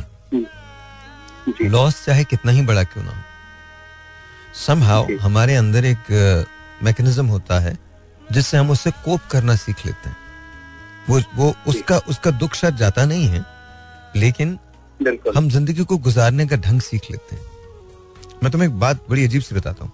लॉस 1.47 2.03
चाहे 2.05 2.23
कितना 2.25 2.51
ही 2.51 2.61
बड़ा 2.63 2.83
क्यों 2.85 3.03
ना 3.03 3.11
हो। 3.11 3.21
समहाउ। 4.57 5.17
हमारे 5.21 5.55
अंदर 5.55 5.85
एक 5.85 6.11
मैकेनिज्म 6.83 7.25
होता 7.27 7.59
है 7.59 7.77
जिससे 8.31 8.57
हम 8.57 8.71
उससे 8.71 8.91
कोप 9.05 9.21
करना 9.31 9.55
सीख 9.57 9.85
लेते 9.85 10.09
हैं। 10.09 10.17
वो 11.09 11.19
वो 11.35 11.53
उसका 11.67 11.97
उसका 12.09 12.31
दुख 12.33 12.53
शायद 12.55 12.75
जाता 12.77 13.05
नहीं 13.05 13.27
है 13.27 13.45
लेकिन 14.15 14.57
हम 15.35 15.49
ज़िंदगी 15.49 15.83
को 15.83 15.97
गुजारने 15.99 16.47
का 16.47 16.55
ढंग 16.57 16.81
सीख 16.81 17.11
लेते 17.11 17.35
हैं। 17.35 17.41
मैं 18.43 18.51
तुम्हें 18.51 18.69
एक 18.69 18.79
बात 18.79 19.05
बड़ी 19.09 19.23
अजीब 19.25 19.41
सी 19.41 19.55
बताता 19.55 19.85
हूँ। 19.85 19.91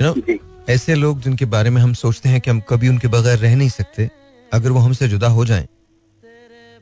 यू 0.00 0.06
नो 0.06 0.38
ऐसे 0.68 0.94
लोग 0.94 1.20
जिनके 1.20 1.44
बारे 1.46 1.70
में 1.70 1.80
हम 1.82 1.92
सोचते 1.94 2.28
हैं 2.28 2.40
कि 2.40 2.50
हम 2.50 2.60
कभी 2.68 2.88
उनके 2.88 3.08
बगैर 3.08 3.38
रह 3.38 3.56
नहीं 3.56 3.68
सकते 3.70 4.10
अगर 4.52 4.70
वो 4.70 4.80
हमसे 4.80 5.08
जुदा 5.08 5.28
हो 5.28 5.44
जाएँ 5.46 5.66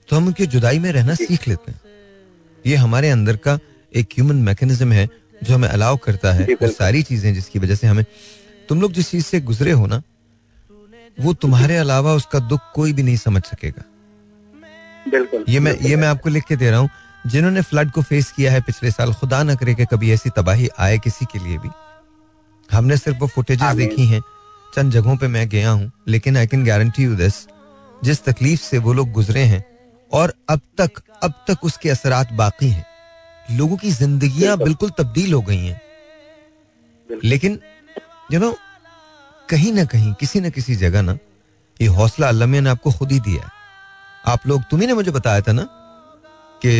तो 0.08 0.16
हम 0.16 0.26
उनकी 0.26 0.46
जुदाई 0.46 0.78
में 0.78 0.90
रहना 0.92 1.14
सीख 1.16 1.48
लेते 1.48 1.72
हैं। 1.72 1.80
ये 2.66 2.76
हमारे 2.76 3.10
अंदर 3.10 3.36
का 3.36 3.58
एक 3.92 4.06
ह्यूमन 4.14 4.36
मैकेनिज्म 4.42 4.92
है 4.92 5.08
जो 5.44 5.54
हमें 5.54 5.68
अलाउ 5.68 5.96
करता 5.96 6.32
है 6.32 6.46
वो 6.62 6.68
सारी 6.68 7.02
चीज़ें 7.02 7.32
जिसकी 7.34 7.58
वजह 7.58 7.74
से 7.74 7.86
हमें 7.86 8.04
तुम 8.68 8.80
लोग 8.80 8.92
जिस 8.92 9.10
चीज़ 9.10 9.24
से 9.24 9.40
गुजरे 9.40 9.72
हो 9.72 9.86
ना 9.86 10.02
वो 11.20 11.32
तुम्हारे 11.34 11.76
अलावा 11.76 12.14
उसका 12.14 12.38
दुख 12.48 12.60
कोई 12.74 12.92
भी 12.92 13.02
नहीं 13.02 13.16
समझ 13.16 13.42
सकेगा। 13.44 13.82
बिल्कुल। 15.10 15.44
ये 15.48 15.60
मैं 15.60 15.76
ये 15.80 15.96
मैं 15.96 16.08
आपको 16.08 16.30
लिख 16.30 16.44
के 16.44 16.56
दे 16.56 16.70
रहा 16.70 16.78
हूँ 16.80 16.88
जिन्होंने 17.26 17.62
फ्लड 17.62 17.90
को 17.90 18.02
फेस 18.02 18.30
किया 18.36 18.52
है 18.52 18.60
पिछले 18.60 18.90
साल 18.90 19.12
खुदा 19.14 19.42
न 19.42 19.54
करे 19.56 19.74
कि 19.74 19.84
कभी 19.92 20.12
ऐसी 20.12 20.30
तबाही 20.36 20.68
आए 20.78 20.98
किसी 20.98 21.24
के 21.32 21.38
लिए 21.38 21.58
भी। 21.58 21.68
हमने 22.68 22.96
सिर्फ़ 22.96 23.18
वो 23.18 23.26
फुटेजेस 23.26 23.76
देखी 23.76 24.06
हैं 24.06 24.20
चंद 24.74 24.92
जगहों 24.92 25.16
पे 25.16 25.28
मैं 25.28 25.48
गया 25.48 25.70
हूँ 25.70 25.90
लेकिन 26.08 26.36
I 26.36 26.46
can 26.46 26.64
guarantee 26.64 27.02
you 27.04 27.14
this 27.16 27.34
जिस 28.04 28.24
तकलीफ़ 28.24 28.60
से 28.60 28.78
वो 28.78 28.92
लोग 28.92 29.10
गुजरे 29.12 29.42
हैं 29.44 29.64
और 30.12 30.34
अब 30.50 30.60
तक 30.78 31.00
अब 31.22 31.32
तक 31.48 31.64
उसके 31.64 31.90
असरात 31.90 32.32
बाकी 32.32 32.68
हैं। 32.70 32.84
लोगों 33.48 33.76
की 33.76 33.90
जिंदगियाँ 33.92 34.56
बिल्कुल। 34.58 34.90
तब्दील 34.98 35.32
हो 35.32 35.40
गई 35.42 35.58
हैं। 35.58 35.80
लेकिन 37.24 37.58
यू 38.32 38.40
नो 38.40 38.54
कहीं 39.48 39.72
ना 39.72 39.84
कहीं 39.84 40.12
किसी 40.14 40.40
न 40.40 40.50
किसी 40.50 40.74
जगह 40.76 41.02
ना 41.02 41.16
ये 41.80 41.86
हौसला 41.96 42.28
अल्लाह 42.28 42.48
ने 42.48 42.68
आपको 42.70 42.92
खुद 42.92 43.12
ही 43.12 43.20
दिया 43.20 43.50
आप 44.24 44.46
लोग 44.46 44.62
तुम्ही 44.70 44.86
ने 44.86 44.94
मुझे 44.94 45.10
बताया 45.10 45.40
था 45.40 45.52
ना 45.52 45.66
कि 46.62 46.70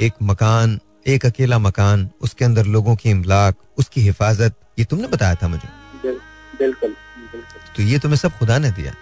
एक 0.00 0.12
मकान 0.22 0.78
एक 1.06 1.26
अकेला 1.26 1.58
मकान 1.58 2.08
उसके 2.20 2.44
अंदर 2.44 2.66
लोगों 2.66 2.94
की 2.96 3.10
इमलाक 3.10 3.56
उसकी 3.78 4.00
हिफाजत 4.00 4.54
ये 4.78 4.84
तुमने 4.84 5.08
बताया 5.08 5.34
था 5.34 5.48
मुझे। 5.48 5.68
बिल्कुल 6.02 6.90
बिल्कुल। 6.90 7.42
तो 7.76 7.82
ये 7.82 7.98
तुम्हें 7.98 8.18
सब 8.18 8.38
खुदा 8.38 8.58
ने 8.58 8.70
दिया। 8.70 8.92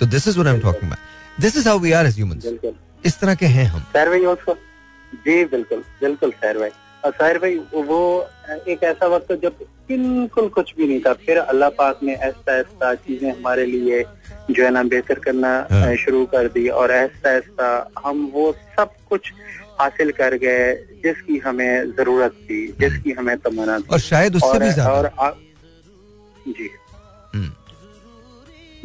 तो 0.00 0.06
this 0.06 0.28
is 0.28 0.38
what 0.38 0.48
I 0.48 0.54
am 0.54 0.60
talking 0.60 0.90
about 0.92 1.09
this 1.40 1.56
is 1.56 1.68
how 1.68 1.78
we 1.78 1.92
are 1.92 2.06
as 2.06 2.16
humans 2.16 2.44
बिल्कुल। 2.44 2.74
इस 3.06 3.18
तरह 3.20 3.34
के 3.42 3.46
हैं 3.56 3.64
हम। 3.66 3.80
सैर 3.92 4.08
भाई 4.08 4.24
उसको 4.34 4.54
जी 5.26 5.44
बिल्कुल 5.52 5.82
बिल्कुल 6.00 6.30
सैर 6.40 6.58
भाई 6.58 6.70
और 7.04 7.12
सैर 7.20 7.38
भाई 7.38 7.56
वो 7.90 8.00
एक 8.68 8.82
ऐसा 8.84 9.06
वक्त 9.14 9.32
जब 9.42 9.64
बिल्कुल 9.90 10.48
कुछ 10.56 10.74
भी 10.76 10.86
नहीं 10.86 11.00
था। 11.06 11.12
फिर 11.26 11.38
अल्लाह 11.38 11.68
पाक 11.78 12.02
ने 12.02 12.12
ऐसा 12.28 12.56
ऐसा 12.58 12.94
चीज़ें 13.06 13.30
हमारे 13.30 13.64
लिए 13.66 14.02
जो 14.50 14.64
है 14.64 14.70
ना 14.70 14.82
बेहतर 14.92 15.18
करना 15.24 15.48
हाँ। 15.70 15.94
शुरू 16.04 16.24
कर 16.34 16.48
दी 16.56 16.68
और 16.82 16.90
ऐसा 16.92 17.32
ऐसा 17.36 17.68
हम 18.04 18.24
वो 18.34 18.52
सब 18.78 18.92
कुछ 19.08 19.32
हासिल 19.80 20.10
कर 20.20 20.34
गए 20.44 20.72
जिसकी 21.04 21.38
हमें 21.46 21.90
ज़रूरत 21.96 22.32
थी 22.48 22.66
जिसकी 22.80 23.12
हमें 23.18 23.36
तमन्ना 23.44 23.78
थी। 23.78 23.92
और 23.92 23.98
शायद 24.06 24.36
उससे 24.36 24.48
और 24.48 24.58
भी 24.64 24.80
और 24.82 25.06
आ, 25.06 25.30
जी। 26.48 26.68
हम्म। 27.34 27.50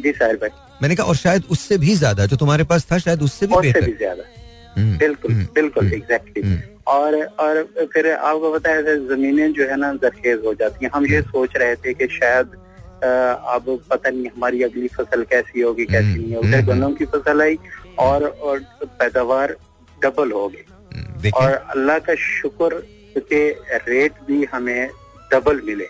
जी 0.02 0.12
साहिर 0.12 0.36
भाई 0.36 0.64
मैंने 0.82 0.94
कहा 0.96 1.06
और 1.06 1.16
शायद 1.16 1.44
उससे 1.50 1.78
भी 1.78 1.94
ज़्यादा 1.96 2.26
जो 2.26 2.36
तुम्हारे 2.36 2.64
पास 2.64 2.86
था 2.92 2.98
शायद 2.98 3.22
उससे 3.22 3.46
भी 3.46 3.56
बेहतर. 3.56 3.90
ज़्यादा। 3.98 4.24
हम्म, 4.76 4.96
बिल्कुल 4.98 5.32
हम्म, 5.32 5.46
बिल्कुल 5.54 5.92
एग्जैक्टली 5.94 6.42
हम्म, 6.42 6.58
और 6.86 7.14
और 7.40 7.62
फिर 7.92 8.10
आपको 8.12 8.52
पता 8.52 8.70
है 8.70 8.96
जमीनें 9.08 9.52
जो 9.52 9.68
है 9.68 9.76
ना 9.76 9.92
जरखेज 10.02 10.42
हो 10.46 10.54
जाती 10.54 10.84
हैं। 10.84 10.90
हम 10.94 11.06
ये 11.06 11.20
सोच 11.22 11.56
रहे 11.56 11.74
थे 11.76 11.94
कि 11.94 12.06
शायद 12.16 12.56
अब 13.04 13.64
पता 13.90 14.10
नहीं 14.10 14.26
हमारी 14.26 14.62
अगली 14.62 14.88
फ़सल 14.88 15.22
कैसी 15.30 15.60
होगी 15.60 15.86
कैसी 15.86 16.18
नहीं 16.18 16.34
होगी। 16.34 16.50
फिर 16.50 16.64
गन्नों 16.66 16.90
की 16.92 17.04
फ़सल 17.14 17.42
आई 17.42 17.58
और 17.98 18.24
और 18.24 18.58
पैदावार 18.84 19.56
डबल 20.02 20.32
हो 20.32 20.46
गई। 20.48 21.30
और 21.30 21.52
अल्लाह 21.52 21.98
का 21.98 22.14
शुक्र 22.20 22.82
के 23.16 23.48
रेट 23.88 24.12
भी 24.28 24.44
हमें 24.52 24.88
डबल 25.32 25.60
मिले। 25.64 25.88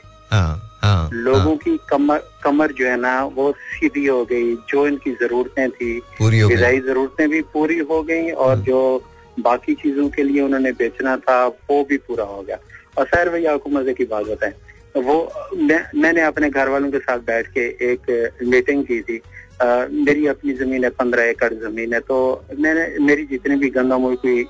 हाँ 0.87 0.97
हाँ 0.97 1.09
लोगों 1.12 1.41
हाँ, 1.41 1.57
की 1.57 1.76
कमर 1.89 2.22
कमर 2.45 2.72
जो 2.72 2.87
है 2.87 2.97
ना 2.97 3.24
वो 3.24 3.53
सीधी 3.53 4.07
हो 4.07 4.24
गई 4.24 4.55
जो 4.70 4.87
इनकी 4.87 5.11
जरूरतें 5.20 5.70
थी 5.70 5.93
हो 6.22 6.49
गिजाई 6.49 6.80
जरूरतें 6.80 7.28
भी 7.28 7.41
पूरी 7.53 7.78
हो 7.78 8.03
गई 8.03 8.30
और 8.30 8.53
हम्म। 8.53 8.64
जो 8.64 9.05
बाकी 9.41 9.74
चीज़ों 9.74 10.09
के 10.09 10.22
लिए 10.22 10.43
उन्होंने 10.43 10.72
बेचना 10.72 11.16
था 11.16 11.47
वो 11.47 11.84
भी 11.89 11.97
पूरा 11.97 12.24
हो 12.24 12.43
गया। 12.43 12.59
और 12.99 13.07
सैर 13.07 13.28
भैया 13.28 13.53
आपको 13.53 13.70
मज़े 13.70 13.95
की 13.95 14.05
बात 14.05 14.26
बताएँ 14.26 14.53
वो 14.97 15.16
मैं, 15.57 15.84
मैंने 15.95 16.20
अपने 16.20 16.51
घर 16.51 16.68
वालों 16.68 16.91
के 16.91 16.99
साथ 16.99 17.18
बैठ 17.18 17.47
के 17.47 17.66
एक 17.93 18.32
मीटिंग 18.43 18.84
की 18.84 19.01
थी। 19.01 19.20
अ, 19.61 19.87
मेरी 19.91 20.26
अपनी 20.26 20.53
ज़मीन 20.53 20.84
है 20.84 20.91
पंद्रह 20.91 21.24
एकड़ 21.24 21.53
ज़मीन 21.55 21.95
है 21.95 22.01
तो 22.01 22.45
मैंने 22.59 22.87
मेरी 23.01 23.24
जितनी 23.26 23.57
भी 23.57 23.70
गंदम 23.70 24.03
हुई 24.03 24.16
कोई 24.24 24.45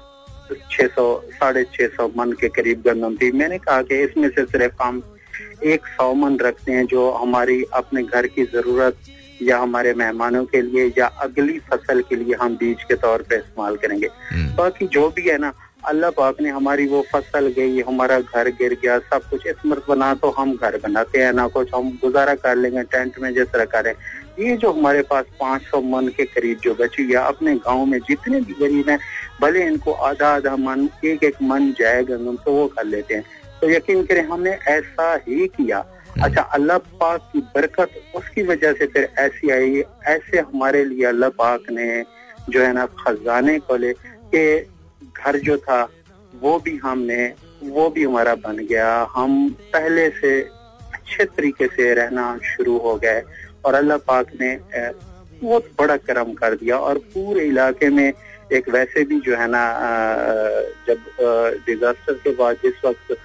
छह 0.70 0.86
सौ 0.86 1.04
साढ़े 1.34 1.64
छह 1.64 1.86
सौ 1.86 2.10
मन 2.16 2.32
के 2.32 2.48
करीब 2.48 2.82
गंदम 2.86 3.16
थी। 3.16 3.30
मैंने 3.32 3.58
कहा 3.58 3.82
कि 3.82 4.02
इसमें 4.02 4.28
से 4.28 4.44
सिर्फ़ 4.44 4.82
हम 4.82 5.02
एक 5.64 5.86
सौ 5.88 6.12
मन 6.14 6.38
रखते 6.38 6.72
हैं 6.72 6.86
जो 6.86 7.10
हमारी 7.12 7.62
अपने 7.74 8.02
घर 8.02 8.26
की 8.28 8.44
ज़रूरत 8.46 8.96
या 9.42 9.58
हमारे 9.58 9.92
मेहमानों 9.94 10.44
के 10.46 10.62
लिए 10.62 10.92
या 10.98 11.06
अगली 11.22 11.58
फ़सल 11.70 12.00
के 12.08 12.16
लिए 12.16 12.34
हम 12.40 12.56
बीज 12.56 12.82
के 12.84 12.94
तौर 12.96 13.22
पे 13.22 13.36
इस्तेमाल 13.36 13.76
करेंगे। 13.76 14.06
हम्म, 14.06 14.54
बाकी 14.56 14.86
जो 14.88 15.08
भी 15.16 15.28
है 15.28 15.38
ना 15.38 15.52
अल्लाह 15.88 16.10
पाक 16.10 16.40
ने 16.40 16.50
हमारी 16.50 16.86
वो 16.88 17.00
फ़सल 17.12 17.46
गई 17.56 17.80
हमारा 17.80 18.18
घर 18.20 18.48
गिर 18.52 18.76
गया 18.82 18.98
सब 19.00 19.28
कुछ 19.30 19.46
इस 19.46 19.66
मर्त 19.66 19.84
बना 19.88 20.12
तो 20.14 20.30
हम 20.38 20.54
घर 20.56 20.76
बनाते 20.84 21.22
हैं 21.22 21.32
ना 21.32 21.46
कुछ 21.48 21.74
हम 21.74 21.90
गुजारा 22.02 22.34
कर 22.36 22.56
लेंगे 22.56 22.82
टेंट 22.84 23.18
में 23.20 23.32
जिस 23.34 23.52
तरह 23.52 23.64
करें। 23.74 23.92
ये 24.40 24.56
जो 24.56 24.72
हमारे 24.72 25.02
पास 25.10 25.24
500 25.40 25.82
मन 25.84 26.08
के 26.16 26.24
करीब 26.24 26.58
जो 26.64 26.74
बची 26.74 27.02
है 27.04 27.16
अपने 27.18 27.54
गाँव 27.66 27.84
में 27.86 27.98
जितने 28.08 28.40
भी 28.40 28.54
गरीब 28.60 28.88
हैं 28.90 28.98
भले 29.40 29.66
इनको 29.66 29.92
आधा 30.08 30.34
आधा 30.36 30.56
मन 30.56 30.88
एक 31.04 31.24
एक 31.24 31.42
मन 31.42 31.72
जाएगा 31.78 32.16
तो 32.16 32.52
वो 32.52 32.66
कर 32.68 32.84
लेते 32.84 33.14
हैं। 33.14 33.24
तो 33.60 33.70
यकीन 33.70 34.02
करें 34.06 34.22
हमने 34.28 34.50
ऐसा 34.68 35.14
ही 35.28 35.46
किया। 35.56 35.78
अच्छा 36.24 36.42
अल्लाह 36.56 36.78
पाक 37.00 37.20
की 37.32 37.40
बरकत 37.54 37.90
उसकी 38.16 38.42
वजह 38.42 38.72
से 38.72 38.86
फिर 38.92 39.08
ऐसी 39.18 39.50
आई 39.50 39.82
ऐसे 40.08 40.38
हमारे 40.40 40.84
लिए 40.84 41.04
अल्लाह 41.06 41.30
पाक 41.38 41.70
ने 41.70 41.88
जो 42.50 42.62
है 42.62 42.72
ना 42.72 42.86
खजाने 43.00 43.58
खोले 43.68 43.92
कि 44.32 44.44
घर 45.16 45.38
जो 45.48 45.56
था 45.66 45.82
वो 46.42 46.58
भी 46.64 46.76
हमने 46.84 47.24
वो 47.62 47.88
भी 47.90 48.04
हमारा 48.04 48.34
बन 48.44 48.56
गया। 48.70 48.88
हम 49.14 49.48
पहले 49.72 50.08
से 50.20 50.40
अच्छे 50.94 51.24
तरीके 51.24 51.66
से 51.76 51.92
रहना 51.94 52.24
शुरू 52.44 52.76
हो 52.78 52.94
गए 53.04 53.22
और 53.64 53.74
अल्लाह 53.74 53.98
पाक 54.08 54.26
ने 54.40 54.50
बहुत 55.42 55.70
बड़ा 55.78 55.96
करम 56.08 56.32
कर 56.34 56.54
दिया 56.56 56.76
और 56.78 56.98
पूरे 57.14 57.44
इलाके 57.46 57.88
में 57.90 58.12
एक 58.52 58.68
वैसे 58.70 59.04
भी 59.04 59.20
जो 59.20 59.36
है 59.36 59.46
ना 59.50 59.64
जब 60.88 60.98
डिजास्टर 61.66 62.14
के 62.24 62.30
बाद 62.36 62.56
जिस 62.62 62.84
वक्त 62.84 63.16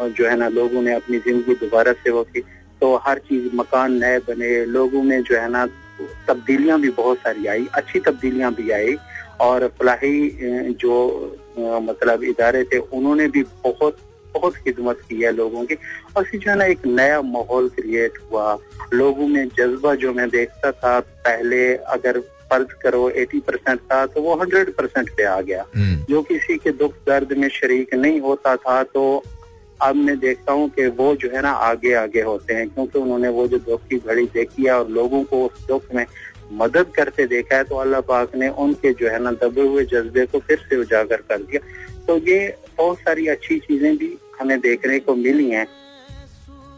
जो 0.00 0.28
है 0.28 0.36
ना 0.36 0.48
लोगों 0.50 0.82
ने 0.82 0.94
अपनी 0.94 1.18
ज़िंदगी 1.18 1.54
दोबारा 1.56 1.92
से 1.92 2.10
वो 2.10 2.22
की। 2.24 2.40
तो 2.80 2.94
हर 3.06 3.18
चीज़ 3.28 3.54
मकान 3.54 3.92
नए 4.00 4.18
बने 4.28 4.64
लोगों 4.66 5.02
में 5.02 5.22
जो 5.22 5.36
है 5.36 5.48
ना 5.50 5.66
तब्दीलियाँ 6.28 6.80
भी 6.80 6.90
बहुत 6.90 7.18
सारी 7.18 7.46
आई 7.46 7.66
अच्छी 7.74 8.00
तब्दीलियाँ 8.00 8.52
भी 8.54 8.70
आई। 8.72 8.96
और 9.40 9.66
फलाही 9.78 10.30
जो 10.80 10.94
मतलब 11.58 12.22
इदारे 12.24 12.62
थे 12.64 12.78
उन्होंने 12.78 13.26
भी 13.28 13.42
बहुत 13.64 13.98
बहुत 14.34 14.56
खिदमत 14.56 14.98
की 15.08 15.20
है 15.20 15.30
लोगों 15.32 15.64
की। 15.66 15.74
और 16.16 16.24
फिर 16.24 16.40
जो 16.40 16.50
है 16.50 16.56
ना 16.56 16.64
एक 16.64 16.86
नया 16.86 17.20
माहौल 17.22 17.68
क्रिएट 17.68 18.18
हुआ। 18.30 18.58
लोगों 18.94 19.26
में 19.28 19.48
जज्बा 19.58 19.94
जो 19.94 20.12
मैं 20.12 20.28
देखता 20.30 20.70
था 20.72 20.98
पहले 21.00 21.62
अगर 21.96 22.20
फ़र्ज़ 22.50 22.72
करो 22.82 23.08
80 23.12 23.40
परसेंट 23.46 23.80
था 23.80 24.04
तो 24.06 24.22
वो 24.22 24.36
100 24.36 24.70
परसेंट 24.76 25.10
पे 25.16 25.24
आ 25.24 25.40
गया। 25.40 25.64
हम्म, 25.74 25.96
जो 26.04 26.22
किसी 26.22 26.56
के 26.58 26.70
दुख 26.72 26.94
दर्द 27.06 27.32
में 27.38 27.48
शरीक 27.50 27.94
नहीं 27.94 28.20
होता 28.20 28.54
था 28.56 28.82
तो 28.84 29.02
अब 29.82 29.96
मैं 29.96 30.18
देखता 30.20 30.52
हूँ 30.52 30.68
कि 30.70 30.86
वो 30.96 31.14
जो 31.16 31.28
है 31.34 31.42
ना 31.42 31.50
आगे 31.68 31.92
आगे 31.94 32.22
होते 32.22 32.54
हैं 32.54 32.68
क्योंकि 32.68 32.98
उन्होंने 32.98 33.28
वो 33.36 33.46
जो 33.48 33.58
दुख 33.58 33.86
की 33.88 33.98
घड़ी 33.98 34.26
देखी 34.34 34.64
है 34.64 34.72
और 34.72 34.88
लोगों 34.90 35.22
को 35.24 35.44
उस 35.46 35.66
दुख 35.68 35.94
में 35.94 36.04
मदद 36.60 36.86
करते 36.96 37.26
देखा 37.26 37.56
है 37.56 37.64
तो 37.64 37.76
अल्लाह 37.76 38.00
पाक 38.08 38.34
ने 38.36 38.48
उनके 38.64 38.92
जो 39.00 39.08
है 39.10 39.22
ना 39.22 39.32
दबे 39.42 39.66
हुए 39.68 39.84
जज्बे 39.92 40.24
को 40.26 40.38
फिर 40.48 40.58
से 40.70 40.76
उजागर 40.76 41.22
कर 41.28 41.42
दिया। 41.42 41.60
तो 42.06 42.16
ये 42.28 42.38
बहुत 42.78 42.98
सारी 42.98 43.26
अच्छी 43.28 43.58
चीज़ें 43.58 43.96
भी 43.96 44.16
हमें 44.40 44.58
देखने 44.60 44.98
को 44.98 45.14
मिली 45.16 45.48
हैं। 45.50 45.66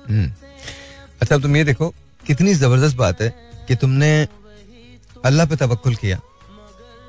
हम्म। 0.08 0.30
अच्छा 1.20 1.34
अब 1.34 1.42
तुम 1.42 1.56
ये 1.56 1.64
देखो 1.64 1.88
कितनी 2.26 2.54
ज़बरदस्त 2.54 2.96
बात 2.96 3.20
है 3.22 3.34
कि 3.68 3.76
तुमने 3.76 4.10
अल्लाह 5.24 5.46
पे 5.46 5.56
तवक्कुल 5.56 5.94
किया 5.96 6.20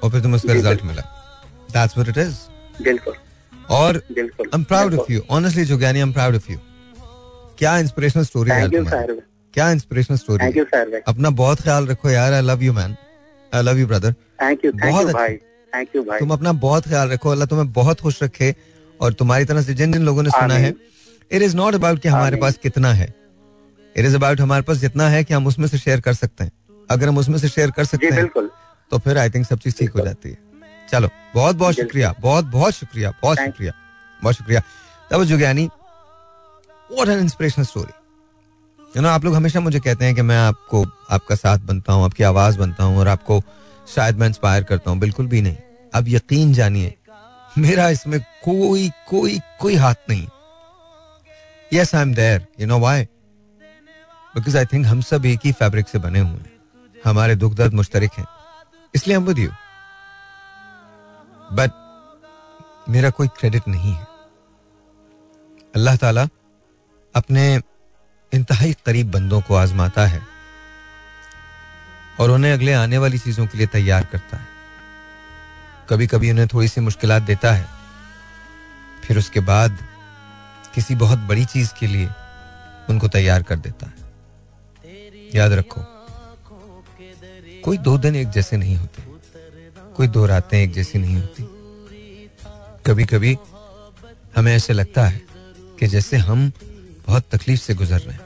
और 0.03 0.09
फिर 0.11 0.21
तुम्हें 0.21 0.37
उसका 0.37 0.53
रिज़ल्ट 0.53 0.83
मिला। 0.85 1.01
दैट्स 1.71 1.97
व्हाट 1.97 2.09
इट 2.09 2.17
इज़ 2.17 2.35
बिल्कुल। 2.83 3.15
और 3.69 4.01
I 4.09 4.47
am 4.53 4.63
proud 4.63 4.93
of 4.99 5.11
you 5.11 5.21
honestly 5.29 5.65
Jogiani 5.65 5.99
I 5.99 6.03
am 6.03 6.13
proud 6.13 6.35
of 6.35 6.51
you 6.51 6.57
क्या 7.57 7.77
इंस्पिरेशनल 7.77 8.23
स्टोरी 8.23 8.51
है 8.51 8.67
क्या 9.53 9.69
inspirational 9.71 10.17
story 10.17 10.43
thank 10.45 10.57
you 10.57 10.63
sir 10.65 11.01
अपना 11.07 11.29
बहुत 11.41 11.61
ख्याल 11.61 11.87
रखो 11.87 12.09
यार 12.09 12.33
I 12.33 12.41
love 12.41 12.63
you 12.63 12.73
man 12.73 12.95
I 13.53 13.63
love 13.63 13.77
you 13.79 13.87
brother 13.87 14.13
thank 14.13 14.65
you 14.65 14.71
thank 14.71 14.93
बहुत 14.93 15.15
थैंक 15.73 15.95
यू 15.95 16.03
भाई. 16.03 16.19
तुम 16.19 16.31
अपना 16.31 16.51
बहुत 16.63 16.87
ख्याल 16.87 17.09
रखो 17.09 17.29
अल्लाह 17.29 17.47
तुम्हें 17.47 17.71
बहुत 17.73 18.01
खुश 18.01 18.21
रखे 18.23 18.55
और 18.99 19.13
तुम्हारी 19.13 19.45
तरह 19.45 19.61
से 19.61 19.73
जिन 19.73 19.93
जिन 19.93 20.03
लोगों 20.05 20.23
ने 20.23 20.29
सुना 20.29 20.53
है 20.55 20.73
इट 21.31 21.41
इज़ 21.41 21.55
नॉट 21.57 21.75
अबाउट 21.75 21.99
कि 21.99 22.09
हमारे 22.09 22.37
पास 22.37 22.57
कितना 22.63 22.93
है। 22.93 23.13
इट 23.95 24.05
इज़ 24.05 24.15
अबाउट 24.15 24.41
हमारे 24.41 24.63
पास 24.63 24.77
जितना 24.77 25.07
है 25.09 25.23
कि 25.23 25.33
हम 25.33 25.47
उसमें 25.47 25.67
से 25.67 25.77
शेयर 25.77 25.99
कर 26.01 26.13
सकते 26.13 26.43
हैं। 26.43 26.51
अगर 26.89 27.07
हम 27.07 27.17
उसमें 27.17 27.37
से 27.39 27.49
शेयर 27.49 27.71
कर 27.71 27.85
सकते 27.85 28.07
हैं 28.07 28.25
तो 28.91 28.97
फिर 28.99 29.17
आई 29.17 29.29
थिंक 29.29 29.45
सब 29.45 29.59
चीज़ 29.59 29.75
ठीक 29.79 29.91
हो 29.91 30.05
जाती 30.05 30.29
है। 30.29 30.37
चलो 30.93 31.09
बहुत 31.33 31.55
बहुत 31.55 31.75
शुक्रिया 31.75 32.13
बहुत 32.21 32.45
बहुत 32.45 32.73
शुक्रिया 32.73 33.11
बहुत 33.21 33.37
शुक्रिया 33.37 33.71
बहुत 34.23 34.35
शुक्रिया। 34.35 34.61
तब 35.11 35.23
Jogiani 35.23 35.65
what 36.89 37.09
an 37.09 37.19
inspirational 37.19 37.65
story 37.65 37.93
you 38.79 39.01
know 39.01 39.09
आप 39.09 39.25
लोग 39.25 39.35
हमेशा 39.35 39.59
मुझे 39.59 39.79
कहते 39.79 40.05
हैं 40.05 40.15
कि 40.15 40.21
मैं 40.21 40.37
आपको 40.37 40.83
आपका 41.11 41.35
साथ 41.35 41.59
बनता 41.69 41.93
हूँ 41.93 42.05
आपकी 42.05 42.23
आवाज़ 42.23 42.59
बनता 42.59 42.83
हूँ 42.83 42.99
और 42.99 43.07
आपको 43.07 43.41
शायद 43.95 44.17
मैं 44.17 44.27
इंस्पायर 44.27 44.63
करता 44.63 44.91
हूँ। 44.91 44.99
बिल्कुल 44.99 45.27
भी 45.27 45.41
नहीं। 45.41 45.57
अब 45.93 46.07
यकीन 46.07 46.53
जानिए 46.53 46.93
मेरा 47.57 47.89
इसमें 47.89 48.19
कोई 48.43 48.89
कोई 49.09 49.39
कोई 49.59 49.75
हाथ 49.75 50.09
नहीं। 50.09 50.27
Yes 51.71 51.95
I 51.95 52.01
am 52.01 52.13
there 52.13 52.45
you 52.59 52.67
know 52.67 52.79
why 52.79 53.03
because 54.35 54.57
I 54.57 54.65
think 54.65 54.85
हम 54.87 55.01
सब 55.01 55.25
एक 55.25 55.39
ही 55.45 55.51
फैब्रिक 55.53 55.87
से 55.87 55.99
बने 55.99 56.19
हुए 56.19 56.31
हैं। 56.31 57.01
हमारे 57.05 57.35
दुख 57.35 57.53
दर्द 57.55 57.73
मुश्तरक 57.73 58.11
हैं। 58.17 58.25
इसलिए 58.93 59.17
हम 59.17 59.23
विद 59.23 59.39
यू 59.39 59.49
बट 61.53 62.89
मेरा 62.89 63.09
कोई 63.09 63.27
क्रेडिट 63.27 63.67
नहीं 63.67 63.93
है। 63.93 64.07
अल्लाह 65.75 65.95
ताला 65.95 66.27
अपने 67.15 67.43
इंतहाई 68.31 68.73
करीब 68.85 69.11
बंदों 69.11 69.41
को 69.41 69.55
आजमाता 69.55 70.05
है 70.05 70.21
और 72.19 72.31
उन्हें 72.31 72.53
अगले 72.53 72.73
आने 72.73 72.97
वाली 72.97 73.17
चीज़ों 73.17 73.47
के 73.47 73.57
लिए 73.57 73.67
तैयार 73.67 74.05
करता 74.05 74.37
है। 74.37 74.47
कभी 75.89 76.07
कभी 76.07 76.31
उन्हें 76.31 76.47
थोड़ी 76.47 76.67
सी 76.67 76.81
मुश्किल 76.81 77.19
देता 77.19 77.51
है। 77.51 77.67
फिर 79.03 79.17
उसके 79.17 79.39
बाद 79.39 79.77
किसी 80.75 80.95
बहुत 80.95 81.19
बड़ी 81.19 81.45
चीज़ 81.45 81.73
के 81.79 81.87
लिए 81.87 82.09
उनको 82.89 83.07
तैयार 83.07 83.43
कर 83.43 83.55
देता 83.55 83.85
है। 83.85 84.11
याद 85.35 85.51
रखो, 85.51 85.81
कोई 87.63 87.77
दो 87.77 87.97
दिन 87.97 88.15
एक 88.15 88.29
जैसे 88.29 88.57
नहीं 88.57 88.75
होते। 88.75 89.12
कोई 89.95 90.07
दो 90.07 90.25
रातें 90.25 90.57
एक 90.57 90.73
जैसी 90.73 90.99
नहीं 90.99 91.15
होती। 91.15 91.43
कभी 92.85 93.05
कभी 93.05 93.37
हमें 94.35 94.55
ऐसे 94.55 94.73
लगता 94.73 95.05
है 95.07 95.21
कि 95.79 95.87
जैसे 95.87 96.17
हम 96.17 96.51
बहुत 97.07 97.23
तकलीफ़ 97.31 97.61
से 97.61 97.73
गुजर 97.73 97.99
रहे 97.99 98.13
हैं 98.13 98.21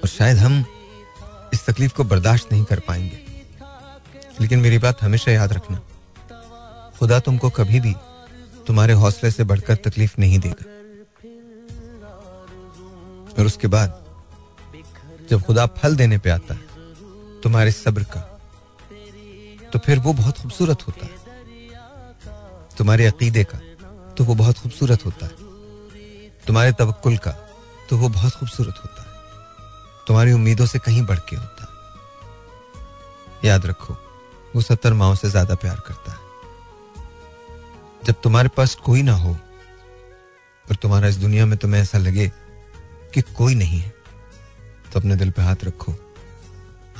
और 0.00 0.08
शायद 0.08 0.36
हम 0.36 0.64
इस 1.52 1.66
तकलीफ़ 1.66 1.94
को 1.94 2.04
बर्दाश्त 2.04 2.52
नहीं 2.52 2.64
कर 2.64 2.80
पाएँगे। 2.80 3.26
लेकिन 4.40 4.58
मेरी 4.58 4.78
बात 4.78 5.02
हमेशा 5.02 5.32
याद 5.32 5.52
रखना, 5.52 5.80
खुदा 6.98 7.20
तुमको 7.20 7.50
कभी 7.50 7.80
भी 7.80 7.94
तुम्हारे 8.66 8.92
हौसले 8.92 9.30
से 9.30 9.44
बढ़कर 9.44 9.76
तकलीफ़ 9.76 10.14
नहीं 10.18 10.38
देगा। 10.38 10.64
और 13.38 13.46
उसके 13.46 13.66
बाद 13.66 14.04
जब 15.30 15.42
खुदा 15.42 15.66
फल 15.66 15.96
देने 15.96 16.18
पे 16.18 16.30
आता 16.30 16.54
है, 16.54 16.60
तुम्हारे 17.42 17.72
सब्र 17.72 18.02
का 18.02 18.37
तो 19.72 19.78
फिर 19.78 19.98
वो 19.98 20.12
बहुत 20.12 20.38
खूबसूरत 20.38 20.86
होता 20.86 21.06
है। 21.06 21.26
तुम्हारे 22.78 23.06
अकीदे 23.06 23.44
का 23.44 23.58
तो 24.14 24.24
वो 24.24 24.34
बहुत 24.34 24.58
खूबसूरत 24.58 25.04
होता 25.06 25.26
है। 25.26 25.32
तुम्हारे 26.46 26.72
तवक्ल 26.72 27.16
का 27.16 27.30
तो 27.90 27.96
वो 27.98 28.08
बहुत 28.08 28.32
खूबसूरत 28.32 28.74
होता 28.76 29.02
है। 29.02 29.08
तुम्हारी 30.06 30.32
उम्मीदों 30.32 30.66
से 30.66 30.78
कहीं 30.78 31.02
बढ़ 31.06 31.18
के 31.28 31.36
होता 31.36 31.62
है। 31.62 31.68
याद 33.44 33.66
रखो, 33.66 33.94
वो 34.56 34.60
सत्तर 34.60 34.92
माओ 34.92 35.14
से 35.14 35.30
ज़्यादा 35.30 35.54
प्यार 35.54 35.80
करता 35.86 36.12
है। 36.12 36.18
जब 38.02 38.14
तुम्हारे 38.22 38.48
पास 38.48 38.74
कोई 38.74 39.02
ना 39.02 39.12
हो, 39.14 39.32
और 40.66 40.76
तुम्हारा 40.76 41.08
इस 41.08 41.16
दुनिया 41.16 41.46
में 41.46 41.56
तुम्हें 41.58 41.80
ऐसा 41.82 41.98
लगे 41.98 42.30
कि 43.14 43.20
कोई 43.36 43.54
नहीं 43.54 43.78
है 43.80 43.92
तो 44.92 45.00
अपने 45.00 45.16
दिल 45.16 45.30
पे 45.30 45.42
हाथ 45.42 45.64
रखो, 45.64 45.94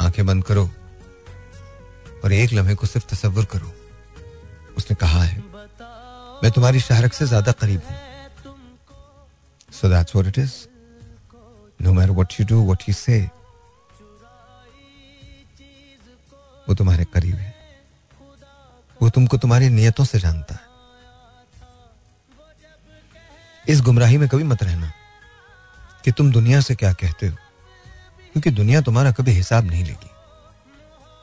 आँखें 0.00 0.26
बंद 0.26 0.44
करो 0.44 0.68
और 2.24 2.32
एक 2.32 2.52
लम्हे 2.52 2.74
को 2.74 2.86
सिर्फ़ 2.86 3.06
तसव्वुर 3.06 3.44
करो। 3.46 3.72
उसने 4.76 4.96
कहा 4.96 5.22
है, 5.22 5.38
मैं 6.42 6.50
तुम्हारी 6.52 6.80
शहरक 6.80 7.12
से 7.12 7.26
ज़्यादा 7.26 7.52
करीब 7.54 7.82
हूँ। 7.84 7.96
So 9.72 9.88
that's 9.88 10.14
what 10.16 10.28
it 10.28 10.38
is 10.38 10.54
no 11.80 11.92
matter 11.92 12.10
what 12.12 12.40
you 12.40 12.46
do 12.46 12.64
what 12.64 12.88
you 12.88 12.94
say 12.96 13.20
वो 16.68 16.74
तुम्हारे 16.74 17.04
करीब 17.06 17.34
है। 17.34 17.54
वो 19.00 19.10
तुमको 19.10 19.36
तुम्हारी 19.38 19.68
नियतों 19.70 20.04
से 20.04 20.18
जानता 20.18 20.54
है। 20.54 20.66
इस 23.64 23.80
गुमराही 23.82 24.18
में 24.18 24.28
कभी 24.28 24.44
मत 24.44 24.62
रहना 24.62 24.92
कि 26.04 26.12
तुम 26.12 26.30
दुनिया 26.32 26.60
से 26.60 26.74
क्या 26.74 26.92
कहते 26.94 27.26
हो, 27.26 27.36
क्योंकि 28.32 28.50
दुनिया 28.52 28.80
तुम्हारा 28.80 29.12
कभी 29.12 29.32
हिसाब 29.32 29.64
नहीं 29.64 29.84
लेगी। 29.84 30.10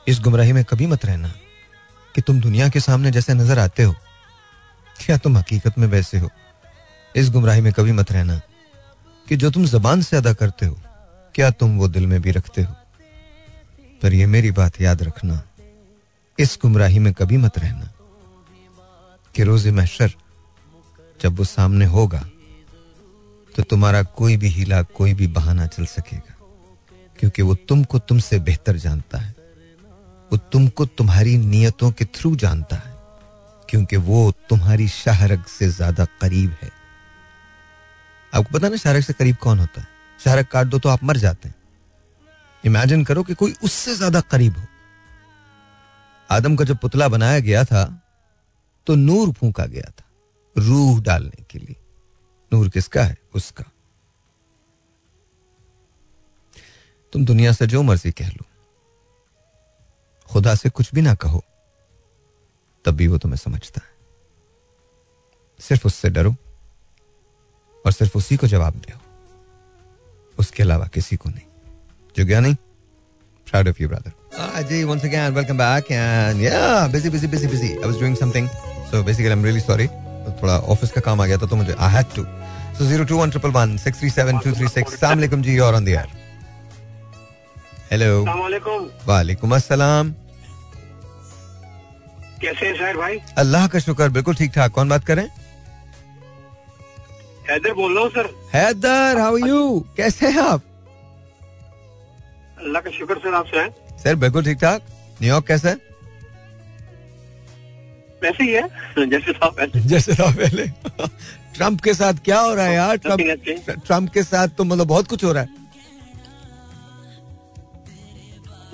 इस 0.06 0.20
गुमराही 0.20 0.52
में 0.52 0.64
कभी 0.64 0.86
मत 0.86 1.04
रहना 1.06 1.28
कि 2.14 2.20
तुम 2.22 2.40
दुनिया 2.40 2.68
के 2.68 2.80
सामने 2.80 3.10
जैसे 3.10 3.34
नज़र 3.34 3.58
आते 3.58 3.82
हो 3.82 3.94
क्या 4.96 5.16
तुम 5.18 5.36
हकीकत 5.38 5.78
में 5.78 5.86
वैसे 5.88 6.18
हो। 6.18 6.28
इस 7.14 7.30
गुमराही 7.30 7.60
में 7.60 7.72
कभी 7.72 7.92
मत 7.92 8.12
रहना 8.12 8.40
कि 9.26 9.36
जो 9.36 9.50
तुम 9.50 9.64
जबान 9.66 10.02
से 10.02 10.16
अदा 10.16 10.32
करते 10.32 10.66
हो, 10.66 10.78
क्या 11.34 11.50
तुम 11.52 11.76
वो 11.78 11.88
दिल 11.88 12.06
में 12.06 12.20
भी 12.22 12.30
रखते 12.30 12.62
हो। 12.62 12.74
पर 14.02 14.14
ये 14.14 14.26
मेरी 14.26 14.50
बात 14.52 14.80
याद 14.80 15.02
रखना, 15.02 15.42
इस 16.38 16.58
गुमराही 16.62 16.98
में 16.98 17.12
कभी 17.14 17.36
मत 17.36 17.58
रहना 17.58 17.92
कि 19.34 19.42
रोज़े 19.42 19.70
महशर 19.72 20.12
जब 21.20 21.38
वो 21.38 21.44
सामने 21.46 21.84
होगा 21.86 22.24
तो 23.54 23.62
तुम्हारा 23.62 24.02
कोई 24.02 24.36
भी 24.36 24.48
हीला, 24.48 24.82
कोई 24.84 25.14
भी 25.14 25.26
बहाना 25.28 25.66
चल 25.68 25.86
सकेगा, 25.86 26.34
क्योंकि 27.18 27.42
वो 27.42 27.54
तुमको 27.68 27.98
तुमसे 28.00 28.38
बेहतर 28.40 28.76
जानता 28.78 29.18
है। 29.18 29.34
वो 30.30 30.36
तुमको 30.52 30.86
तुम्हारी 30.88 31.36
नियतों 31.38 31.90
के 31.92 32.04
थ्रू 32.06 32.34
जानता 32.36 32.76
है, 32.76 32.94
क्योंकि 33.68 33.96
वो 33.98 34.30
तुम्हारी 34.48 34.88
शाहरग 34.90 35.44
से 35.48 35.68
ज़्यादा 35.70 36.04
करीब 36.20 36.56
है। 36.62 36.70
आपको 38.32 38.52
पता 38.52 38.68
ना 38.68 38.76
शाहरग 38.76 39.02
से 39.02 39.12
करीब 39.12 39.36
कौन 39.36 39.58
होता 39.58 39.80
है? 39.80 39.86
शाहरग 40.20 40.46
काट 40.46 40.66
दो 40.66 40.78
तो 40.78 40.88
आप 40.88 41.04
मर 41.04 41.16
जाते 41.16 41.48
हैं। 41.48 41.54
इमेजिन 42.64 43.04
करो 43.04 43.22
कि 43.22 43.34
कोई 43.34 43.54
उससे 43.64 43.94
ज़्यादा 43.94 44.20
करीब 44.22 44.56
हो। 44.56 44.66
आदम 46.28 46.56
का 46.56 46.64
जब 46.64 46.76
पुतला 46.78 47.08
बनाया 47.08 47.38
गया 47.40 47.64
था 47.64 47.84
तो 48.86 48.94
नूर 48.96 49.32
फूका 49.32 49.64
गया 49.66 49.90
था, 49.90 50.04
रूह 50.56 51.00
डालने 51.02 51.44
के 51.50 51.58
लिए। 51.58 51.76
नूर 52.52 52.68
किसका 52.68 53.02
है? 53.02 53.16
उसका। 53.34 53.64
तुम 57.12 57.24
दुनिया 57.24 57.52
से 57.52 57.66
जो 57.66 57.82
मर्ज़ी 57.82 58.10
कह 58.12 58.28
लो। 58.28 58.44
खुदा 60.32 60.54
से 60.54 60.68
कुछ 60.78 60.92
भी 60.94 61.02
ना 61.02 61.14
कहो 61.24 61.42
तब 62.84 62.94
भी 62.96 63.06
वो 63.12 63.18
तुम्हें 63.18 63.36
समझता 63.38 63.80
है 63.84 63.94
सिर्फ़ 65.68 65.86
उससे 65.86 66.10
डरो 66.16 66.34
और 67.86 67.92
सिर्फ़ 67.92 68.16
उसी 68.18 68.36
को 68.36 68.46
जवाब 68.54 68.74
दो 68.88 68.98
उसके 70.42 70.62
अलावा 70.62 70.86
किसी 70.94 71.16
को 71.16 71.28
नहीं 71.30 71.46
जो 72.16 72.24
गया 72.26 72.40
नहीं 72.40 72.56
proud 73.50 73.68
of 73.70 73.76
you 73.80 73.88
brother 73.90 74.10
Ah, 74.44 74.46
Ajay 74.60 74.78
once 74.88 75.04
again 75.08 75.34
welcome 75.34 75.56
back 75.58 75.90
and 75.96 76.40
yeah 76.44 76.88
busy 76.94 77.10
busy 77.14 77.28
busy 77.34 77.50
busy 77.52 77.68
I 77.82 77.86
was 77.90 77.98
doing 78.00 78.16
something 78.20 78.48
so 78.90 79.02
basically 79.08 79.30
I'm 79.34 79.44
really 79.48 79.62
sorry 79.66 79.86
थोड़ा 80.42 80.56
ऑफ़िस 80.74 80.90
का 80.92 81.00
काम 81.06 81.20
आ 81.20 81.26
गया 81.26 81.38
था 81.38 81.46
तो 81.52 81.56
मुझे 81.56 81.74
I 81.88 81.90
had 81.96 82.10
to 82.16 82.24
so 82.78 82.88
zero 82.92 83.06
two 83.10 83.18
one 83.22 83.32
triple 83.36 83.54
one 83.58 83.76
six 83.84 84.00
three 84.02 84.10
seven 84.16 84.40
two 84.46 84.54
three 84.58 84.70
six 84.72 84.96
Assalamualaikum 84.96 85.42
जी 85.46 85.54
you're 85.58 85.74
on 85.80 85.86
the 85.88 85.94
air 86.00 86.08
hello 87.90 88.06
वालेकुम 89.06 89.54
अस्सलाम 89.54 90.12
कैसे 92.40 92.66
हैं 92.78 92.96
भाई? 92.96 93.18
अल्लाह 93.38 93.66
का 93.72 93.78
शुक्र 93.78 94.08
बिल्कुल 94.16 94.34
ठीक 94.34 94.50
ठाक। 94.54 94.72
कौन 94.72 94.88
बात 94.88 95.04
करें? 95.04 95.26
हैदर 97.50 97.72
बोल 97.74 97.94
रहा 97.94 98.02
हूँ 98.04 98.10
सर। 98.10 98.28
हैदर 98.54 99.18
हाउ 99.20 99.36
यू 99.36 99.60
कैसे 99.96 100.30
हैं 100.30 100.42
आप? 100.42 100.62
अल्लाह 102.58 102.82
का 102.82 102.90
शुक्र 102.98 103.18
सर 103.18 103.34
आपसे 103.34 103.58
है 103.58 103.68
सर 104.02 104.14
बिल्कुल 104.24 104.44
ठीक 104.44 104.58
ठाक। 104.60 104.82
न्यूयॉर्क 105.22 105.46
कैसा 105.46 105.68
है? 105.68 105.76
वैसे 108.22 108.44
ही 108.44 108.52
है। 108.52 109.08
जैसे 109.10 109.32
था 109.32 109.48
वैसे। 109.58 109.80
जैसे 109.88 110.14
था 110.14 110.30
पहले। 110.36 110.66
ट्रंप 111.56 111.80
के 111.80 111.94
साथ 111.94 112.14
क्या 112.24 112.40
हो 112.40 112.54
रहा 112.54 112.66
है 112.66 112.74
यार? 112.74 112.96
ट्रंप 112.96 113.20
ट्रंप 113.86 114.10
के 114.14 114.22
साथ 114.22 114.48
तो 114.58 114.64
मतलब 114.64 114.86
बहुत 114.86 115.06
कुछ 115.08 115.24
हो 115.24 115.32
रहा 115.32 115.42
है। 115.42 115.65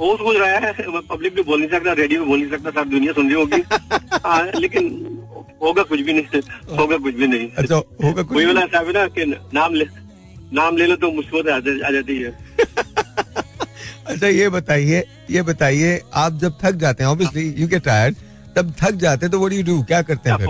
होश 0.02 0.20
बोल 0.20 0.36
रहा 0.38 0.58
है 0.66 0.72
पब्लिक 1.08 1.34
भी 1.34 1.42
बोल 1.42 1.58
नहीं 1.60 1.70
सकता 1.70 1.92
रेडियो 2.02 2.20
में 2.20 2.28
बोल 2.28 2.38
नहीं 2.38 2.50
सकता 2.50 2.70
सब 2.80 2.90
दुनिया 2.90 3.12
सुन 3.12 3.26
रही 3.26 3.40
होगी। 3.40 3.62
हाँ, 4.26 4.42
लेकिन 4.54 4.88
होगा 5.62 5.82
कुछ 5.82 6.00
भी 6.00 6.12
नहीं 6.12 6.40
होगा 6.78 6.96
कुछ 6.96 7.14
भी 7.14 7.26
नहीं। 7.26 7.48
अच्छा 7.58 7.74
होगा 7.74 8.22
कुछ 8.22 8.44
वाला 8.46 8.60
है 8.60 8.92
ना 8.92 9.06
कि 9.18 9.24
नाम 9.54 9.74
ले 9.74 9.86
नाम 10.60 10.76
ले 10.76 10.86
लो 10.86 10.96
तो 10.96 11.10
मुसीबत 11.10 11.48
आ 11.48 11.90
जाती 11.90 12.18
है। 12.22 12.30
अच्छा 14.06 14.26
ये 14.26 14.48
बताइए 14.48 15.04
ये 15.30 15.42
बताइए 15.42 16.00
आप 16.22 16.38
जब 16.38 16.58
थक 16.62 16.74
जाते 16.84 17.04
हैं 17.04 17.10
ऑब्वियसली 17.10 17.48
यू 17.58 17.68
गेट 17.68 17.84
टायर्ड 17.84 18.16
तब 18.56 18.74
थक 18.82 18.94
जाते 19.04 19.26
हैं 19.26 19.30
तो 19.32 19.38
व्हाट 19.38 19.50
डू 19.50 19.56
यू 19.56 19.62
डू 19.64 19.82
क्या 19.82 20.02
करते 20.02 20.30
हैं 20.30 20.36
फिर? 20.36 20.48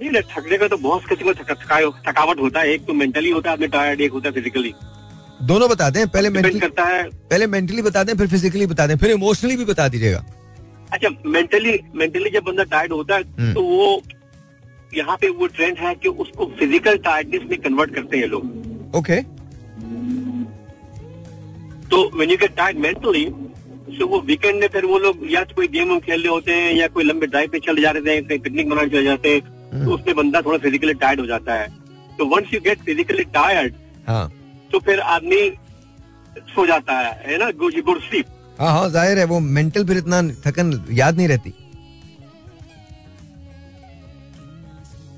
नहीं 0.00 0.10
नहीं 0.10 0.22
थकने 0.30 0.58
का 0.58 0.68
तो 0.68 0.76
बहुत 0.76 1.02
किसी 1.08 1.24
को 1.24 1.32
थकावट 2.10 2.40
होता 2.40 2.60
है 2.60 2.72
एक 2.72 2.86
तो 2.86 2.92
मेंटली 2.92 3.30
होता 3.30 3.50
है 3.50 3.56
आदमी 3.56 3.66
टायर्ड 3.74 4.00
एक 4.00 4.12
होता 4.12 4.28
है 4.28 4.34
फिजिकली 4.34 4.74
दोनों 5.42 5.68
बता 5.68 5.88
दें 5.90 6.06
पहले 6.08 6.30
मेंटली 6.30 6.60
करता 6.60 6.84
है। 6.84 7.02
पहले 7.30 7.46
मेंटली 7.48 7.82
बता 7.82 8.02
दें 8.04 8.14
फिर 8.16 8.26
फिजिकली 8.28 8.66
बता 8.66 8.86
दें 8.86 8.96
फिर 8.96 9.10
इमोशनली 9.10 9.56
भी 9.56 9.64
बता 9.64 9.88
दीजिएगा। 9.88 10.24
अच्छा 10.92 11.08
मेंटली 11.26 11.78
मेंटली 11.96 12.30
जब 12.30 12.42
बंदा 12.44 12.64
टायर्ड 12.66 12.92
होता 12.92 13.16
हम्म। 13.16 13.46
है 13.46 13.54
तो 13.54 13.62
वो 13.62 14.02
यहाँ 14.94 15.16
पे 15.16 15.28
वो 15.30 15.46
ट्रेंड 15.48 15.78
है 15.78 15.94
कि 15.94 16.08
उसको 16.08 16.46
फ़िज़िकल 16.58 16.96
टायर्डनेस 17.00 17.42
में 17.50 17.60
कन्वर्ट 17.60 17.94
करते 17.94 18.18
हैं 18.18 18.26
लोग। 18.28 18.96
ओके 18.96 19.20
तो 21.90 22.10
when 22.16 22.30
you 22.30 22.36
get 22.36 22.56
tired 22.56 22.78
mentally 22.78 23.24
so 23.90 24.06
वो 24.06 24.20
वीकेंड 24.26 24.60
में 24.60 24.68
फिर 24.72 24.84
वो 24.86 24.98
लोग 24.98 25.26
या 25.30 25.42
तो 25.44 25.54
कोई 25.54 25.68
गेम 25.68 25.88
वेम 25.88 26.00
खेल 26.00 26.20
रहे 26.22 26.32
होते 26.32 26.52
हैं 26.54 26.72
या 26.74 26.86
कोई 26.88 27.04
लंबे 27.04 27.26
ड्राइव 27.26 27.48
पे 27.52 27.58
चले 27.60 27.82
जा 27.82 27.90
रहे 27.90 28.14
हैं 28.14 28.24
कहीं 28.26 28.38
पिकनिक 28.38 28.66
मनाने 28.68 28.88
चले 28.88 29.04
जाते 29.04 29.28
हैं 29.28 29.40
हम्म। 29.72 29.84
तो 29.84 29.94
उसमें 29.94 30.14
बंदा 30.16 30.42
थोड़ा 30.42 30.58
फिजिकली 30.58 30.94
टायर्ड 30.96 31.20
हो 31.20 31.26
जाता 31.26 31.54
है। 31.54 31.68
तो 32.18 32.26
once 32.26 32.54
you 32.54 32.60
get 32.60 32.84
physically 32.84 33.24
tired 33.34 33.74
तो 34.72 34.78
फिर 34.80 35.00
आदमी 35.14 35.40
सो 36.54 36.66
जाता 36.66 36.98
है 36.98 37.12
है 37.26 37.38
ना? 37.38 37.50
गुड 37.60 37.80
गुड 37.84 38.00
स्लीप 38.02 38.26
हाँ 38.60 38.72
हाँ 38.72 38.88
ज़ाहिर 38.90 39.18
है 39.18 39.24
वो 39.24 39.38
मेंटल 39.56 39.84
फिर 39.86 39.96
इतना 39.98 40.22
थकन 40.46 40.72
याद 40.92 41.16
नहीं 41.16 41.28
रहती। 41.28 41.50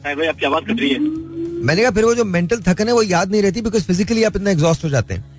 भाई 0.04 0.26
आपकी 0.26 0.46
आवाज़ 0.46 0.64
कट 0.64 0.80
रही 0.80 0.90
है? 0.90 0.98
मैंने 0.98 1.82
कहा 1.82 1.90
फिर 1.90 2.04
वो 2.04 2.14
जो 2.14 2.24
मेंटल 2.26 2.60
थकन 2.68 2.88
है 2.88 2.94
वो 2.94 3.02
याद 3.02 3.30
नहीं 3.30 3.42
रहती 3.42 3.62
बिकॉज़ 3.62 3.84
फिजिकली 3.86 4.24
आप 4.24 4.36
इतना 4.36 4.50
एग्जॉस्ट 4.50 4.84
हो 4.84 4.88
जाते 4.90 5.14
हैं। 5.14 5.30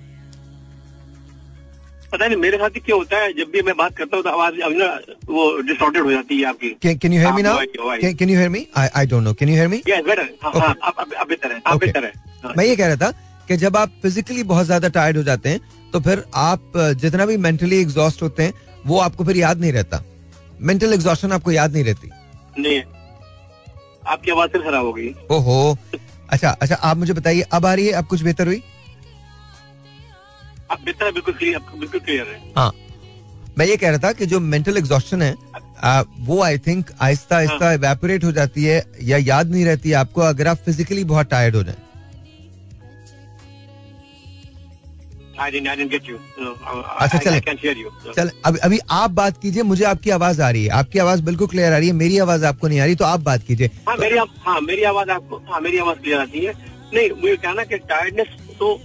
पता 2.12 2.26
नहीं 2.26 2.36
मेरे 2.38 2.58
साथ 2.58 2.70
ही 2.74 2.80
क्या 2.80 2.96
होता 2.96 3.18
है 3.22 3.32
जब 3.38 3.50
भी 3.52 3.62
मैं 3.62 3.76
बात 3.76 3.96
करता 3.96 4.16
हूँ 4.16 4.24
तो 4.24 4.30
आवाज़ 4.30 4.54
ना 4.78 4.86
वो 5.28 5.50
डिस्टॉर्टेड 5.68 6.02
हो 6.02 6.10
जाती 6.10 6.38
है 6.40 6.44
आपकी। 6.48 6.70
Can 6.82 7.12
you 7.12 7.20
hear 7.20 7.32
me 7.32 7.42
now 7.42 7.56
हाँ? 7.56 7.64
Can 8.18 8.30
you 8.30 8.36
hear 8.38 8.48
me 8.48 8.66
I 8.76 8.88
I 8.96 9.06
don't 9.06 9.24
know 9.24 9.32
can 9.40 9.48
you 9.48 9.54
hear 9.54 9.68
me 9.68 9.82
yes 9.88 10.04
better 10.04 10.28
हाँ. 10.42 10.52
हाँ 10.60 10.74
अब 10.82 11.28
बेहतर 11.28 11.52
है 11.52 11.60
अब 11.66 11.72
Okay. 11.72 11.80
बेहतर 11.80 12.04
है। 12.04 12.12
हाँ। 12.44 12.52
मैं 12.56 12.64
ये 12.64 12.76
कह 12.76 12.86
रहा 12.86 12.96
था 12.96 13.12
कि 13.48 13.56
जब 13.56 13.76
आप 13.76 13.92
फिजिकली 14.02 14.42
बहुत 14.44 14.66
ज़्यादा 14.66 14.88
टायर्ड 14.90 15.16
हो 15.16 15.22
जाते 15.22 15.48
हैं 15.48 15.60
तो 15.92 16.00
फिर 16.00 16.24
आप 16.34 16.72
जितना 17.00 17.26
भी 17.26 17.36
मेंटली 17.38 17.80
एग्जॉस्ट 17.80 18.22
होते 18.22 18.42
हैं 18.42 18.54
वो 18.86 18.98
आपको 19.00 19.24
फिर 19.24 19.36
याद 19.36 19.60
नहीं 19.60 19.72
रहता। 19.72 20.02
मेंटल 20.62 20.92
एग्जॉस्टन 20.92 21.32
आपको 21.32 21.52
याद 21.52 21.72
नहीं 21.72 21.84
रहती। 21.84 22.10
नहीं। 22.58 22.82
आपकी 24.04 24.30
आवाज़ 24.30 24.50
फिर 24.50 24.62
खराब 24.62 24.84
हो 24.86 24.92
गई। 24.92 25.08
ओहो। 25.30 25.76
अच्छा 26.30 26.50
अच्छा 26.50 26.74
आप 26.74 26.96
मुझे 26.96 27.12
बताइए 27.12 27.40
अब 27.52 27.66
आ 27.66 27.74
रही 27.74 27.86
है? 27.86 27.92
अब 27.92 28.06
कुछ 28.06 28.22
बेहतर 28.22 28.46
हुई? 28.46 28.62
अब 30.70 30.78
बेहतर 30.84 31.12
बिल्कुल 31.12 31.34
क्लियर 31.34 31.58
बिल्कुल 31.78 32.00
क्लियर 32.00 32.26
है। 32.26 32.40
हाँ। 32.56 32.72
मैं 33.58 33.66
ये 33.66 33.76
कह 33.76 33.90
रहा 33.90 33.98
था 33.98 34.12
कि 34.12 34.26
जो 34.26 34.40
मेंटल 34.42 34.76
एग्जॉस्टन 34.76 35.22
है 35.22 35.34
आ, 35.76 36.02
वो 36.18 36.42
I 36.42 36.58
think 36.58 36.90
Aahista 37.02 37.36
Aahista 37.36 37.72
evaporate 37.72 38.24
हो 38.24 38.30
जाती 38.32 38.64
है 38.64 38.84
या 39.02 39.16
याद 39.18 39.50
नहीं 39.50 39.64
रहती 39.64 39.88
है 39.88 39.94
आपको 39.96 40.20
अगर 40.22 40.48
आप 40.48 40.56
फिजिकली 40.66 41.04
बहुत 41.04 41.28
टायर्ड 41.30 41.56
हो 41.56 41.62
जाए। 41.62 41.76
अच्छा, 47.00 47.18
चलें। 47.18 47.40
चल 48.14 48.30
अभी 48.46 48.58
अभी 48.58 48.78
आप 48.92 49.10
बात 49.10 49.40
कीजिए 49.42 49.62
मुझे 49.62 49.84
आपकी 49.84 50.10
आवाज़ 50.10 50.42
आ 50.42 50.50
रही 50.50 50.64
है 50.64 50.70
आपकी 50.80 50.98
आवाज़ 50.98 51.22
बिल्कुल 51.24 51.46
क्लियर 51.48 51.72
आ 51.72 51.78
रही 51.78 51.88
है 51.88 51.94
मेरी 51.94 52.18
आवाज़ 52.26 52.44
आपको 52.44 52.68
नहीं 52.68 52.80
आ 52.80 52.84
रही 52.84 52.94
तो 52.94 53.04
आप 53.04 53.20
बात 53.20 53.42
कीजिए 53.46 53.70
हाँ 53.88 53.96
मेरी 53.96 54.18
हाँ 54.46 54.60
मेरी 54.60 54.82
आवाज़ 54.92 55.10
आपको 55.10 55.42
हाँ 55.50 55.60
मेरी 55.60 55.78
आवाज़ 55.78 55.98
क्लियर 55.98 56.20
आती 56.20 56.44
है 56.44 56.52
नहीं 56.94 57.10
मुझे 57.20 57.36
कहना 57.36 57.64
कि 57.64 57.78
टायर्डनेस 57.90 58.36
तो 58.58 58.78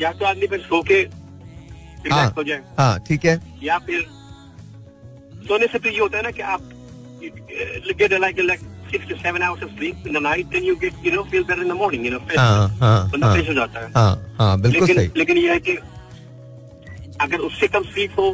या 0.00 0.12
तो 0.12 0.24
आदमी 0.24 0.46
फिर 0.46 0.60
सो 0.60 0.82
के 0.90 1.00
हाँ 2.10 2.26
हो 2.36 2.42
जाए 2.44 2.62
हाँ 2.78 2.98
ठीक 3.08 3.24
है 3.24 3.40
या 3.62 3.78
फिर 3.86 4.06
सोने 5.48 5.66
से 5.72 5.78
तो 5.78 5.88
ये 5.88 5.98
होता 5.98 6.16
है 6.16 6.22
ना 6.22 6.30
कि 6.30 6.42
आप 6.54 6.70
get 7.98 8.12
like 8.12 8.38
like 8.40 8.60
six 8.90 9.08
to 9.08 9.14
seven 9.16 9.42
hours 9.42 9.62
of 9.62 9.70
sleep 9.76 10.06
in 10.06 10.14
the 10.14 10.22
night 10.22 10.46
then 10.54 10.64
you 10.64 10.74
get 10.84 11.06
you 11.06 11.12
know 11.12 11.22
feel 11.30 11.42
better 11.44 11.62
in 11.62 11.68
the 11.68 11.76
morning 11.80 12.06
you 12.06 12.12
know 12.12 12.18
हाँ 12.38 12.68
हाँ 12.80 13.10
बंदा 13.10 13.26
हाँ। 13.26 13.34
फ्रेश 13.34 13.48
हो 13.48 13.54
जाता 13.54 13.80
है। 13.80 13.90
हाँ 13.96 14.36
हाँ 14.38 14.56
लेकिन 15.16 15.36
ये 15.38 15.50
है 15.52 15.58
कि 15.68 15.76
अगर 17.20 17.38
उससे 17.48 17.68
कम 17.76 17.82
स्लीप 17.92 18.18
हो 18.18 18.30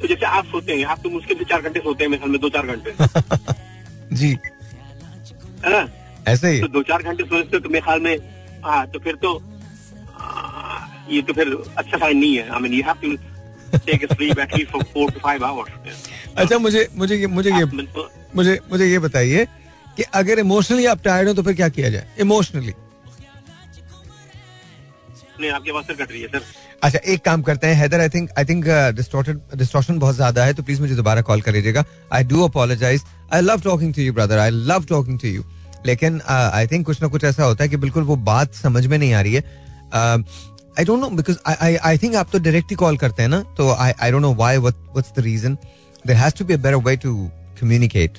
तो 0.00 0.06
जैसे 0.06 0.26
आप 0.26 0.44
सोते 0.46 0.72
हैं 0.72 0.84
आप 0.94 1.00
तो 1.04 1.10
मुश्किल 1.10 1.38
से 1.38 1.44
चार 1.50 1.62
घंटे 1.62 1.80
सोते 1.84 2.04
हैं 2.04 2.18
ख्याल 2.18 2.30
में 2.30 2.40
दो 2.40 2.48
चार 2.56 2.66
घंटे। 2.66 2.92
जी। 4.16 4.28
है 5.64 5.70
ना? 5.72 5.88
ऐसे 6.32 6.48
ही। 6.50 6.60
तो 6.60 6.68
दो 6.76 6.82
चार 6.90 7.02
घंटे 7.02 7.24
सोचते 7.24 7.56
हो 7.56 7.60
तो 7.62 7.68
मेरे 7.68 7.80
ख्याल 7.84 8.00
में 8.00 8.16
हाँ 8.64 8.86
तो 8.92 8.98
फिर 9.06 9.14
तो 9.24 9.34
आ, 10.20 10.78
ये 11.10 11.22
तो 11.22 11.32
फिर 11.32 11.48
अच्छा 11.76 11.96
साइन 11.98 12.18
नहीं 12.18 12.36
है। 12.36 12.48
I 12.54 12.60
mean 12.60 12.72
you 12.74 12.82
have 12.86 12.96
to 13.02 13.78
take 13.86 14.04
sleep 14.12 14.38
at least 14.38 14.70
for 14.72 14.82
four 14.92 15.10
to 15.10 15.20
five 15.20 15.44
hours 15.44 16.06
अच्छा 16.36 16.58
मुझे 16.58 16.88
मुझे 16.96 17.26
मुझे 17.26 17.50
ये 17.50 17.64
मुझे 18.34 18.58
मुझे 18.70 18.86
ये 18.86 18.98
बताइए 18.98 19.46
कि 19.98 20.04
अगर 20.14 20.38
इमोशनली 20.38 20.84
आप 20.86 21.02
टायर्ड 21.04 21.28
हो 21.28 21.34
तो 21.34 21.42
फिर 21.42 21.54
क्या 21.54 21.68
किया 21.68 21.88
जाए? 21.90 22.06
इमोशनली 22.20 22.74
नहीं 25.40 25.50
आपकी 25.50 25.70
आवाज़ 25.70 25.92
कट 25.92 26.10
रही 26.10 26.20
है 26.22 26.28
सर 26.28 26.42
अच्छा 26.82 26.98
एक 27.12 27.24
काम 27.24 27.42
करते 27.42 27.66
हैं 27.66 27.74
Haider 27.76 28.00
I 28.00 28.08
think 28.08 28.30
I 28.38 28.44
think 28.44 28.64
distorted 28.96 29.40
distortion 29.58 29.98
बहुत 29.98 30.14
ज़्यादा 30.14 30.44
है 30.44 30.54
तो 30.54 30.62
प्लीज़ 30.62 30.80
मुझे 30.80 30.94
दोबारा 30.94 31.22
कॉल 31.22 31.40
कर 31.40 31.52
लीजिएगा. 31.52 31.84
I 32.12 32.24
do 32.24 32.42
apologize 32.44 33.02
I 33.34 33.40
love 33.40 33.60
talking 33.62 33.94
to 33.94 34.02
you 34.02 34.12
brother 34.12 34.38
I 34.38 34.50
love 34.50 34.84
talking 34.88 35.18
to 35.20 35.28
you 35.28 35.44
लेकिन 35.86 36.20
आई 36.28 36.66
थिंक 36.66 36.86
कुछ 36.86 37.02
ना 37.02 37.08
कुछ 37.08 37.24
ऐसा 37.24 37.44
होता 37.44 37.64
है 37.64 37.68
कि 37.70 37.76
बिल्कुल 37.86 38.02
वो 38.04 38.16
बात 38.28 38.54
समझ 38.54 38.86
में 38.86 38.98
नहीं 38.98 39.12
आ 39.14 39.20
रही 39.20 39.34
है. 39.34 39.42
I 40.78 40.84
don't 40.84 41.00
know 41.00 41.08
because 41.10 41.36
I 41.48 41.76
I 41.76 41.98
think 41.98 42.14
आप 42.14 42.28
तो 42.32 42.38
डायरेक्ट 42.38 42.70
ही 42.70 42.76
कॉल 42.76 42.96
करते 42.96 43.22
हैं 43.22 43.28
ना 43.28 43.42
तो 43.58 43.72
I 43.74 43.92
I 43.92 44.10
don't 44.10 44.22
know 44.22 44.34
why 44.34 44.58
what's 44.58 45.12
the 45.18 45.24
reason 45.24 45.54
there 46.06 46.18
has 46.18 46.34
to 46.38 46.44
be 46.44 46.54
a 46.54 46.56
better 46.58 46.76
way 46.88 46.96
to 47.04 47.14
communicate 47.60 48.18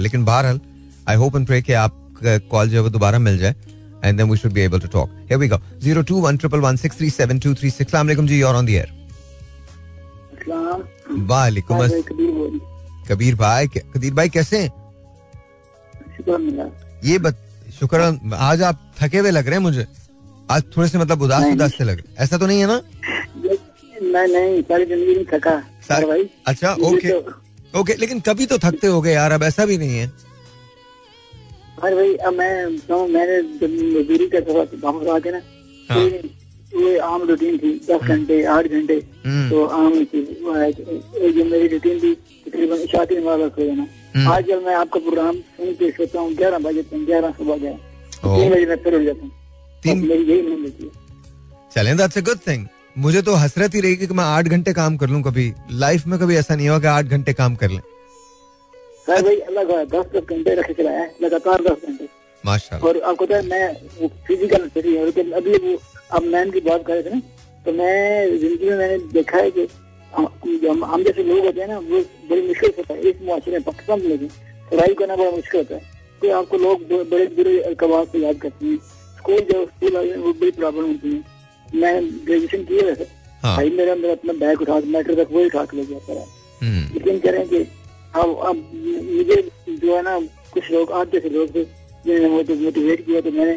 लेकिन 0.00 0.24
बहरहाल 0.24 0.60
आई 1.08 1.16
होप 1.16 1.36
एंड 1.36 1.46
प्रे 1.46 1.60
कि 1.62 1.72
आप 1.72 2.00
कॉल 2.24 2.68
जो 2.68 2.76
है 2.76 2.82
वो 2.82 2.90
दोबारा 2.90 3.18
मिल 3.18 3.38
जाए 3.38 3.54
and 4.06 4.20
then 4.20 4.28
we 4.30 4.36
should 4.40 4.54
be 4.56 4.62
able 4.68 4.80
to 4.84 4.88
talk. 4.94 5.12
Here 5.28 5.36
we 5.42 5.46
go. 5.50 5.58
02111637236. 5.84 7.76
Assalamu 7.84 8.08
alaikum 8.08 8.26
ji, 8.30 8.36
you're 8.40 8.56
on 8.58 8.66
the 8.70 8.74
air. 8.80 8.90
वालेकुम 11.30 11.78
अस्सलाम 11.84 12.58
कबीर 13.08 13.34
भाई 13.36 13.66
कबीर 13.68 14.14
भाई 14.14 14.28
कैसे 14.36 14.58
हैं? 14.58 14.70
ये 17.04 17.18
बत 17.26 17.36
शुक्र 17.80 18.00
आज 18.50 18.62
आप 18.70 18.76
थके 19.00 19.18
हुए 19.18 19.30
लग 19.30 19.46
रहे 19.46 19.54
हैं 19.54 19.62
मुझे। 19.62 19.86
आज 20.50 20.62
थोड़े 20.76 20.88
से 20.88 20.98
मतलब 20.98 21.22
उदास 21.22 21.44
उदास 21.52 21.72
से 21.78 21.84
लग 21.84 21.96
रहे 21.98 22.24
ऐसा 22.24 22.38
तो 22.38 22.46
नहीं 22.46 22.60
है 22.60 22.66
ना? 22.66 22.80
नहीं 23.36 24.28
नहीं 24.34 24.62
सारी 24.62 24.84
ज़िंदगी 24.86 25.14
नहीं 25.14 25.24
थका। 25.32 25.58
सारी- 25.88 26.08
भाई 26.08 26.28
अच्छा 26.46 26.72
ओके 26.90 27.08
तो- 27.10 27.80
ओके 27.80 27.94
लेकिन 28.00 28.20
कभी 28.28 28.46
तो 28.46 28.58
थकते 28.64 28.86
हो 28.86 29.00
गए 29.02 29.12
यार 29.12 29.32
अब 29.32 29.42
ऐसा 29.42 29.64
भी 29.66 29.78
नहीं 29.78 29.98
है। 29.98 30.06
अरे 31.82 31.94
भाई 31.96 32.14
अब 32.14 32.34
मैं 32.34 32.76
बताऊँ 32.76 33.08
मैंने 33.08 33.40
जब 33.58 33.70
मजदूरी 33.96 34.28
था 34.34 34.40
तो 34.40 34.54
वापस 34.54 35.08
आके 35.14 35.30
ना 35.30 35.40
हाँ। 35.90 36.08
तो 36.08 36.80
ये 36.80 36.98
आम 36.98 37.22
रूटीन 37.28 37.58
थी 37.58 37.72
दस 37.88 38.02
घंटे 38.08 38.42
आठ 38.52 38.66
घंटे 38.66 38.94
हम्म। 39.26 39.48
तो 39.50 39.64
आम 39.64 40.04
थी। 40.04 40.20
है, 40.46 40.70
जो 41.32 41.44
मेरी 41.44 41.68
रूटीन 41.68 41.98
थी 42.00 42.14
तकरीबन 42.46 42.86
शादी 42.92 43.18
वाला 43.24 43.48
सो 43.48 43.66
जाना 43.66 43.86
हम्म। 44.14 44.32
आज 44.32 44.46
जब 44.48 44.62
मैं 44.66 44.74
आपका 44.74 45.00
प्रोग्राम 45.00 45.36
सुन 45.56 45.72
के 45.80 45.90
सोता 45.90 46.20
हूँ 46.20 46.34
ग्यारह 46.34 46.58
बजे 46.66 46.82
तक 46.82 47.04
ग्यारह 47.06 47.30
सुबह 47.38 47.56
गया। 47.56 47.72
तीन 48.24 48.50
बजे 48.52 48.66
मैं 48.66 48.76
फिर 48.84 48.94
उठ 48.94 49.02
जाता 49.02 49.22
हूँ। 49.22 49.30
मेरी 50.02 50.24
यही 50.24 50.38
है 50.38 50.90
चलें 51.74 51.96
दैट्स 51.96 52.18
अ 52.18 52.20
गुड 52.20 52.38
थिंग 52.46 52.66
मुझे 53.04 53.22
तो 53.22 53.34
हसरत 53.34 53.74
ही 53.74 53.80
रहेगी 53.80 54.06
कि 54.06 54.14
मैं 54.14 54.24
आठ 54.24 54.48
घंटे 54.48 54.72
काम 54.72 54.96
कर 54.96 55.08
लूँ 55.08 55.22
कभी। 55.22 55.52
लाइफ 55.72 56.06
में 56.06 56.18
कभी 56.20 56.36
ऐसा 56.36 56.54
नहीं 56.56 56.68
हुआ 56.68 56.78
कि 56.80 56.86
आठ 56.86 57.04
घंटे 57.04 57.32
काम 57.32 57.54
कर 57.62 57.70
लें। 57.70 57.80
सर 59.06 59.22
भाई 59.22 59.36
का 59.36 59.84
दस 59.84 60.06
दस 60.12 60.22
घंटे 60.24 60.54
रखे 60.54 60.74
चलाया 60.74 61.00
है 61.00 61.14
लगातार 61.22 61.62
दस 61.62 61.86
घंटे। 61.86 62.08
माशाल्लाह। 62.44 62.88
और 62.88 63.00
आपको 63.00 63.24
पता 63.24 63.36
है 63.36 63.46
मैं 63.46 64.08
फ़िज़िकल 64.26 64.68
सही 64.68 64.94
है 64.94 65.04
लेकिन 65.04 65.32
अभी 65.32 65.56
वो 65.64 65.78
अब 66.12 66.22
मैन 66.34 66.50
की 66.50 66.60
बात 66.60 66.86
कर 66.86 66.94
रहे 66.94 67.02
थे 67.02 67.10
ना 67.10 67.20
तो 67.66 67.72
मैं 67.72 68.38
ज़िंदगी 68.38 68.68
में 68.68 68.76
मैंने 68.76 68.98
देखा 69.12 69.38
है 69.38 69.50
कि 69.50 69.66
हम 70.12 70.84
हम 70.84 71.02
जैसे 71.04 71.22
लोग 71.22 71.44
होते 71.44 71.60
हैं 71.60 71.68
ना 71.68 71.78
वो 71.78 72.00
बड़ी 72.30 72.46
मुश्किल 72.48 72.70
से 72.70 72.80
होता 72.80 72.94
है। 72.94 73.10
इस 73.10 73.22
मुआशरे 73.22 73.52
में 73.52 73.62
पाकिस्तान 73.62 74.00
में 74.00 74.08
लेकिन 74.08 74.28
सर्वाइव 74.28 74.94
करना 74.98 75.16
बड़ा 75.16 75.30
मुश्किल 75.30 75.60
होता 75.60 75.74
है। 75.74 75.92
तो 76.22 76.32
आपको 76.38 76.56
लोग 76.58 76.82
बड़े 77.10 77.26
बुरे 77.36 77.60
अल्कबाब 77.62 78.08
से 78.12 78.18
याद 78.18 78.36
करते 78.42 78.66
हैं। 78.66 78.78
स्कूल 79.18 79.40
जब 79.50 79.64
स्कूल 79.66 79.96
आए 79.96 80.16
वो 80.16 80.32
बड़ी 80.32 80.50
प्रॉब्लम 80.52 80.86
होती 80.86 81.14
है। 81.14 81.80
मैं 81.80 81.94
ग्रेजुएशन 82.26 82.64
किए 82.64 82.82
वैसे 82.82 83.06
हाँ। 83.42 83.56
भाई 83.56 83.70
मेरा 83.70 83.94
मेरा 83.94 84.12
अपना 84.12 84.32
बैग 84.40 84.60
उठा 84.62 84.80
के 84.80 84.86
मेट्रो 84.88 85.14
तक 85.14 85.32
वही 85.32 85.46
उठा 85.46 85.64
के 85.64 85.76
ले 85.76 85.84
गया 85.84 86.24
हम्म। 86.60 86.94
लेकिन 86.94 87.18
कह 87.20 87.30
रहे 87.30 87.40
हैं 87.40 87.48
कि 87.48 87.66
अब 88.14 88.38
अब 88.48 88.56
मुझे 89.16 89.36
जो 89.70 89.96
है 89.96 90.02
ना 90.02 90.18
कुछ 90.52 90.70
लोग 90.70 90.92
आप 90.92 91.12
जैसे 91.12 91.28
लोग 91.28 91.54
थे 91.54 91.64
जिन्होंने 91.64 92.28
मुझे 92.28 92.54
मोटिवेट 92.54 93.04
किया 93.06 93.20
तो 93.20 93.30
मैंने 93.32 93.54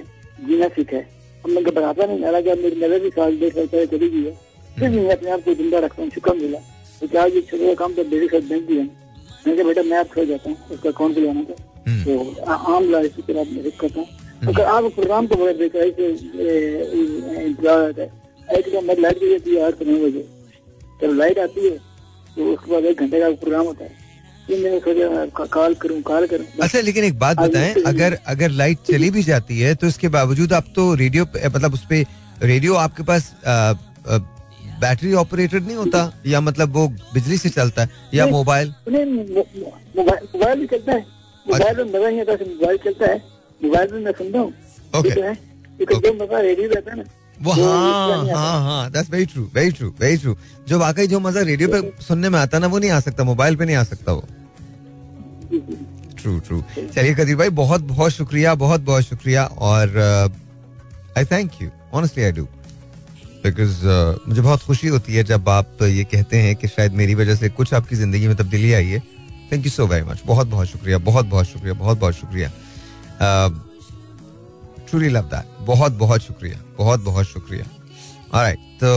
जीना 0.47 0.67
सीखा 0.75 0.97
है। 0.97 1.03
अब 1.43 1.49
मैं 1.49 1.63
घबराता 1.63 2.05
नहीं 2.05 2.23
हालाँकि 2.23 2.49
अब 2.49 2.57
मेरी 2.57 2.75
नज़र 2.77 2.99
भी 2.99 3.09
साल 3.09 3.37
डेढ़ 3.39 3.53
साल 3.53 3.67
पहले 3.67 3.85
चली 3.87 4.09
गई 4.09 4.23
है। 4.25 4.31
फिर 4.77 4.89
भी 4.89 4.99
मैं 4.99 5.15
अपने 5.15 5.31
आप 5.31 5.43
को 5.45 5.53
ज़िंदा 5.53 5.79
रखता 5.79 6.01
हूँ 6.01 6.09
शुक्र 6.11 6.33
मिला। 6.35 6.59
तो 7.01 7.07
क्या 7.07 7.25
ये 7.25 7.41
छोटे 7.41 7.75
काम 7.75 7.93
तो 7.93 8.03
डेढ़ 8.09 8.27
साल 8.31 8.41
बैंक 8.49 8.67
दिया 8.67 8.83
मैंने 8.83 9.55
कहा 9.55 9.67
बेटा 9.67 9.83
मैं 9.83 9.97
आप 9.97 10.07
खो 10.13 10.25
जाता 10.25 10.49
हूँ 10.49 10.57
उसका 10.71 10.89
अकाउंट 10.89 11.15
खुलवाना 11.15 11.43
था? 11.43 11.55
हम्म। 11.87 12.03
तो 12.03 12.11
आम 12.75 12.89
लाइफ 12.91 13.15
की 13.15 13.21
तरह 13.23 13.43
मैं 13.51 13.71
करता 13.79 13.99
हूँ। 13.99 14.07
अगर 14.47 14.63
आप 14.65 14.83
प्रोग्राम 14.95 15.27
को 15.27 15.35
बड़ा 15.35 15.53
देखा 15.53 15.79
है 15.79 15.87
इंतज़ार 17.43 17.79
रहता 17.79 18.01
है। 18.01 18.09
एक 18.57 18.73
मैं 18.83 18.95
लाइट 18.99 19.19
गई 19.19 19.39
थी 19.45 19.57
आठ 19.59 19.81
नौ 19.83 19.97
बजे। 19.99 20.25
जब 21.01 21.13
लाइट 21.13 21.39
आती 21.39 21.67
है 21.67 21.77
तो 22.35 22.51
उसके 22.53 22.71
बाद 22.71 22.85
एक 22.85 22.99
घंटे 22.99 23.19
का 23.19 23.29
प्रोग्राम 23.31 23.65
होता 23.65 23.83
है। 23.85 24.06
कॉल 24.49 25.73
करूँ 25.73 26.01
कॉल 26.01 26.27
करूँ 26.27 26.45
अच्छा 26.61 26.79
लेकिन 26.79 27.03
एक 27.03 27.19
बात 27.19 27.37
बताएँ 27.37 27.73
अगर 27.83 28.17
अगर 28.27 28.49
लाइट 28.49 28.77
चली 28.91 29.09
भी 29.11 29.23
जाती 29.23 29.59
है 29.59 29.75
तो 29.75 29.87
इसके 29.87 30.07
बावजूद 30.07 30.53
आप 30.53 30.65
तो 30.75 30.93
रेडियो 30.95 31.25
मतलब 31.55 31.73
उस 31.73 31.85
पर 31.85 32.05
रेडियो 32.43 32.73
आपके 32.75 33.03
पास 33.03 33.35
आ, 33.47 33.51
आ, 33.51 34.17
बैटरी 34.81 35.13
ऑपरेटेड 35.13 35.65
नहीं 35.65 35.75
होता? 35.75 36.21
या 36.25 36.41
मतलब 36.41 36.73
वो 36.73 36.87
बिजली 37.13 37.37
से 37.37 37.49
चलता 37.49 37.81
है 37.81 37.89
या 38.13 38.25
मोबाइल? 38.27 38.73
मोबाइल 38.89 40.59
भी 40.59 40.67
चलता 40.67 40.91
है। 40.91 41.05
मोबाइल 41.47 41.77
में 41.77 41.83
मज़ा 41.83 42.09
नहीं 42.09 42.21
आता 42.21 42.33
मोबाइल 42.33 42.77
चलता 42.77 43.05
है। 43.05 43.17
मोबाइल 43.63 43.93
में 43.93 43.99
मैं 43.99 44.11
सुनता 44.11 44.39
हूँ 44.39 44.53
मज़ा 46.21 46.39
रेडियो 46.39 46.69
रहता 46.69 46.91
है 46.91 46.97
ना। 46.97 47.03
वो 47.43 47.51
हाँ। 47.53 48.25
हाँ। 48.27 48.61
हाँ 48.63 48.89
that's 48.91 49.09
very 49.11 49.25
true 49.25 49.43
very 49.53 49.71
true 49.71 49.89
very 49.99 50.17
true 50.17 50.35
जो 50.67 50.79
वाकई 50.79 51.07
जो 51.07 51.19
मज़ा 51.19 51.41
रेडियो 51.41 51.69
पे 51.69 52.03
सुनने 52.03 52.29
में 52.29 52.39
आता 52.39 52.59
ना 52.59 52.67
वो 52.67 52.79
नहीं 52.79 52.91
आ 52.91 52.99
सकता 52.99 53.23
मोबाइल 53.23 53.55
पे 53.55 53.65
नहीं 53.65 53.75
आ 53.75 53.83
सकता 53.83 54.11
वो। 54.11 54.27
ट्रू 56.17 56.39
ट्रू 56.39 56.61
चलिए 56.77 57.13
कदीर 57.15 57.35
भाई 57.35 57.49
बहुत 57.59 57.81
बहुत 57.87 58.11
शुक्रिया 58.11 58.55
बहुत 58.63 58.81
बहुत 58.81 59.03
शुक्रिया 59.03 59.45
और 59.45 59.97
I 61.17 61.25
thank 61.25 61.61
you 61.61 61.69
honestly 61.93 62.23
I 62.23 62.31
do 62.31 62.43
because 63.43 63.85
मुझे 64.27 64.41
बहुत 64.41 64.63
खुशी 64.63 64.87
होती 64.87 65.15
है 65.15 65.23
जब 65.23 65.49
आप 65.49 65.83
ये 65.83 66.03
कहते 66.03 66.37
हैं 66.41 66.55
कि 66.55 66.67
शायद 66.67 66.93
मेरी 66.93 67.15
वजह 67.15 67.35
से 67.35 67.49
कुछ 67.49 67.73
आपकी 67.73 67.95
ज़िंदगी 67.95 68.27
में 68.27 68.35
तब्दीली 68.37 68.73
आई 68.73 68.87
है। 68.87 68.99
Thank 69.51 69.65
you 69.65 69.71
so 69.71 69.87
very 69.87 70.05
much 70.05 70.21
बहुत 70.25 70.47
बहुत 70.47 70.67
शुक्रिया 70.67 70.97
बहुत 71.05 71.25
बहुत 71.25 71.47
शुक्रिया 71.47 71.73
बहुत 71.75 71.99
बहुत 71.99 72.13
शुक्रिया। 72.15 72.51
ट्रूली 74.89 75.09
लव 75.09 75.23
दैट 75.33 75.45
बहुत 75.65 75.91
बहुत 76.03 76.21
शुक्रिया। 76.21 76.57
बहुत 76.77 76.99
बहुत 77.03 77.25
शुक्रिया। 77.27 77.65
ऑलराइट 78.33 78.59
तो 78.83 78.91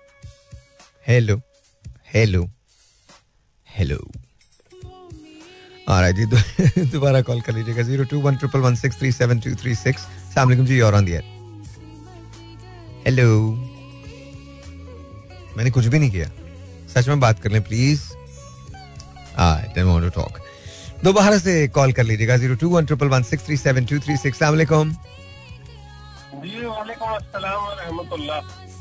hello 1.08 1.36
hello 2.14 2.40
alright 5.88 6.16
जी 6.16 6.24
दोबारा 6.92 7.20
कॉल 7.22 7.40
कर 7.40 7.52
लीजिएगा। 7.54 7.82
02111637236 7.82 9.86
अस्सलाम 9.86 10.48
वालेकुम 10.48 10.66
जी, 10.66 10.78
you're 10.80 10.94
on 10.98 11.04
the 11.08 11.14
air. 11.18 11.24
Hello 13.06 13.26
मैंने 15.56 15.70
कुछ 15.70 15.86
भी 15.86 15.98
नहीं 15.98 16.10
किया। 16.10 16.30
सच 16.94 17.08
में 17.08 17.20
बात 17.20 17.40
कर 17.42 17.50
लें 17.50 17.62
प्लीज़ 17.62 18.00
टू 19.76 20.08
टॉक 20.10 20.38
दोबारा 21.04 21.38
से 21.38 21.66
कॉल 21.68 21.92
कर 21.92 22.04
लीजिएगा 22.04 22.36
zero 22.36 22.54
two 22.56 22.68
one 22.70 22.86
triple 22.86 23.08
one 23.08 23.22
six 23.22 23.46
three 23.46 23.56
seven 23.56 23.84
two 23.86 23.98
three 23.98 24.16
six 24.16 24.42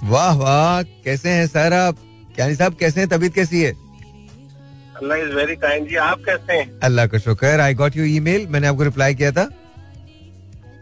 वाह 0.03 0.33
वाह। 0.35 0.81
कैसे 1.05 1.29
हैं 1.29 1.47
सर 1.47 1.73
आप? 1.73 1.97
यानी 2.39 2.55
साहब 2.55 2.75
कैसे 2.79 2.99
हैं? 2.99 3.09
तबीयत 3.09 3.33
कैसी 3.33 3.61
है? 3.61 3.71
अल्लाह 5.01 5.17
इज़ 5.17 5.33
वेरी 5.35 5.55
काइंड 5.55 5.87
जी 5.89 5.95
आप 6.05 6.19
कैसे 6.25 6.53
हैं? 6.53 6.79
अल्लाह 6.83 7.07
का 7.07 7.17
शुक्र। 7.19 7.59
आई 7.59 7.73
गॉट 7.73 7.97
यू 7.97 8.03
ईमेल 8.05 8.47
मैंने 8.49 8.67
आपको 8.67 8.83
रिप्लाई 8.83 9.15
किया 9.15 9.31
था। 9.31 9.45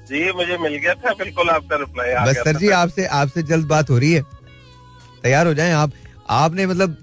जी 0.09 0.31
मुझे 0.31 0.57
मिल 0.57 0.75
गया 0.75 0.93
था। 0.93 1.13
बिल्कुल 1.19 1.49
आपका 1.49 1.75
रिप्लाई 1.75 2.11
आ 2.11 2.25
बस 2.25 2.33
गया 2.33 2.43
सर 2.43 2.59
जी 2.59 2.69
आपसे 2.81 3.05
आपसे 3.19 3.43
जल्द 3.43 3.65
बात 3.67 3.89
हो 3.89 3.97
रही 3.97 4.11
है। 4.13 4.21
तैयार 5.23 5.47
हो 5.47 5.53
जाएँ 5.53 5.73
आप। 5.73 5.91
आपने 6.31 6.65
मतलब 6.67 6.97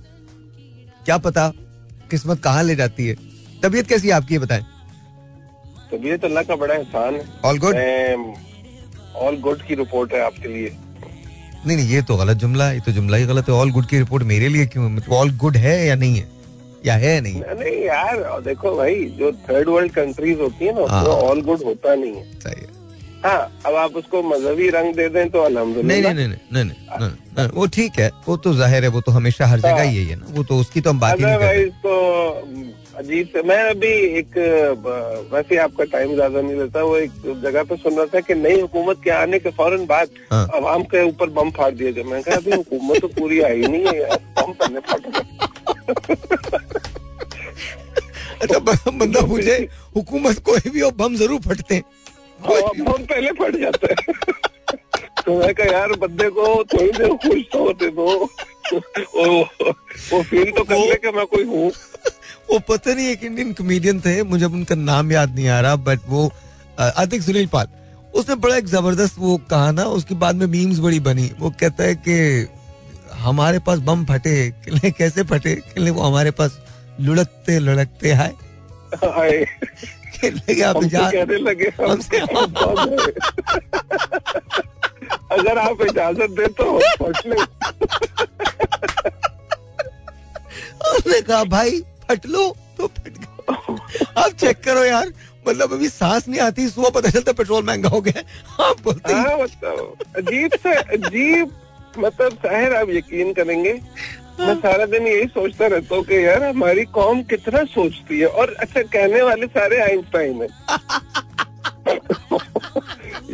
क्या 1.06 1.16
पता 1.20 1.52
किस्मत 2.10 2.42
कहाँ 2.42 2.62
ले 2.62 2.74
जाती 2.76 3.06
है। 3.06 3.14
तबीयत 3.62 3.86
कैसी 3.88 4.08
है 4.08 4.14
आपकी 4.14 4.38
बताएँ। 4.38 4.62
तबीयत 5.92 6.24
अल्लाह 6.24 6.42
का 6.42 6.56
बड़ा 6.56 6.74
एहसान 6.74 7.14
है। 7.14 7.24
ऑल 7.44 7.58
गुड 7.58 7.74
ऑल 9.18 9.36
गुड 9.40 9.62
की 9.62 9.74
रिपोर्ट 9.74 10.12
है 10.12 10.20
आपके 10.24 10.48
लिए। 10.48 10.76
नहीं 11.66 11.76
नहीं 11.76 11.88
ये 11.88 12.02
तो 12.02 12.16
गलत 12.16 12.36
जुमला 12.36 12.66
है 12.68 12.74
ये 12.74 12.80
तो 12.80 12.92
जुमला 12.92 13.16
ही 13.16 13.24
गलत 13.26 13.48
है। 13.48 13.54
ऑल 13.54 13.70
गुड 13.70 13.86
की 13.86 13.98
रिपोर्ट 13.98 14.24
मेरे 14.24 14.48
लिए 14.48 14.66
क्यों 14.66 14.88
मतलब 14.90 15.12
ऑल 15.14 15.30
गुड 15.36 15.56
है 15.56 15.74
या 15.86 15.94
नहीं 15.94 16.16
है? 16.16 16.28
या 16.86 16.94
है 16.96 17.20
नहीं 17.20 17.40
नहीं 17.54 17.82
यार 17.84 18.40
देखो 18.42 18.74
भाई 18.76 19.04
जो 19.18 19.30
थर्ड 19.48 19.68
वर्ल्ड 19.68 19.92
कंट्रीज़ 19.92 20.38
होती 20.40 20.66
है 20.66 20.72
ना 20.74 20.86
हाँ। 20.90 21.02
उसमें 21.02 21.14
ऑल 21.14 21.40
गुड 21.42 21.64
होता 21.64 21.94
नहीं 21.94 22.14
है। 22.14 22.24
सही 22.40 22.60
है। 22.60 22.68
हाँ 23.24 23.40
अब 23.66 23.74
आप 23.76 23.96
उसको 23.96 24.22
मजहबी 24.22 24.68
रंग 24.70 24.94
दे 24.94 25.08
दें 25.08 25.28
तो 25.30 25.38
नहीं 25.38 25.46
अल्हम्दुलिल्लाह 25.46 26.12
नहीं 26.12 26.14
नहीं 26.14 26.28
नहीं 26.28 26.38
नहीं 26.52 26.64
नहीं, 26.64 27.00
नहीं, 27.00 27.10
नहीं, 27.36 27.48
वो 27.48 27.66
ठीक 27.68 27.98
है 27.98 28.10
वो 28.28 28.36
तो 28.36 28.54
ज़ाहिर 28.54 28.84
है 28.84 28.90
वो 28.90 29.00
तो 29.00 29.12
हमेशा 29.12 29.46
हर 29.46 29.60
जगह 29.60 29.82
यही 29.82 30.06
है 30.06 30.16
ना 30.16 30.26
वो 30.30 30.44
तो 30.44 30.58
उसकी 30.60 30.80
तो 30.80 30.90
हम 30.90 31.00
बात 31.00 31.18
ही 31.18 31.24
नहीं 31.24 31.38
कर 31.38 31.44
रहे 31.44 31.64
तो 31.84 31.92
अजीब 32.98 33.26
से 33.32 33.42
मैं 33.42 33.58
अभी 33.70 33.92
एक 34.18 34.38
वैसे 35.32 35.56
आपका 35.58 35.84
टाइम 35.92 36.14
ज़्यादा 36.14 36.40
नहीं 36.40 36.56
लेता 36.56 36.82
वो 36.82 36.96
एक 36.96 37.12
जगह 37.42 37.62
पे 37.64 37.76
सुन 37.76 37.96
रहा 37.96 38.06
था 38.14 38.20
कि 38.20 38.34
नई 38.36 38.60
हुकूमत 38.60 39.00
के 39.04 39.10
आने 39.10 39.38
के 39.38 39.50
फ़ौरन 39.50 39.86
बाद 39.86 40.08
हाँ। 40.32 40.46
आवाम 40.56 40.82
के 40.92 41.06
ऊपर 41.08 41.30
बम 41.38 41.50
फाड़ 41.50 41.70
दिए 41.74 41.92
गए 41.92 42.02
मैं 42.02 42.22
कहा 42.22 42.36
अभी 42.36 42.56
हुकूमत 42.56 43.00
तो 43.00 43.08
पूरी 43.20 43.40
आई 43.42 43.66
नहीं 43.66 43.86
है 43.86 44.00
यार 44.00 44.18
बम 44.40 44.52
पहले 44.52 44.80
फाड़ 44.80 45.00
अच्छा 48.42 48.58
बंदा 48.58 49.20
पूछे 49.28 49.56
हुकूमत 49.96 50.38
कोई 50.44 50.70
भी 50.70 50.80
हो 50.80 50.90
बम 50.98 51.16
ज़रूर 51.16 51.40
फटते 51.40 51.74
हैं। 51.74 51.82
हाँ। 52.44 52.60
बम 52.78 53.04
पहले 53.04 53.30
फट 53.40 53.56
जाता 53.60 53.86
है। 53.90 53.94
तो 55.20 55.38
मैं 55.38 55.54
कहा 55.54 55.66
यार 55.68 55.92
बंदे 56.00 56.28
को 56.30 56.46
थोड़ी 56.64 56.90
देर 56.92 57.14
खुश 57.18 57.42
तो 57.52 57.64
होते 57.64 57.88
दो। 57.90 58.06
वो 58.72 59.40
वो 60.12 60.22
फील 60.22 60.50
तो 60.50 60.64
कर 60.64 60.76
ले 60.78 60.94
कि 60.96 61.10
मैं 61.12 61.26
कोई 61.26 61.44
हूँ। 61.44 61.70
वो 62.50 62.58
पता 62.68 62.94
नहीं 62.94 63.08
एक 63.08 63.24
इंडियन 63.24 63.52
कॉमेडियन 63.52 64.00
थे 64.00 64.22
मुझे 64.22 64.44
अब 64.44 64.52
उनका 64.54 64.74
नाम 64.76 65.12
याद 65.12 65.34
नहीं 65.34 65.48
आ 65.48 65.60
रहा 65.60 65.76
बट 65.78 66.00
वो 66.08 66.30
अतिक 66.78 67.22
सुनील 67.22 67.46
पाल। 67.46 67.68
उसने 68.14 68.34
बड़ा 68.36 68.56
एक 68.56 68.66
ज़बरदस्त 68.66 69.18
वो 69.18 69.36
कहा 69.50 69.70
ना 69.72 69.84
उसके 69.96 70.14
बाद 70.16 70.36
में 70.36 70.46
मीम्स 70.48 70.78
बड़ी 70.78 71.00
बनी। 71.00 71.30
वो 71.40 71.50
कहता 71.60 71.84
है 71.84 71.94
कि 71.98 72.46
हमारे 73.20 73.58
पास 73.58 73.78
बम 73.80 74.04
फटे 74.06 74.90
कैसे 74.90 75.22
फटे? 75.24 75.54
वो 75.80 76.00
हमारे 76.00 76.30
पास 76.32 76.58
लुढ़कते 77.00 77.58
लुढ़कते 77.58 78.10
आए। 78.12 78.32
हाय 78.96 79.44
कहने 80.20 80.52
लगे 80.52 80.62
आप 80.62 80.76
इजाज़त 80.84 81.12
कहने 81.12 81.38
लगे 81.38 81.68
हमसे-। 81.80 82.22
अगर 85.32 85.58
आप 85.58 85.82
इजाज़त 85.82 86.30
दे 86.38 86.46
तो 86.60 86.78
फट 87.00 87.26
ले। 87.26 87.36
उसने 90.90 91.20
कहा 91.20 91.42
भाई 91.56 91.80
फट 92.08 92.26
लो 92.26 92.44
तो 92.78 92.86
फट 92.88 93.18
गया 93.18 93.28
आप 94.18 94.30
चेक 94.32 94.56
करो 94.64 94.84
यार 94.84 95.12
मतलब 95.48 95.72
अभी 95.72 95.88
सांस 95.88 96.28
नहीं 96.28 96.40
आती 96.40 96.68
सुबह 96.68 96.90
पता 96.90 97.10
चलता 97.10 97.32
पेट्रोल 97.32 97.64
महँगा 97.64 97.88
हो 97.88 98.00
गया 98.00 98.22
आप 98.64 98.80
बोलते 98.84 99.12
ही। 99.12 99.18
हाँ 99.18 99.36
मतलब 99.38 99.96
अजीब 100.16 100.50
से 100.62 100.74
अजीब 100.96 101.52
मतलब 101.98 102.32
साहिर 102.42 102.74
आप 102.74 102.88
यकीन 102.90 103.32
करेंगे। 103.32 103.72
मैं 104.40 104.54
सारा 104.54 104.86
दिन 104.86 105.06
यही 105.06 105.26
सोचता 105.26 105.66
रहता 105.66 105.96
हूँ 105.96 106.04
कि 106.04 106.26
यार 106.26 106.44
हमारी 106.44 106.84
कौम 106.84 107.22
कितना 107.22 107.64
सोचती 107.64 108.20
है 108.20 108.26
और 108.26 108.56
अच्छा 108.60 108.82
कहने 108.82 109.22
वाले 109.22 109.46
सारे 109.46 109.80
आइंस्टाइन 109.80 110.42
है। 110.42 110.48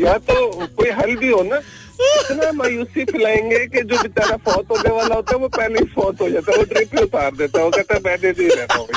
या 0.01 0.19
तो 0.19 0.67
कोई 0.67 0.91
हल 0.91 1.17
भी 1.17 1.29
हो 1.29 1.43
ना, 1.43 1.61
इतना 2.01 2.53
मायूसी 2.53 3.05
फैलाएँगे 3.05 3.67
कि 3.67 3.83
जो 3.83 4.03
बेचारा 4.03 4.37
फौत 4.37 4.71
होने 4.71 4.95
वाला 4.95 5.15
होता 5.15 5.35
है, 5.35 5.41
वो 5.41 5.49
पहले 5.49 5.79
ही 5.79 5.85
फौत 5.95 6.21
हो 6.21 6.31
जाता 6.31 6.53
है, 6.53 6.59
वो 6.59 6.65
ट्रिप 6.65 6.95
ही 6.95 7.03
उतार 7.03 7.37
देता 7.37 7.59
है, 7.59 7.65
वो 7.65 7.71
कहता 7.71 7.95
है, 7.95 8.01
मैं 8.05 8.17
नहीं 8.23 8.51
रहता 8.51 8.75
हूँ 8.75 8.89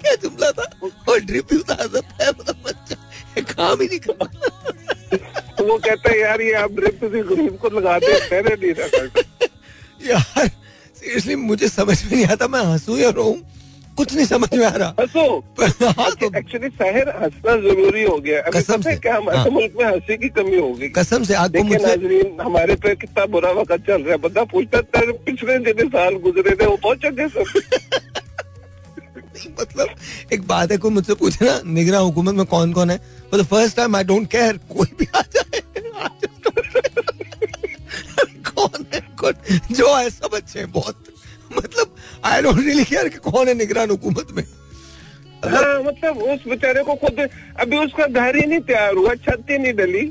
क्या 0.00 0.14
जुमला 0.14 0.50
था? 0.50 0.64
और 1.08 1.20
ड्रिप 1.20 1.52
ही 1.52 1.58
उतार 1.58 1.86
देता 1.86 2.24
है 2.24 2.30
मतलब 2.30 2.56
काम 3.50 3.80
ही 3.80 3.86
नहीं 3.86 3.98
करता 3.98 4.26
तो 5.60 5.66
वो 5.66 5.76
कहता 5.78 6.10
है 6.10 6.18
यार 6.20 6.40
ये 6.40 6.52
आप 6.52 6.72
ड्रिप 6.72 7.00
किसी 7.00 7.20
गरीब 7.20 7.56
को 7.56 7.68
लगा 7.68 7.98
दे 7.98 8.12
मैंने 8.32 8.54
नहीं 8.54 8.74
रखा 8.74 9.48
यार 10.08 10.48
सीरियसली 10.96 11.34
मुझे 11.36 11.68
समझ 11.68 12.04
में 12.04 12.12
नहीं 12.12 12.26
आता 12.26 12.48
मैं 12.48 12.60
हंसू 12.60 12.96
या 12.96 13.08
रोऊं? 13.10 13.34
कुछ 13.96 14.14
नहीं 14.14 14.26
समझ 14.26 14.48
में 14.54 14.64
आ 14.66 14.70
रहा। 14.70 14.94
हंसो। 15.00 15.22
हाँ 16.00 16.10
तो 16.10 16.38
एक्चुअली 16.38 16.68
शहर 16.68 17.08
हंसना 17.22 17.56
ज़रूरी 17.56 18.02
हो 18.02 18.16
गया। 18.18 18.40
अभी 18.40 18.58
कसम 18.58 18.82
से, 18.82 18.96
क्या 18.96 19.16
हमारे 19.16 19.38
हाँ। 19.38 19.46
मुल्क 19.46 19.72
में 19.78 19.84
हँसी 19.84 20.16
की 20.16 20.28
कमी 20.28 20.58
हो 20.58 20.72
गई। 20.72 20.88
कसम 20.88 21.22
से 21.22 21.34
आपको 21.34 21.48
देखिए 21.48 21.68
मुझसे 21.68 21.86
नाजरीन 21.86 22.40
हमारे 22.40 22.74
पे 22.74 22.94
कितना 22.96 23.26
बुरा 23.26 23.50
वक्त 23.50 23.86
चल 23.86 24.02
रहा 24.02 24.10
है। 24.10 24.16
बंदा 24.16 24.44
पूछता 24.44 24.80
तेरे 24.80 25.12
पिछले 25.12 25.58
जितने 25.58 25.88
साल 25.88 26.14
गुजरे 26.14 26.56
थे 26.56 26.66
वो 26.66 26.76
बहुत 26.82 26.98
चंगे 26.98 27.28
सब 27.28 27.60
मतलब 29.60 29.88
एक 30.32 30.46
बात 30.46 30.72
है 30.72 30.76
कोई 30.76 30.90
मुझसे 30.90 31.14
पूछे 31.14 31.44
ना 31.44 31.60
निगरा 31.66 31.98
हुकूमत 31.98 32.34
में 32.34 32.46
कौन 32.46 32.72
कौन 32.72 32.90
है? 32.90 33.00
For 33.30 33.40
the 33.40 33.46
first 33.46 33.76
time 33.76 33.96
I 33.96 34.04
don't 34.04 34.30
care 34.30 34.56
कोई 34.74 34.88
भी 34.98 35.06
आ 35.16 35.22
जाए। 35.22 35.62
बट 39.22 39.36
जो 39.72 39.94
है 39.96 40.08
सब 40.10 40.34
अच्छे 40.34 40.58
हैं 40.58 40.70
बहुत। 40.72 41.04
मतलब 41.52 41.94
आई 42.24 42.42
डोंट 42.42 42.58
रियली 42.58 42.84
केयर 42.84 43.08
कि 43.08 43.18
कौन 43.20 43.48
है 43.48 43.54
निगरान 43.54 43.90
हुकूमत 43.90 44.28
में। 44.36 44.42
हाँ 45.44 45.82
मतलब 45.82 46.18
उस 46.24 46.46
बेचारे 46.48 46.82
को 46.84 46.94
खुद 46.96 47.20
अभी 47.60 47.76
उसका 47.78 48.06
घर 48.06 48.36
ही 48.36 48.46
नहीं 48.46 48.60
तैयार 48.60 48.94
हुआ 48.94 49.14
छत 49.16 49.44
ही 49.50 49.58
नहीं 49.58 49.72
डली। 49.74 50.04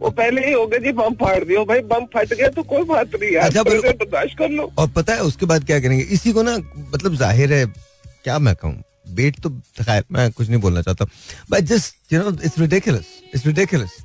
वो 0.00 0.10
पहले 0.12 0.46
ही 0.46 0.52
हो 0.52 0.66
गया 0.66 0.78
जी 0.78 0.92
बम 0.92 1.14
फाड़ 1.20 1.44
दियो 1.44 1.64
भाई 1.64 1.80
बम 1.92 2.04
फट 2.14 2.34
गया 2.34 2.48
तो 2.48 2.62
कोई 2.64 2.82
बात 2.84 3.14
नहीं 3.14 3.30
यार 3.32 3.44
अच्छा, 3.44 3.62
बर्दाश्त 3.62 4.38
कर 4.38 4.50
लो। 4.50 4.70
और 4.78 4.88
पता 4.96 5.14
है 5.14 5.20
उसके 5.22 5.46
बाद 5.46 5.64
क्या 5.64 5.80
करेंगे? 5.80 6.04
इसी 6.04 6.32
को 6.32 6.42
ना 6.42 6.56
मतलब 6.94 7.14
ज़ाहिर 7.14 7.52
है 7.52 7.64
क्या 7.66 8.38
मैं 8.38 8.54
कहूँ? 8.54 8.82
बेट 9.14 9.38
तो 9.42 9.50
खैर 9.82 10.04
मैं 10.12 10.30
कुछ 10.32 10.48
नहीं 10.48 10.60
बोलना 10.60 10.82
चाहता। 10.82 11.04
But 11.50 11.64
just 11.72 12.12
you 12.12 12.22
know 12.22 12.30
it's 12.44 12.58
ridiculous 12.58 13.06
it's 13.34 13.46
ridiculous 13.46 13.96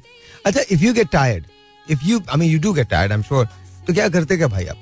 अच्छा 0.45 0.62
if 0.72 0.84
you 0.84 0.93
get 0.93 1.10
tired 1.12 1.45
if 1.88 2.06
you 2.08 2.20
I 2.30 2.38
mean 2.39 2.52
you 2.52 2.60
do 2.60 2.74
get 2.74 2.89
tired 2.89 3.12
I 3.12 3.18
am 3.18 3.24
sure 3.24 3.45
तो 3.88 3.93
क्या 3.93 4.08
करते 4.10 4.38
क्या 4.38 4.47
भाई 4.47 4.66
आप? 4.66 4.78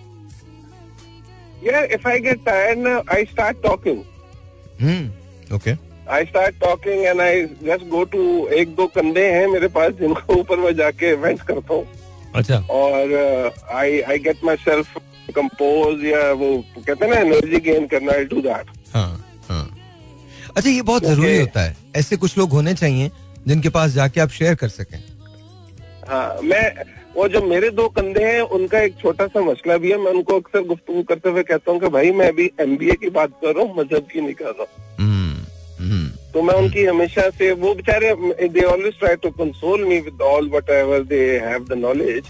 यार 1.65 1.86
if 1.93 2.07
I 2.07 2.20
get 2.20 2.43
tired 2.45 2.88
I 3.15 3.26
start 3.32 3.61
talking 3.63 4.01
hmm 4.82 5.55
okay 5.55 5.74
I 6.15 6.26
start 6.26 6.55
talking 6.61 7.03
and 7.05 7.22
I 7.22 7.41
just 7.63 7.86
go 7.89 8.03
to 8.13 8.22
एक 8.59 8.76
दो 8.76 8.88
कंधे 8.95 9.26
हैं 9.32 9.47
मेरे 9.47 9.67
पास 9.80 9.91
जिनके 9.99 10.39
ऊपर 10.39 10.59
मैं 10.59 10.76
जाके 10.76 11.13
वेंट 11.24 11.41
करता 11.41 11.74
हूँ। 11.74 11.86
अच्छा। 12.36 12.57
और 12.80 13.13
I 13.76 13.99
I 14.01 14.20
get 14.28 14.43
myself 14.63 14.97
compose 15.36 16.03
या 16.05 16.32
वो 16.41 16.51
कहते 16.78 17.05
हैं 17.05 17.13
ना 17.13 17.20
एनर्जी 17.22 17.59
गेन 17.70 17.86
करना 17.88 18.13
आई 18.13 18.26
डू 18.34 18.41
दैट 18.41 18.70
अच्छा 20.57 20.69
ये 20.69 20.81
बहुत 20.81 21.03
ज़रूरी 21.03 21.39
होता 21.39 21.61
है। 21.61 21.75
ऐसे 21.95 22.15
कुछ 22.17 22.37
लोग 22.37 22.51
होने 22.51 22.73
चाहिए 22.75 23.11
जिनके 23.47 23.69
पास 23.69 23.91
जाके 23.91 24.21
आप 24.21 24.29
शेयर 24.29 24.55
कर 24.55 24.69
सकें। 24.69 24.97
हाँ 26.07 26.39
मैं 26.43 26.63
वो 27.15 27.27
जो 27.27 27.41
मेरे 27.43 27.69
दो 27.71 27.87
कंधे 27.89 28.23
हैं 28.23 28.41
उनका 28.57 28.79
एक 28.79 28.95
छोटा 29.01 29.27
सा 29.27 29.41
मसला 29.41 29.77
भी 29.77 29.91
है। 29.91 29.97
मैं 29.97 30.11
उनको 30.11 30.39
अक्सर 30.39 30.61
गुफ्तगू 30.67 31.03
करते 31.03 31.29
हुए 31.29 31.43
कहता 31.43 31.71
हूँ 31.71 31.79
कि 31.79 31.87
भाई 31.89 32.11
मैं 32.11 32.27
अभी 32.27 32.49
एमबीए 32.61 32.95
की 33.01 33.09
बात 33.11 33.31
कर 33.43 33.55
रहा 33.55 33.63
हूँ 33.63 33.75
मज़हब 33.77 34.07
की 34.11 34.21
नहीं 34.21 34.33
कर 34.33 34.45
रहा 34.45 34.61
हूँ। 34.61 34.69
हम्म 34.99 35.35
हम्म। 35.79 36.07
तो 36.33 36.41
मैं 36.41 36.53
उनकी 36.55 36.83
हमेशा 36.85 37.29
से 37.37 37.51
वो 37.61 37.73
बेचारे 37.75 38.13
they 38.47 38.63
always 38.65 38.99
try 38.99 39.15
to 39.23 39.29
console 39.37 39.85
me 39.85 39.99
with 39.99 40.21
all 40.21 40.49
whatever 40.69 41.03
they 41.11 41.21
have 41.45 41.65
the 41.69 41.77
knowledge 41.77 42.23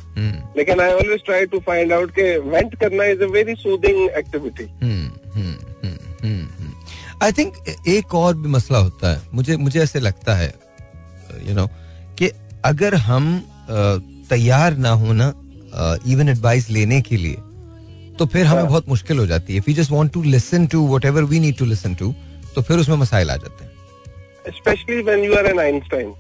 लेकिन 0.57 0.81
I 0.81 0.91
always 0.91 1.23
try 1.25 1.45
to 1.45 1.59
find 1.65 1.93
out 1.93 2.11
के 2.11 2.37
वेंट 2.49 2.75
करना 2.79 3.05
is 3.05 3.23
a 3.23 3.27
very 3.33 3.55
soothing 3.55 4.09
activity 4.17 4.67
I 7.23 7.31
think 7.31 7.53
एक 7.87 8.13
और 8.15 8.35
भी 8.37 8.49
मसला 8.49 8.77
होता 8.77 9.11
है। 9.11 9.21
मुझे 9.33 9.57
मुझे 9.57 9.79
ऐसे 9.81 9.99
लगता 9.99 10.35
है 10.35 10.53
यू 11.47 11.53
नो 11.55 11.67
कि 12.19 12.31
अगर 12.65 12.95
हम 13.07 13.25
तैयार 14.29 14.77
ना 14.77 14.89
हो 15.01 15.13
ना 15.13 15.33
इवन 16.07 16.29
एडवाइस 16.29 16.69
लेने 16.69 17.01
के 17.01 17.17
लिए 17.17 17.37
तो 18.19 18.25
फिर 18.25 18.45
हमें 18.45 18.61
हाँ। 18.61 18.69
बहुत 18.69 18.87
मुश्किल 18.89 19.19
हो 19.19 19.25
जाती 19.27 19.53
है। 19.53 19.59
If 19.59 19.69
you 19.69 19.75
just 19.75 19.91
want 19.91 20.11
to 20.13 20.21
listen 20.23 20.65
to 20.67 20.87
whatever 21.05 21.23
we 21.23 21.39
need 21.39 21.57
to 21.57 21.65
listen 21.65 21.95
to 21.95 22.13
तो 22.55 22.61
फिर 22.61 22.77
उसमें 22.77 22.95
मसाइल 22.97 23.31
आ 23.31 23.35
जाते 23.35 23.63
हैं। 23.63 24.51
Specially 24.51 25.01
when 25.01 25.23
you 25.23 25.35
are 25.35 25.45
an 25.45 25.59
Einstein 25.59 26.13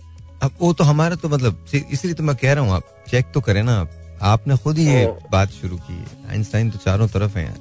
अब 0.43 0.51
वो 0.61 0.73
तो 0.73 0.83
हमारा 0.83 1.15
तो 1.15 1.29
मतलब 1.29 1.65
इसलिए 1.91 2.13
तो 2.13 2.23
मैं 2.23 2.35
कह 2.35 2.53
रहा 2.53 2.63
हूँ 2.63 2.73
आप 2.73 2.95
चेक 3.09 3.31
तो 3.33 3.41
करें 3.41 3.61
ना 3.63 3.79
आप। 3.79 3.91
आपने 4.21 4.57
खुद 4.57 4.77
ही 4.77 4.85
ये 4.85 5.03
हाँ। 5.03 5.29
बात 5.31 5.51
शुरू 5.51 5.77
की 5.77 5.93
है। 5.93 6.31
आइंस्टाइन 6.31 6.69
तो 6.69 6.79
चारों 6.85 7.07
तरफ़ 7.07 7.37
है 7.37 7.53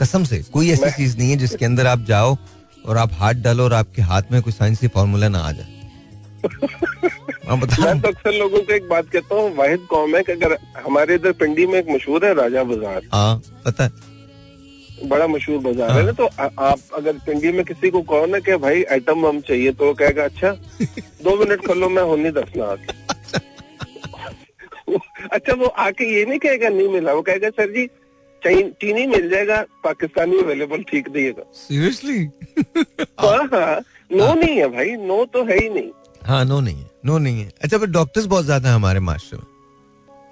कसम 0.00 0.24
से 0.24 0.42
कोई 0.52 0.70
ऐसी 0.70 0.90
चीज़ 0.90 1.16
नहीं 1.18 1.30
है 1.30 1.36
जिसके 1.36 1.64
अंदर 1.64 1.86
आप 1.86 2.04
जाओ 2.08 2.36
और 2.86 2.96
आप 2.96 3.10
हाथ 3.14 3.34
डालो 3.44 3.64
और 3.64 3.72
आपके 3.74 4.02
हाथ 4.02 4.32
में 4.32 4.40
कोई 4.42 4.52
साइंसी 4.52 4.88
फॉर्मूला 4.96 5.28
ना 5.28 5.38
आ 5.38 5.52
जाए। 5.52 5.78
मैं 7.50 8.00
तो 8.00 8.08
अक्सर 8.08 8.32
लोगों 8.32 8.58
को 8.60 8.72
एक 8.74 8.88
बात 8.88 9.08
कहता 9.12 9.34
हूँ 9.34 9.54
वाहिद 9.56 9.80
कौम 9.90 10.14
है 10.16 10.22
कि 10.22 10.32
अगर 10.32 10.56
हमारे 10.84 11.14
इधर 11.14 11.32
पिंडी 11.40 11.66
में 11.66 11.78
एक 11.78 11.88
मशहूर 11.90 12.24
है 12.26 12.32
राजा 12.34 12.62
बाज़ार। 12.64 13.00
हाँ 13.12 13.40
पता 13.66 13.84
है। 13.84 15.08
बड़ा 15.08 15.26
मशहूर 15.26 15.58
बाज़ार 15.62 15.90
है 15.90 16.04
ना 16.06 16.12
तो 16.12 16.24
आ, 16.26 16.46
आप 16.68 16.78
अगर 16.96 17.12
पिंडी 17.26 17.52
में 17.52 17.64
किसी 17.64 17.90
को 17.90 18.00
कहो 18.10 18.26
ना 18.26 18.38
कि 18.38 18.56
भाई 18.64 18.82
आइटम 18.92 19.22
बम 19.22 19.40
चाहिए 19.48 19.72
तो 19.72 19.92
कहेगा 20.00 20.24
अच्छा 20.24 20.50
दो 21.24 21.36
मिनट 21.36 21.66
कर 21.66 21.74
लो 21.76 21.88
मैं 21.88 22.02
होनी 22.10 22.30
दसना 22.40 22.64
आके 22.72 22.98
अच्छा 25.32 25.52
वो 25.54 25.66
आके 25.84 26.04
ये 26.14 26.24
नहीं 26.24 26.38
कहेगा 26.38 26.68
नहीं 26.68 26.88
मिला। 26.88 27.12
वो 27.14 27.22
कहेगा 27.22 27.48
सर 27.50 27.70
जी 27.72 27.84
चीनी 28.46 29.06
मिल 29.06 29.30
जाएगा 29.30 29.64
पाकिस्तानी 29.84 30.38
अवेलेबल 30.38 30.82
ठीक 30.82 31.08
दिएगा 31.08 31.42
सीरियसली 31.52 32.28
हाँ 33.20 33.48
हाँ 33.54 33.80
नो 34.12 34.34
नहीं 34.34 34.56
है 34.56 34.68
भाई 34.68 34.90
नो 34.90 35.24
तो 35.24 35.44
है 35.44 35.58
ही 35.58 35.68
नहीं। 35.68 35.90
हाँ 36.24 36.44
नो 36.44 36.60
नहीं 36.60 36.76
है 36.76 36.90
नो 37.06 37.18
नहीं 37.18 37.42
है। 37.42 37.50
अच्छा 37.62 37.78
डॉक्टर्स 37.78 38.26
बहुत 38.26 38.44
ज़्यादा 38.44 38.68
है 38.68 38.74
हमारे 38.74 39.00
मास्टर 39.00 39.36
में। 39.36 39.44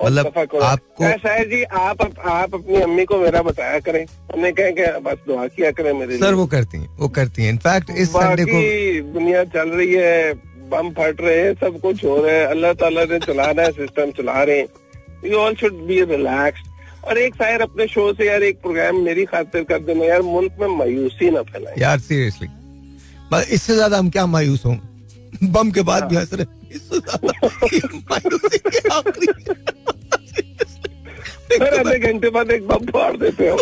मतलब 0.04 0.26
आपको- 0.62 1.18
शायद 1.18 1.48
जी 1.50 1.62
आप 1.62 2.02
आप 2.20 2.54
अपनी 2.54 2.80
अम्मी 2.80 3.04
को 3.04 3.18
मेरा 3.18 3.42
बताया 3.42 3.78
करें। 3.80 4.04
हमने 4.04 4.52
कहें 4.52 4.74
कि 4.74 4.82
बस 5.00 5.16
दुआ 5.26 5.46
किया 5.46 5.70
करें 5.70 5.92
मेरे 5.92 6.18
सर 6.18 6.34
वो 6.34 6.46
करती 6.46 6.78
हैं 6.78 6.96
वो 6.98 7.08
करती 7.08 7.42
हैं। 7.42 7.50
इनफैक्ट 7.52 7.90
इस 7.90 8.10
संडे 8.10 8.44
को 8.44 9.12
दुनिया 9.12 9.44
चल 9.44 9.68
रही 9.68 9.94
है 9.94 10.32
बम 10.70 10.90
फट 10.90 11.20
रहे 11.20 11.40
हैं 11.40 11.54
सब 11.54 11.80
कुछ 11.80 12.04
हो 12.04 12.16
रहा 12.26 12.34
है। 12.34 12.46
अल्लाह 12.46 12.72
ताला 12.72 13.04
ने 13.04 13.18
चलाना 13.18 13.62
है 13.62 13.72
सिस्टम 13.72 14.10
चला 14.10 14.42
रहे 14.42 14.58
हैं। 14.58 14.68
You 15.24 15.38
all 15.38 15.54
should 15.54 15.72
be 15.72 16.04
relax 16.04 16.60
और 17.04 17.18
एक 17.18 17.34
शायर 17.34 17.60
अपने 17.60 17.86
शो 17.88 18.12
से 18.12 18.26
यार 18.26 18.42
एक 18.42 18.60
प्रोग्राम 18.62 18.96
मेरी 19.04 19.24
खातिर 19.24 19.64
कर 19.64 19.78
देना 19.82 20.04
यार 20.04 20.22
मुल्क 20.22 20.56
में 20.60 20.68
मायूसी 20.76 21.30
ना 21.30 21.42
फैलाए। 21.42 21.74
यार 21.78 21.98
सीरियसली 21.98 22.48
इससे 23.54 23.74
ज़्यादा 23.74 23.98
हम 23.98 24.10
क्या 24.10 24.26
मायूस 24.26 24.64
हों? 24.66 24.76
बम 25.52 25.70
के 25.70 25.82
बाद 25.88 26.04
भी 26.04 26.16
हंस 26.16 26.32
रहे 26.34 26.42
हैं। 26.42 26.48
तो 31.48 31.64
आधे 31.78 31.98
घंटे 31.98 32.30
बाद 32.30 32.50
एक 32.50 32.66
बम 32.68 32.86
फाड़ 32.86 33.16
देते 33.16 33.48
हो 33.48 33.56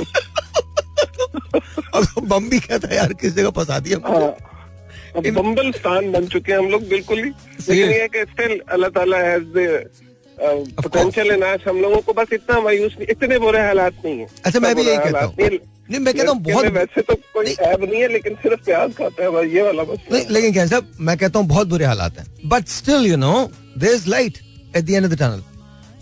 और 1.94 2.06
बम 2.32 2.48
भी 2.48 2.58
कहता 2.60 2.88
है 2.88 2.96
यार 2.96 3.12
किस 3.20 3.34
जगह 3.34 3.50
फंसा 3.56 3.78
दिया। 3.78 3.98
हाँ। 4.06 4.36
बम्बल 5.16 5.70
स्थान 5.72 6.10
बन 6.12 6.26
चुके 6.28 6.52
हैं 6.52 6.58
हम 6.58 6.68
लोग 6.70 6.82
बिल्कुल 6.88 7.18
ही। 7.18 7.30
लेकिन 7.68 7.90
ये 7.92 8.08
कि 8.14 8.24
स्टिल 8.32 8.60
अल्लाह 8.72 8.90
ताला 8.96 9.18
हैज़ 9.18 9.58
पोटेंशियल 10.38 11.30
इन 11.32 11.42
us 11.46 11.66
हम 11.68 11.80
लोगों 11.80 12.00
को 12.06 12.12
बस 12.12 12.32
इतना 12.32 12.60
मायूस 12.60 12.94
नहीं 12.98 13.06
इतने 13.10 13.38
बुरे 13.38 13.60
हालात 13.66 13.94
नहीं 14.04 14.18
है। 14.18 14.26
अच्छा 14.44 14.60
मैं 14.60 14.74
भी 14.76 14.82
यही 14.82 14.96
कहता 14.96 15.24
हूँ। 15.24 15.34
नहीं 15.90 16.00
मैं 16.00 16.14
कहता 16.14 16.30
हूँ 16.30 16.40
बहुत 16.42 16.66
वैसे 16.72 17.02
तो 17.02 17.14
कोई 17.34 17.52
ऐब 17.62 17.84
नहीं 17.84 18.00
है 18.00 18.08
लेकिन 18.12 18.34
सिर्फ़ 18.42 18.64
प्याज 18.64 18.94
खाता 18.96 19.22
है 19.22 19.30
बस 19.30 19.44
ये 19.54 19.62
वाला 19.62 19.82
बस 19.90 19.98
नहीं 20.12 20.24
लेकिन 20.30 20.52
क्या 20.52 20.66
साहब 20.66 20.92
मैं 21.00 21.16
कहता 21.18 21.38
हूँ 21.38 21.46
बहुत 21.48 21.68
बुरे 21.68 21.84
हालात 21.84 22.18
हैं। 22.18 22.26
But 22.48 22.68
still 22.68 23.06
you 23.06 23.16
know 23.16 23.32
there 23.78 23.94
is 23.94 24.08
light 24.10 24.38
at 24.76 24.84
the 24.84 24.90
end 24.90 25.04
of 25.06 25.12
the 25.12 25.18
tunnel 25.18 25.42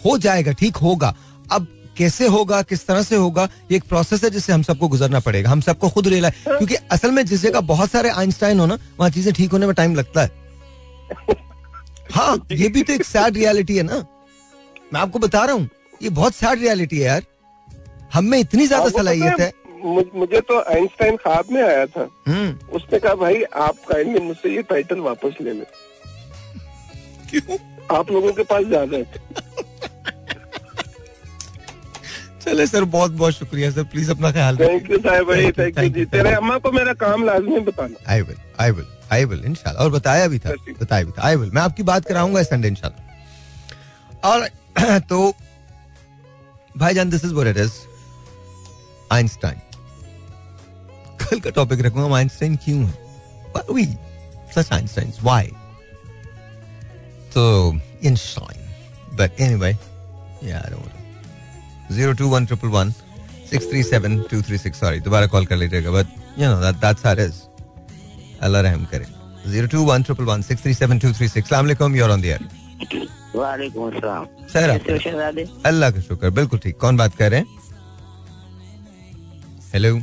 हो 0.05 0.16
जाएगा 0.18 0.53
ठीक 0.53 0.76
होगा। 0.76 1.14
अब 1.53 1.66
कैसे 1.99 2.26
होगा 2.28 2.61
किस 2.62 2.87
तरह 2.87 3.03
से 3.03 3.16
होगा 3.16 3.49
ये 3.70 3.76
एक 3.76 3.85
प्रोसेस 3.89 4.24
है 4.24 4.30
जिससे 4.30 4.53
हम 4.53 4.62
सबको 4.62 4.89
गुजरना 4.89 5.20
पड़ेगा। 5.20 5.51
हम 5.51 5.61
सबको 5.61 5.89
खुद 5.89 6.09
रियलाइज़ 6.09 6.49
क्योंकि 6.49 6.74
असल 6.93 7.11
में 7.11 7.24
जिस 7.26 7.43
जगह 7.43 7.61
बहुत 7.68 7.91
सारे 7.91 8.09
आइंस्टाइन 8.22 8.61
हो 8.61 8.66
ना 8.66 8.78
वहाँ 8.99 9.11
चीज़ें 9.11 9.32
ठीक 9.35 9.53
होने 9.53 9.66
में 9.66 9.74
टाइम 9.74 9.95
लगता 9.95 10.22
है। 10.22 11.37
हाँ 12.14 12.47
ये 12.53 12.68
भी 12.68 12.82
तो 12.82 12.93
एक 12.93 13.05
सैड 13.05 13.37
रियलिटी 13.37 13.76
है 13.76 13.82
ना। 13.82 14.05
मैं 14.93 15.01
आपको 15.01 15.18
बता 15.18 15.45
रहा 15.45 15.55
हूँ 15.55 15.68
ये 16.03 16.09
बहुत 16.11 16.35
सैड 16.35 16.61
रियलिटी 16.61 16.99
है 16.99 17.05
यार। 17.05 17.22
हम 18.14 18.24
में 18.24 18.39
इतनी 18.39 18.66
ज़्यादा 18.66 18.89
सलाहियत 18.91 19.41
है। 19.41 19.53
मुझे 19.85 20.41
तो 20.41 20.59
आइंस्टाइन 20.61 21.16
ख्वाब 21.16 21.51
में 21.53 21.62
आया 21.62 21.87
था। 21.87 22.09
हम्म। 22.28 22.74
उसने 22.76 22.99
कहा 22.99 23.14
भाई 23.16 23.43
आप 23.43 23.76
काइंडली 23.89 24.20
मुझसे 24.20 24.55
ये 24.55 24.62
टाइटल 24.70 25.01
वापस 25.01 25.37
ले 25.41 25.53
लें। 25.53 25.66
क्यों? 27.30 27.59
आप 27.91 28.11
लोगों 28.11 28.32
के 28.32 28.43
पास 28.45 28.64
ज़्यादा 28.66 28.97
है। 28.97 29.05
चले 32.45 32.66
सर 32.66 32.85
बहुत 32.87 33.11
बहुत 33.12 33.35
शुक्रिया 33.35 33.70
सर 33.70 33.82
प्लीज़ 33.93 34.11
अपना 34.11 34.30
ख्याल 34.32 34.57
थैंक 34.57 34.91
यू 34.91 34.99
साहब 34.99 35.26
भाई 35.26 35.51
थैंक 35.59 35.78
यू 35.78 35.89
जी। 35.91 36.05
तेरे 36.07 36.32
अम्मा 36.32 36.57
को 36.59 36.72
मेरा 36.72 36.93
काम 36.95 37.24
लाजमी 37.24 37.61
बताना 37.68 38.11
I 38.12 38.22
will 38.22 38.37
I 38.61 38.70
will 38.70 38.87
I 39.12 39.24
will 39.24 39.45
इंशाल्लाह 39.47 39.85
और 39.85 39.91
बताया 39.91 40.26
भी 40.28 40.39
था 40.39 40.53
बताया 40.80 41.05
भी 41.05 41.12
था 41.12 41.22
आई 41.26 41.37
विल 41.37 41.51
मैं 41.55 41.62
आपकी 41.62 41.82
बात 41.91 42.05
कराऊँगा 42.07 42.43
संडे 42.43 42.68
इंशाल्लाह 42.68 44.30
और 44.30 44.49
तो 45.09 45.33
भाईजान 46.79 47.11
this 47.11 47.25
is 47.25 47.35
what 47.35 47.47
it 47.47 47.57
is 47.57 47.72
Einstein 49.12 49.61
कल 51.25 51.41
का 51.41 51.51
टॉपिक 51.51 51.81
रखूँगा 51.81 52.05
हम 52.05 52.14
आइंस्टाइन 52.14 52.57
क्यों 52.64 52.85
है 52.87 53.03
Why 53.55 53.62
we 53.70 53.87
such 54.51 54.70
Einsteins 54.72 55.18
why 55.22 55.43
तो 57.35 57.45
Einstein 58.03 58.59
but 59.16 59.31
anyway 59.39 59.77
yeah 60.43 60.62
I 60.64 60.70
don't 60.70 60.85
know 60.85 61.97
zero 61.97 62.14
two 62.14 62.29
one 62.29 62.47
triple 62.47 62.70
one 62.70 62.93
six 63.47 63.66
three 63.66 63.83
seven 63.83 64.25
two 64.29 64.43
three 64.43 64.59
six 64.59 64.79
sorry 64.79 65.01
दोबारा 65.01 65.27
call 65.27 65.47
कर 65.47 65.57
लीजिएगा 65.57 65.91
but 65.91 66.07
you 66.37 66.49
know 66.49 66.61
that 66.61 66.81
that's 66.81 67.03
how 67.03 67.12
it 67.12 67.25
is 67.29 67.43
अल्लाह 68.43 68.61
रहम 68.62 68.85
करे 68.85 69.07
zero 69.51 69.66
two 69.66 69.85
one 69.85 70.03
triple 70.03 70.25
one 70.25 70.43
six 70.43 70.62
three 70.62 70.75
seven 70.75 70.99
two 70.99 71.12
three 71.12 71.29
six 71.29 71.49
सलाम 71.49 71.97
you're 71.97 72.11
on 72.11 72.20
the 72.20 72.25
air 72.25 72.49
वालेकुम 73.37 73.91
अल्लाह 75.66 75.91
का 75.91 76.01
शुक्र 76.01 76.31
बिल्कुल 76.31 76.59
ठीक। 76.59 76.77
कौन 76.81 76.97
बात 76.97 77.14
कर 77.16 77.31
रहे 77.31 77.41
हैं? 77.41 77.47
हेलो 79.75 79.95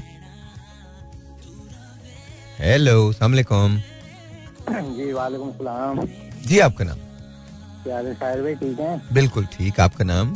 हेलो 2.60 2.96
सलामकुम 3.14 3.78
जी 4.98 5.12
वालेकुम 5.14 5.52
सलाम। 5.52 6.06
जी 6.48 6.60
आपका 6.60 6.84
नाम? 6.86 6.98
भाई 7.88 8.56
ठीक 8.56 8.80
है? 8.80 9.02
बिल्कुल 9.14 9.46
ठीक 9.54 9.80
आपका 9.80 10.04
नाम? 10.06 10.36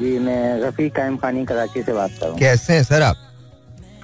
जी 0.00 0.18
मैं 0.18 0.60
रफीक 0.60 0.94
कायम 0.96 1.16
खानी 1.16 1.44
कराची 1.46 1.82
से 1.82 1.92
बात 1.92 2.10
कर 2.10 2.20
रहा 2.20 2.30
हूँ। 2.30 2.38
कैसे 2.38 2.72
हैं 2.72 2.82
सर 2.84 3.02
आप? 3.02 3.16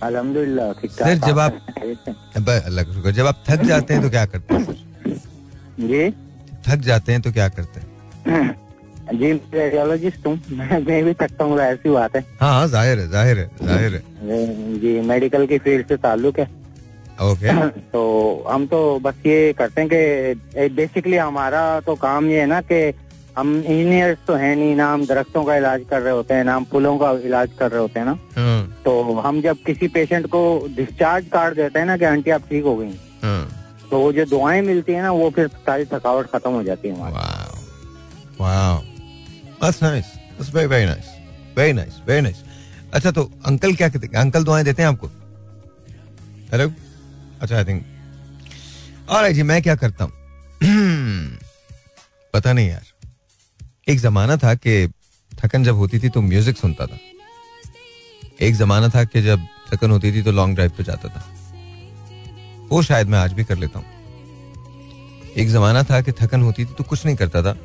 अल्हम्दुलिल्लाह 0.02 0.72
ठीक 0.80 0.90
सर, 0.90 1.14
जब 1.26 1.38
आप- 1.38 2.48
अल्लाह 2.48 2.84
का 2.84 2.92
शुक्र 2.94 3.10
जब 3.10 3.26
आप 3.26 3.42
थक 3.48 3.62
जाते 3.72 3.94
हैं 3.94 4.02
तो 4.02 4.10
क्या 4.10 4.24
करते 4.26 4.54
हैं? 4.54 4.64
सर 4.64 5.86
जी? 5.90 6.04
थक 6.68 6.80
जाते 6.82 7.12
हैं 7.12 7.20
तो 7.22 7.32
क्या 7.32 7.48
करते 7.50 7.80
हैं? 7.80 7.88
जी 9.12 9.32
रेडियोलॉजिस्ट 9.54 10.26
हूँ। 10.26 10.38
मैं 10.50 11.04
भी 11.04 11.12
थकता 11.14 11.44
हूँ 11.44 11.58
ऐसी 11.60 11.90
बात 11.90 12.16
है। 12.16 12.24
हाँ 12.40 12.52
हाँ 12.52 12.66
ज़ाहिर 12.68 12.98
है 12.98 13.08
ज़ाहिर 13.10 13.38
है 13.38 13.50
ज़ाहिर 13.62 13.94
है। 13.94 14.02
जी 14.80 15.00
मेडिकल 15.08 15.46
की 15.46 15.58
फ़ील्ड 15.58 15.86
से 15.88 15.96
ताल्लुक 15.98 16.38
है। 16.38 16.48
ओके 17.22 17.68
तो 17.92 18.02
हम 18.48 18.66
तो 18.66 18.98
बस 19.04 19.14
ये 19.26 19.52
करते 19.52 19.80
हैं 19.80 19.90
कि 19.92 20.68
बेसिकली 20.74 21.16
हमारा 21.16 21.80
तो 21.80 21.94
काम 21.96 22.30
ये 22.30 22.40
है 22.40 22.46
ना 22.46 22.60
कि 22.62 22.92
हम 23.36 23.54
इंजीनियर्स 23.56 24.18
तो 24.26 24.34
है 24.34 24.54
नहीं 24.54 24.74
ना 24.76 24.86
हम 24.92 25.04
दरख्तों 25.06 25.44
का 25.44 25.56
इलाज 25.56 25.84
कर 25.90 26.00
रहे 26.02 26.12
होते 26.12 26.34
हैं 26.34 26.44
ना 26.44 26.54
हम 26.54 26.64
फूलों 26.70 26.96
का 26.98 27.10
इलाज 27.26 27.50
कर 27.58 27.70
रहे 27.70 27.80
होते 27.80 28.00
हैं 28.00 28.06
ना। 28.06 28.18
हाँ। 28.36 28.82
तो 28.84 29.02
हम 29.20 29.40
जब 29.42 29.56
किसी 29.66 29.88
पेशेंट 29.88 30.26
को 30.26 30.42
डिस्चार्ज 30.76 31.26
कार्ड 31.32 31.56
देते 31.56 31.78
हैं 31.78 31.86
ना 31.86 31.96
कि 31.96 32.04
आंटी 32.04 32.30
आप 32.30 32.48
ठीक 32.50 32.64
हो 32.64 32.76
गई 32.76 32.94
हाँ। 33.22 33.59
तो 33.90 33.98
वो 34.00 34.12
जो 34.12 34.24
दुआएँ 34.24 34.62
मिलती 34.62 34.92
है 34.92 35.02
ना, 35.02 35.10
वो 35.10 35.30
फिर 35.30 35.48
सारी 35.48 35.84
थकावट 35.84 36.26
खत्म 36.26 36.50
हो 36.50 36.62
जाती 36.62 36.88
है. 36.88 36.94
अच्छा 42.94 43.10
तो 43.10 43.32
अंकल 43.46 43.74
क्या 43.74 43.88
कहते 43.88 44.06
हैं? 44.06 44.14
अंकल 44.14 44.44
दुआएँ 44.44 44.64
देते 44.64 44.82
हैं 44.82 44.88
आपको? 44.88 45.06
हेलो 46.52 46.72
अच्छा 47.42 47.56
आई 47.56 47.64
थिंक 47.64 47.84
और 49.10 49.32
जी, 49.32 49.42
मैं 49.42 49.62
क्या 49.62 49.76
करता 49.76 50.04
हूँ? 50.04 50.12
पता 52.34 52.52
नहीं 52.52 52.68
यार। 52.68 52.82
एक 53.88 53.98
जमाना 53.98 54.36
था 54.36 54.54
कि 54.54 54.88
थकन 55.44 55.64
जब 55.64 55.76
होती 55.76 55.98
थी 55.98 56.08
तो 56.08 56.20
म्यूज़िक 56.20 56.56
सुनता 56.56 56.86
था। 56.86 56.98
एक 58.40 58.54
जमाना 58.54 58.88
था 58.88 59.04
कि 59.04 59.22
जब 59.22 59.46
थकन 59.72 59.90
होती 59.90 60.12
थी 60.12 60.22
तो 60.22 60.32
लॉन्ग 60.32 60.54
ड्राइव 60.54 60.70
पे 60.70 60.84
जाता 60.84 61.08
था। 61.08 61.24
वो 62.72 62.82
शायद 62.82 63.08
मैं 63.08 63.18
आज 63.18 63.32
भी 63.32 63.44
कर 63.44 63.58
लेता 63.58 63.78
हूँ। 63.78 63.86
एक 65.36 65.48
जमाना 65.48 65.82
था 65.82 66.00
कि 66.00 66.12
थकन 66.12 66.42
होती 66.42 66.64
थी 66.64 66.74
तो 66.74 66.84
कुछ 66.84 67.04
नहीं 67.06 67.16
करता 67.16 67.42
था। 67.42 67.56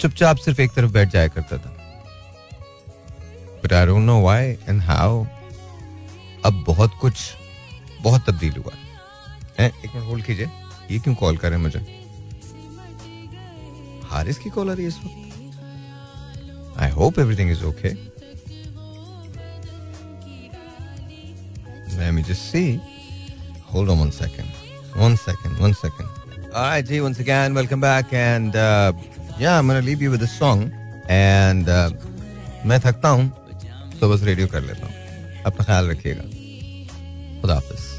चुपचाप 0.00 0.36
सिर्फ़ 0.36 0.60
एक 0.60 0.72
तरफ़ 0.72 0.92
बैठ 0.92 1.08
जाया 1.08 1.28
करता 1.28 1.58
था। 1.58 1.76
But 3.64 3.72
I 3.72 3.86
don't 3.86 4.02
know 4.02 4.20
why 4.20 4.44
and 4.44 4.82
how 4.82 5.24
अब 6.44 6.64
बहुत 6.66 6.92
कुछ, 7.00 7.14
बहुत 8.02 8.24
तब्दील 8.26 8.52
हुआ। 8.52 8.72
है, 9.60 9.68
एक 9.68 9.94
मिनट 9.94 10.06
होल्ड 10.06 10.24
कीजिए। 10.24 10.50
ये 10.90 10.98
क्यों 10.98 11.14
कॉल 11.14 11.36
कर 11.36 11.50
रहे 11.50 11.58
हैं 11.58 11.64
मुझे? 11.64 11.80
हारिस 14.04 14.38
की 14.38 14.50
कॉल 14.50 14.70
आ 14.70 14.72
रही 14.72 14.82
है 14.82 14.88
इस 14.88 14.98
वक्त। 15.04 16.78
I 16.78 16.90
hope 16.90 17.18
everything 17.18 17.50
is 17.50 17.64
okay 17.64 18.14
Let 21.94 22.12
me 22.12 22.22
just. 22.28 22.93
Hold 23.73 23.89
on 23.89 23.99
one 23.99 24.11
second. 24.11 24.47
One 24.95 25.17
second. 25.17 25.59
One 25.59 25.73
second. 25.73 26.07
All 26.53 26.63
right, 26.63 26.85
G. 26.85 27.01
Once 27.01 27.19
again, 27.19 27.53
welcome 27.53 27.79
back, 27.79 28.11
and 28.11 28.55
uh, 28.55 28.93
yeah, 29.37 29.57
I'm 29.57 29.67
gonna 29.67 29.81
leave 29.81 30.01
you 30.01 30.09
with 30.11 30.23
a 30.23 30.27
song. 30.27 30.71
And 31.09 31.69
uh, 31.69 31.89
मैं 32.65 32.79
थकता 32.79 33.09
हूँ 33.09 33.29
तो 33.99 34.09
बस 34.09 34.23
radio 34.23 34.47
कर 34.47 34.61
लेता 34.61 34.87
हूँ 34.87 35.43
अपना 35.45 35.65
ख्याल 35.65 35.89
रखिएगा 35.89 36.23
खुदा 37.41 37.53
हाफिज 37.53 37.92